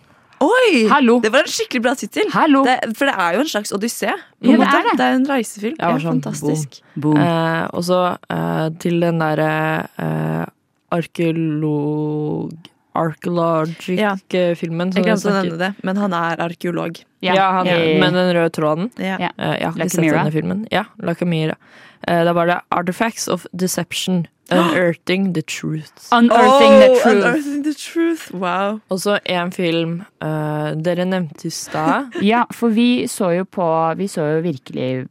Oi! 0.44 0.86
Hallo! 0.92 1.18
Det 1.24 1.32
var 1.34 1.48
en 1.48 1.52
skikkelig 1.52 1.82
bra 1.82 1.94
tittel. 1.98 2.30
For 2.30 3.10
det 3.10 3.16
er 3.16 3.38
jo 3.38 3.44
en 3.44 3.50
slags 3.50 3.74
odyssé. 3.74 4.14
på 4.14 4.52
Ja, 4.52 4.58
det 4.62 4.68
er 4.68 4.86
det. 4.86 4.96
det 5.00 5.06
er 5.08 5.18
en 5.18 5.28
reisefilm. 5.32 5.76
Ja, 5.80 5.90
Ja, 5.90 6.00
sånn, 6.04 6.22
fantastisk. 6.22 6.80
Boom. 6.96 7.18
Eh, 7.18 7.66
og 7.74 7.86
så 7.88 8.02
eh, 8.30 8.68
til 8.84 9.00
den 9.02 9.22
derre 9.24 9.52
eh, 9.98 10.46
arkeolog... 10.94 12.54
Arkeologic-filmen. 12.98 14.94
Jeg 14.96 15.06
glemte 15.06 15.30
å 15.30 15.34
nevne 15.36 15.58
det, 15.60 15.68
men 15.86 16.00
han 16.02 16.16
er 16.18 16.40
arkeolog. 16.48 16.98
Ja, 17.22 17.36
han, 17.60 17.70
yeah. 17.70 18.00
med 18.02 18.16
den 18.18 18.32
røde 18.34 18.50
tråden. 18.54 18.88
Ja. 18.98 19.20
Ja. 19.22 19.30
Eh, 19.38 19.58
jeg 19.62 19.70
har 19.70 19.78
Like 19.78 19.94
sett 19.94 20.10
denne 20.16 20.34
filmen. 20.34 20.64
Ja, 20.74 20.88
Like 20.98 21.26
a 21.26 21.30
Mira. 21.30 21.54
Eh, 21.54 21.87
da 22.08 22.34
var 22.34 22.46
det 22.46 22.60
Artifacts 22.72 23.28
of 23.28 23.46
Deception. 23.60 24.26
Unearthing 24.52 25.34
the 25.34 25.42
Truth. 25.42 26.08
Unearthing 26.12 26.80
the 26.80 26.90
Oh, 26.90 27.02
truth. 27.04 27.16
Unearthing 27.18 27.64
the 27.64 27.74
truth. 27.74 28.32
Wow. 28.34 28.80
Og 28.90 29.00
så 29.00 29.18
en 29.26 29.52
film 29.52 29.98
uh, 30.24 30.72
dere 30.86 31.06
nevnte 31.06 31.48
i 31.48 31.52
stad. 31.52 32.16
Ja, 32.24 32.46
for 32.52 32.72
vi 32.72 33.08
så 33.12 33.34
jo 33.36 33.44
på 33.44 33.68
Vi 34.00 34.08
så 34.08 34.22
jo 34.22 34.40
virkelig 34.46 35.08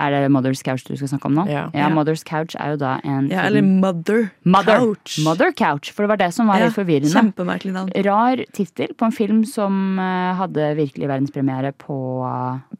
Er 0.00 0.14
det 0.14 0.30
Mother's 0.32 0.62
Couch 0.64 0.84
du 0.88 0.94
skal 0.96 1.10
snakke 1.12 1.28
om 1.28 1.34
nå? 1.36 1.44
Ja. 1.50 1.66
Ja. 1.76 1.88
Mother's 1.92 2.24
Couch 2.24 2.54
er 2.56 2.72
jo 2.74 2.76
da 2.80 2.94
en 3.04 3.28
Ja, 3.30 3.42
eller 3.46 3.62
Mother, 3.62 4.30
Mother. 4.44 4.78
Couch. 4.80 5.18
Mother 5.24 5.52
Couch, 5.52 5.90
for 5.92 6.06
det 6.06 6.08
var 6.14 6.16
det 6.22 6.30
som 6.34 6.48
var 6.48 6.58
Ja, 6.58 6.66
litt 6.70 6.74
forvirrende. 6.78 7.12
Kjempemerkelig 7.12 7.72
navn. 7.76 7.92
Rar 8.06 8.42
tittel 8.56 8.94
på 8.96 9.04
en 9.10 9.12
film 9.12 9.44
som 9.44 9.98
eh, 10.00 10.34
hadde 10.40 10.70
virkelig 10.80 11.08
verdenspremiere 11.10 11.72
på 11.76 11.98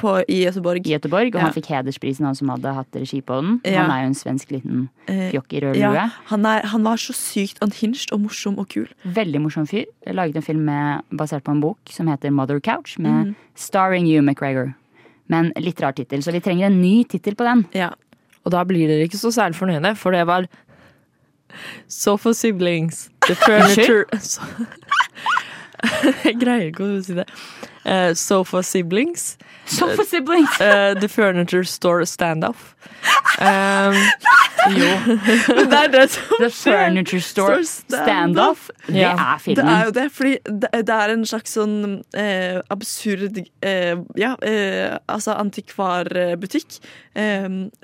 På, 0.01 0.17
I 0.29 0.45
Göteborg. 0.47 0.87
i 0.87 0.97
Göteborg, 0.97 1.35
og 1.35 1.41
Ja. 1.41 1.41
han 1.49 1.53
fikk 1.53 1.67
hedersprisen, 1.67 2.25
han 2.25 2.35
som 2.35 2.49
hadde 2.49 2.73
hatt 2.75 2.89
regi 2.97 3.21
på 3.21 3.37
den. 3.41 3.61
Han 3.67 3.91
er 3.91 4.03
jo 4.05 4.07
en 4.07 4.15
svensk 4.15 4.51
liten 4.51 4.89
Eh, 5.11 5.31
fjokk 5.33 5.53
i 5.53 5.61
rød 5.61 5.77
lue. 5.77 6.11
han, 6.31 6.45
han 6.45 6.83
var 6.85 6.97
så 6.97 7.13
sykt 7.13 7.59
unhinged 7.63 8.13
og 8.13 8.21
morsom 8.21 8.59
og 8.59 8.69
kul. 8.69 8.87
Veldig 9.05 9.41
morsom 9.43 9.67
fyr. 9.67 9.85
Laget 10.07 10.37
en 10.37 10.43
film 10.43 10.65
med, 10.65 11.03
basert 11.11 11.43
på 11.45 11.51
en 11.51 11.61
bok 11.61 11.79
som 11.91 12.07
heter 12.07 12.31
Mother 12.31 12.61
Couch, 12.61 12.97
med 12.99 13.27
mm. 13.27 13.35
starring 13.57 14.07
Hugh 14.07 14.23
McGregor. 14.23 14.75
Men 15.31 15.53
litt 15.63 15.81
rar 15.83 15.95
tittel, 15.97 16.25
så 16.25 16.35
vi 16.35 16.43
trenger 16.43 16.69
en 16.69 16.81
ny 16.83 17.05
tittel 17.09 17.37
på 17.39 17.47
den. 17.47 17.65
Ja. 17.77 17.93
Og 18.45 18.55
da 18.55 18.65
blir 18.67 18.91
dere 18.91 19.07
ikke 19.07 19.21
så 19.21 19.33
særlig 19.35 19.59
fornøyde, 19.61 19.95
for 20.01 20.17
det 20.17 20.25
var 20.29 20.49
Sofa 21.91 22.33
Siblings. 22.35 23.09
The 23.27 23.37
Furniture 23.39 24.07
Jeg 26.27 26.39
greier 26.41 26.71
ikke 26.71 26.87
å 26.87 27.01
si 27.05 27.17
det. 27.17 27.27
Uh, 27.85 28.13
Sofa 28.19 28.61
Siblings. 28.67 29.39
Sofa 29.65 30.05
Siblings! 30.05 30.61
Uh, 30.61 30.95
the 31.01 31.09
Furniture 31.09 31.65
Store 31.65 32.05
Standoff. 32.07 32.75
Um, 33.41 33.97
jo. 34.77 34.91
Men 35.57 35.71
det 35.71 35.79
er 35.79 35.93
det 35.95 36.05
som 36.15 36.37
The. 36.43 36.51
Furniture 36.51 37.23
Store 37.25 37.65
Standoff. 37.65 38.69
Det 38.87 39.05
er 39.05 39.17
er 39.17 39.55
Det 39.55 39.65
er 39.65 39.85
jo 39.85 39.95
det, 39.97 40.07
fordi 40.13 40.37
det, 40.45 40.97
er 40.99 41.15
en 41.15 41.25
slags 41.27 41.57
sånn 41.57 41.79
uh, 42.17 42.61
absurd 42.71 43.41
Ja, 44.19 44.35
altså 45.09 45.39
antikvarbutikk. 45.39 46.81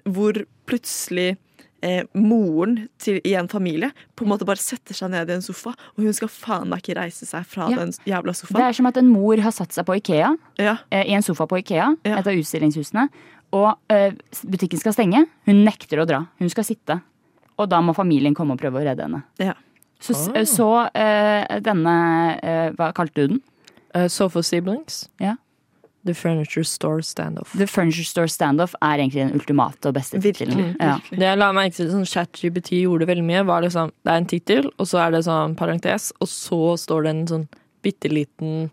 Hvor 0.05 0.45
plutselig 0.67 1.37
eh, 1.83 2.05
moren 2.15 2.89
til, 2.99 3.21
i 3.25 3.35
en 3.39 3.49
familie 3.49 3.91
på 4.17 4.25
en 4.25 4.31
måte 4.33 4.47
bare 4.49 4.57
setter 4.62 4.95
seg 4.95 5.11
ned 5.11 5.29
i 5.31 5.35
en 5.37 5.43
sofa, 5.45 5.71
og 5.97 6.03
hun 6.05 6.12
skal 6.17 6.29
faen 6.29 6.69
meg 6.69 6.83
ikke 6.83 6.97
reise 7.01 7.27
seg 7.29 7.45
fra 7.47 7.69
Ja. 7.71 7.77
den 7.83 7.93
jævla 8.07 8.35
sofaen. 8.35 8.57
Det 8.57 8.65
er 8.69 8.73
som 8.79 8.87
at 8.87 8.97
en 8.97 9.09
mor 9.09 9.37
har 9.45 9.51
satt 9.53 9.73
seg 9.73 9.85
på 9.87 9.97
Ikea, 10.01 10.37
Ja. 10.59 10.77
eh, 10.91 11.05
i 11.11 11.12
en 11.15 11.23
sofa 11.23 11.47
på 11.47 11.59
Ikea, 11.62 11.97
Ja. 12.05 12.19
et 12.19 12.27
av 12.27 12.33
utstillingshusene, 12.35 13.09
og 13.53 13.77
eh, 13.91 14.12
butikken 14.45 14.79
skal 14.79 14.93
stenge. 14.93 15.27
Hun 15.47 15.65
nekter 15.65 15.99
å 16.03 16.07
dra. 16.07 16.27
Hun 16.39 16.49
skal 16.51 16.65
sitte. 16.65 17.01
Og 17.59 17.69
da 17.71 17.81
må 17.81 17.95
familien 17.95 18.35
komme 18.35 18.53
og 18.53 18.59
prøve 18.61 18.81
å 18.81 18.85
redde 18.85 19.03
henne. 19.07 19.23
Ja. 19.39 19.55
Så, 19.99 20.12
så 20.45 20.91
eh, 20.95 21.61
denne 21.61 22.39
eh, 22.43 22.71
Hva 22.77 22.93
kalte 22.93 23.15
du 23.15 23.29
den? 23.29 23.43
Uh, 23.97 24.09
Sofa 24.09 24.43
Siblings. 24.43 25.09
Ja. 25.19 25.37
The 26.07 26.14
Furniture 26.14 26.64
Store 26.64 27.03
Standoff. 27.03 27.53
The 27.59 27.66
Furniture 27.66 28.07
Store 28.07 28.29
Standoff 28.31 28.75
er 28.81 29.03
egentlig 29.03 29.25
den 29.27 29.35
ultimate 29.37 29.88
og 29.90 29.95
beste 29.99 30.21
tittelen. 30.23 30.77
Ja. 30.81 30.97
Det 31.11 31.27
jeg 31.27 31.38
la 31.40 31.51
merke 31.57 31.75
til, 31.77 31.90
sånn 31.92 32.07
ChatGPT 32.09 32.73
gjorde 32.85 33.09
veldig 33.11 33.25
mye, 33.27 33.45
var 33.49 33.62
liksom 33.66 33.90
Det 34.05 34.12
er 34.12 34.23
en 34.23 34.27
tittel, 34.31 34.71
og 34.79 34.87
så 34.90 35.03
er 35.07 35.11
det 35.16 35.25
sånn 35.27 35.57
parentes, 35.59 36.12
og 36.21 36.29
så 36.31 36.61
står 36.79 37.03
det 37.09 37.11
en 37.16 37.25
sånn 37.35 37.47
bitte 37.83 38.09
liten 38.11 38.71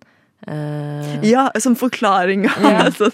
eh, 0.47 1.19
ja, 1.29 1.49
som 1.59 1.75
forklaring 1.75 2.45
av 2.49 2.61
Ja. 2.63 2.85
en 2.85 2.91
sånn, 3.01 3.11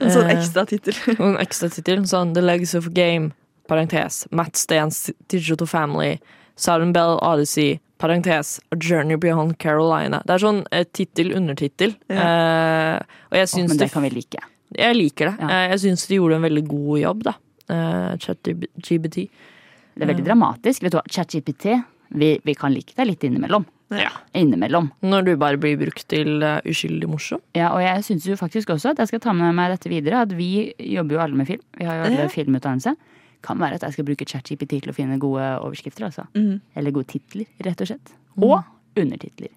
en 0.00 0.10
sånn 0.10 0.28
Eh. 0.30 0.36
ekstra 0.36 0.66
tittel. 0.66 0.94
En 1.18 1.36
ekstra 1.38 1.68
tittel. 1.72 2.04
Sånn 2.06 2.34
The 2.34 2.40
Legacy 2.42 2.78
of 2.78 2.88
Game, 2.94 3.32
parentes. 3.68 4.26
Matt 4.30 4.56
Stans 4.56 5.10
Digital 5.28 5.66
Family. 5.66 6.18
Southern 6.56 6.92
Bell 6.92 7.18
Odyssey, 7.22 7.78
parentes. 7.98 8.56
A 8.72 8.78
Journey 8.78 9.18
Beyond 9.20 9.56
Carolina. 9.62 10.22
Det 10.26 10.36
er 10.36 10.44
sånn 10.44 10.62
eh, 10.72 10.86
tittel-undertittel. 10.94 11.96
Eh, 12.12 12.96
og 13.30 13.36
jeg 13.40 13.50
syns 13.50 13.68
oh, 13.68 13.74
men 13.74 13.82
det 13.82 13.90
kan 13.92 14.06
vi 14.06 14.12
like. 14.14 14.42
Jeg 14.78 14.96
liker 14.98 15.30
det. 15.30 15.36
Ja. 15.40 15.48
Eh, 15.48 15.66
jeg 15.74 15.82
syns 15.86 16.06
de 16.10 16.18
gjorde 16.20 16.38
en 16.38 16.46
veldig 16.48 16.64
god 16.68 17.00
jobb, 17.02 17.24
da. 17.30 17.34
Eh, 17.68 18.12
ChatGPT. 18.24 19.24
Det 19.98 20.06
er 20.06 20.12
veldig 20.12 20.26
dramatisk. 20.28 20.84
Vet 20.86 20.94
du 20.94 21.00
hva, 21.00 21.06
ChatGPT, 21.10 21.74
vi, 22.18 22.30
vi 22.44 22.54
kan 22.56 22.72
like 22.72 22.94
det 22.96 23.08
litt 23.08 23.26
innimellom. 23.26 23.66
Ja. 23.96 24.10
Innimellom. 24.36 24.90
Når 25.00 25.24
du 25.24 25.30
bare 25.40 25.56
blir 25.60 25.78
brukt 25.80 26.04
til 26.12 26.42
uh, 26.44 26.58
uskyldig 26.68 27.08
morsom. 27.08 27.40
Ja, 27.56 27.70
og 27.72 27.80
jeg 27.80 28.04
syns 28.04 28.26
jo 28.28 28.36
faktisk 28.36 28.74
også 28.74 28.92
at 28.92 29.00
jeg 29.00 29.08
skal 29.14 29.22
ta 29.24 29.32
med 29.36 29.56
meg 29.56 29.72
dette 29.72 29.88
videre. 29.88 30.26
At 30.26 30.34
vi 30.36 30.74
jobber 30.76 31.16
jo 31.16 31.22
alle 31.24 31.38
med 31.40 31.48
film. 31.48 31.62
Vi 31.78 31.88
har 31.88 31.96
jo 32.02 32.08
alle 32.10 32.26
Ja. 32.26 32.32
filmutdannelse. 32.32 32.92
Kan 33.44 33.60
være 33.62 33.78
at 33.78 33.86
jeg 33.86 33.98
skal 33.98 34.08
bruke 34.08 34.26
ChatGPT 34.26 34.80
til 34.82 34.90
å 34.92 34.96
finne 34.96 35.20
gode 35.22 35.44
overskrifter, 35.62 36.08
altså. 36.08 36.26
Mm. 36.34 36.58
Eller 36.76 36.94
gode 36.96 37.10
titler, 37.12 37.46
rett 37.64 37.84
og 37.84 37.92
slett. 37.92 38.14
Mm. 38.34 38.48
Og 38.48 38.98
undertitler. 38.98 39.54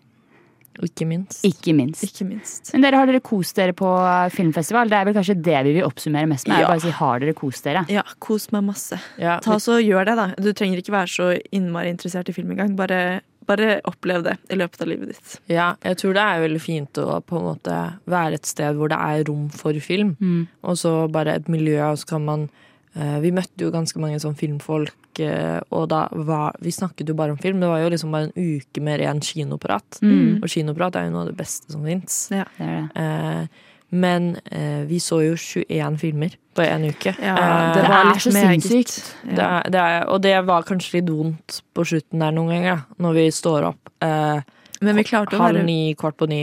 Ikke 0.80 1.06
minst. 1.06 1.44
Ikke 1.46 1.74
minst. 1.76 2.04
Ikke 2.06 2.26
minst. 2.26 2.72
Men 2.74 2.86
dere 2.86 3.02
har 3.02 3.10
dere 3.10 3.22
kost 3.24 3.58
dere 3.60 3.74
på 3.78 3.90
filmfestival? 4.34 4.90
Det 4.90 4.98
er 4.98 5.10
vel 5.10 5.18
kanskje 5.18 5.36
det 5.44 5.58
vi 5.68 5.74
vil 5.78 5.88
oppsummere 5.88 6.30
mest 6.32 6.48
med? 6.48 6.58
er 6.58 6.64
Ja. 6.64 6.70
Bare 6.70 6.80
å 6.80 6.86
si 6.86 6.94
har 6.96 7.20
dere 7.20 7.34
kost 7.38 7.68
dere? 7.68 7.84
Ja, 7.92 8.04
kos 8.20 8.48
meg 8.56 8.64
masse. 8.64 9.00
Ja, 9.20 9.40
Ta 9.44 9.60
så 9.60 9.82
Gjør 9.82 10.06
det, 10.06 10.16
da. 10.16 10.28
Du 10.40 10.54
trenger 10.54 10.80
ikke 10.80 10.96
være 10.96 11.12
så 11.12 11.28
innmari 11.52 11.92
interessert 11.92 12.30
i 12.30 12.34
film 12.34 12.52
engang. 12.52 12.76
Bare, 12.78 13.22
bare 13.46 13.82
opplev 13.84 14.24
det 14.24 14.38
i 14.50 14.56
løpet 14.56 14.82
av 14.82 14.88
livet 14.88 15.14
ditt. 15.14 15.40
Ja, 15.52 15.76
jeg 15.84 15.98
tror 15.98 16.14
det 16.16 16.24
er 16.24 16.46
veldig 16.48 16.62
fint 16.64 17.02
å 17.02 17.20
på 17.20 17.38
en 17.38 17.48
måte 17.52 17.78
være 18.06 18.40
et 18.40 18.46
sted 18.46 18.78
hvor 18.78 18.90
det 18.94 18.98
er 18.98 19.26
rom 19.28 19.50
for 19.50 19.74
film. 19.84 20.16
Mm. 20.22 20.48
Og 20.64 20.78
så 20.78 20.96
bare 21.12 21.36
et 21.36 21.50
miljø, 21.52 21.82
og 21.92 22.00
så 22.00 22.14
kan 22.16 22.26
man 22.26 22.50
Vi 22.94 23.30
møtte 23.32 23.64
jo 23.64 23.72
ganske 23.72 24.00
mange 24.04 24.18
sånn 24.20 24.36
filmfolk, 24.36 25.20
eh, 25.24 25.60
og 25.72 25.86
da 25.94 26.02
var 26.12 26.58
Vi 26.60 26.74
snakket 26.76 27.08
jo 27.08 27.14
bare 27.16 27.32
om 27.32 27.38
film. 27.40 27.62
Det 27.64 27.70
var 27.72 27.80
jo 27.80 27.90
liksom 27.94 28.12
bare 28.12 28.30
en 28.30 28.34
uke 28.60 28.82
med 28.84 29.00
ren 29.00 29.22
kinoprat. 29.24 30.00
Mm. 30.04 30.42
Og 30.44 30.50
kinoprat 30.52 30.96
er 31.00 31.06
jo 31.08 31.14
noe 31.14 31.22
av 31.24 31.30
det 31.32 31.38
beste 31.40 31.72
som 31.72 31.86
fins. 31.88 32.18
Ja. 32.36 32.44
Det 32.58 32.68
det. 32.68 33.06
Eh, 33.06 33.68
men 33.92 34.38
eh, 34.52 34.84
vi 34.88 35.00
så 35.04 35.18
jo 35.24 35.34
21 35.36 35.98
filmer 36.00 36.36
på 36.56 36.64
én 36.64 36.86
uke. 36.88 37.12
Ja, 37.20 37.34
det, 37.36 37.74
det 37.76 37.82
det 37.82 37.90
var 37.92 38.06
er 38.14 38.20
så 38.24 38.32
sinnssykt. 38.32 39.00
det 39.28 39.44
er, 39.44 39.66
det 39.72 39.82
er, 39.82 40.06
og 40.08 40.22
det 40.24 40.36
var 40.48 40.64
kanskje 40.68 40.94
litt 41.02 41.10
vondt 41.12 41.58
på 41.76 41.84
slutten 41.88 42.24
der 42.24 42.32
noen 42.32 42.54
ganger, 42.54 42.76
da. 42.80 42.96
Når 43.04 43.18
vi 43.20 43.26
står 43.36 43.68
opp 43.72 43.92
eh, 44.04 44.40
Men 44.80 44.96
vi 44.96 45.04
klarte, 45.04 45.36
å 45.36 45.44
halv 45.44 45.60
være, 45.60 45.66
ni, 45.68 45.94
kvart 46.00 46.16
på 46.20 46.28
ni, 46.32 46.42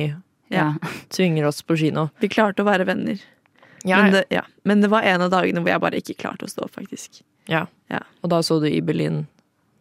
Ja. 0.52 0.74
tvinger 1.12 1.48
oss 1.48 1.62
på 1.64 1.76
kino. 1.76 2.10
vi 2.20 2.28
klarte 2.28 2.60
å 2.64 2.68
være 2.68 2.84
venner. 2.88 3.16
Men, 3.84 4.12
det, 4.12 4.24
ja. 4.34 4.42
Men 4.64 4.80
det 4.80 4.90
var 4.92 5.06
en 5.06 5.22
av 5.26 5.30
dagene 5.32 5.62
hvor 5.62 5.72
jeg 5.72 5.82
bare 5.84 6.00
ikke 6.00 6.16
klarte 6.18 6.48
å 6.48 6.50
stå 6.50 6.66
opp, 6.66 6.74
faktisk. 6.78 7.22
Ja. 7.50 7.66
Ja. 7.92 8.02
Og 8.22 8.32
da 8.32 8.40
så 8.44 8.58
du 8.62 8.68
i 8.70 8.80
Berlin 8.84 9.26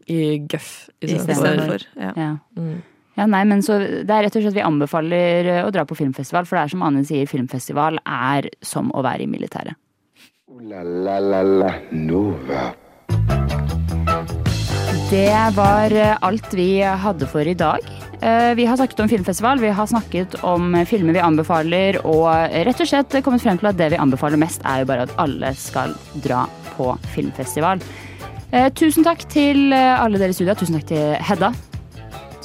i 0.07 0.37
Guff 0.39 0.89
istedenfor. 1.03 1.83
Ja. 1.99 2.13
Ja. 2.15 2.29
Mm. 2.57 2.77
Ja, 3.17 3.25
nei, 3.25 3.41
men 3.49 3.63
så 3.65 3.79
Det 3.81 4.13
er 4.13 4.27
rett 4.27 4.35
og 4.37 4.43
slett 4.45 4.55
vi 4.59 4.61
anbefaler 4.61 5.49
å 5.63 5.71
dra 5.73 5.87
på 5.89 5.97
filmfestival, 5.97 6.45
for 6.45 6.59
det 6.59 6.67
er 6.67 6.73
som 6.75 6.83
Ane 6.85 7.01
sier, 7.07 7.25
filmfestival 7.29 7.97
er 8.05 8.51
som 8.61 8.91
å 8.93 9.01
være 9.05 9.25
i 9.25 9.31
militæret. 9.31 9.73
La 10.69 10.83
la 10.85 11.17
la 11.19 11.41
la 11.43 11.71
Nova. 11.91 12.69
Det 15.09 15.55
var 15.55 15.93
alt 16.21 16.53
vi 16.53 16.69
hadde 16.83 17.27
for 17.31 17.47
i 17.47 17.57
dag. 17.57 17.83
Eh, 18.21 18.53
Vi 18.55 18.65
har 18.65 18.77
snakket 18.77 18.99
om 18.99 19.09
filmfestival, 19.09 19.59
vi 19.61 19.69
har 19.69 19.85
snakket 19.87 20.35
om 20.43 20.73
filmer 20.89 21.13
vi 21.13 21.19
anbefaler, 21.21 21.99
og 22.05 22.25
rett 22.65 22.81
og 22.81 22.87
slett 22.89 23.13
kommet 23.23 23.41
frem 23.43 23.59
til 23.61 23.69
at 23.69 23.77
det 23.77 23.91
vi 23.93 23.99
anbefaler 24.01 24.37
mest, 24.41 24.61
er 24.65 24.81
jo 24.81 24.89
bare 24.89 25.05
at 25.05 25.13
alle 25.21 25.53
skal 25.55 25.93
dra 26.23 26.47
på 26.77 26.95
filmfestival. 27.13 27.81
Eh, 28.51 28.69
Tusen 28.73 29.03
takk 29.05 29.25
til 29.29 29.71
eh, 29.75 30.01
alle 30.01 30.17
dere 30.17 30.33
i 30.33 30.37
studio. 30.37 30.55
Tusen 30.57 30.79
takk 30.79 30.87
til 30.89 31.13
Hedda. 31.21 31.51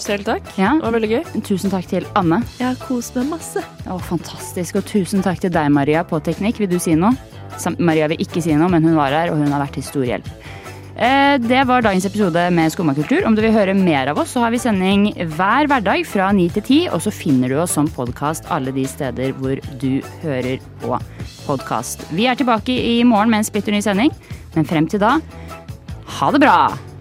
Selv 0.03 0.25
takk. 0.27 0.43
Ja. 0.59 0.73
Det 0.77 0.83
var 0.83 0.95
veldig 0.97 1.11
gøy. 1.13 1.43
Tusen 1.47 1.71
takk 1.71 1.87
til 1.87 2.05
Anne. 2.19 2.41
Jeg 2.59 2.67
har 2.73 2.79
kost 2.89 3.15
meg 3.17 3.29
masse. 3.31 3.63
Å, 3.87 3.99
fantastisk. 4.03 4.81
Og 4.81 4.85
tusen 4.89 5.23
takk 5.23 5.39
til 5.45 5.53
deg, 5.55 5.69
Maria, 5.71 6.03
på 6.05 6.19
teknikk. 6.25 6.59
Vil 6.59 6.69
du 6.73 6.79
si 6.83 6.97
noe? 6.99 7.13
Maria 7.79 8.09
vil 8.11 8.19
ikke 8.25 8.43
si 8.43 8.53
noe, 8.57 8.69
men 8.73 8.83
hun 8.83 8.97
var 8.97 9.13
her, 9.15 9.31
og 9.31 9.39
hun 9.39 9.53
har 9.53 9.63
vært 9.63 9.77
til 9.79 9.85
stor 9.87 10.05
hjelp. 10.09 10.29
Eh, 10.97 11.39
Det 11.41 11.65
var 11.67 11.83
dagens 11.83 12.05
episode 12.05 12.51
med 12.53 12.73
Skumma 12.73 12.95
kultur. 12.95 13.25
Om 13.27 13.35
du 13.35 13.43
vil 13.43 13.55
høre 13.55 13.75
mer 13.75 14.11
av 14.13 14.19
oss, 14.19 14.35
så 14.35 14.41
har 14.45 14.53
vi 14.53 14.61
sending 14.61 15.09
hver 15.17 15.67
hverdag 15.71 16.05
fra 16.07 16.31
9 16.37 16.51
til 16.53 16.63
10, 16.63 16.81
og 16.93 17.01
så 17.01 17.13
finner 17.13 17.49
du 17.49 17.57
oss 17.63 17.73
som 17.79 17.89
podkast 17.89 18.51
alle 18.53 18.75
de 18.77 18.85
steder 18.87 19.33
hvor 19.41 19.57
du 19.81 20.03
hører 20.23 20.61
på 20.83 21.01
podkast. 21.47 22.05
Vi 22.13 22.29
er 22.29 22.37
tilbake 22.37 22.77
i 22.77 23.03
morgen 23.09 23.31
med 23.33 23.43
en 23.43 23.49
splitter 23.49 23.73
ny 23.73 23.81
sending, 23.81 24.13
men 24.55 24.69
frem 24.69 24.87
til 24.87 25.01
da, 25.01 25.17
ha 26.21 26.31
det 26.31 26.45
bra! 26.45 26.92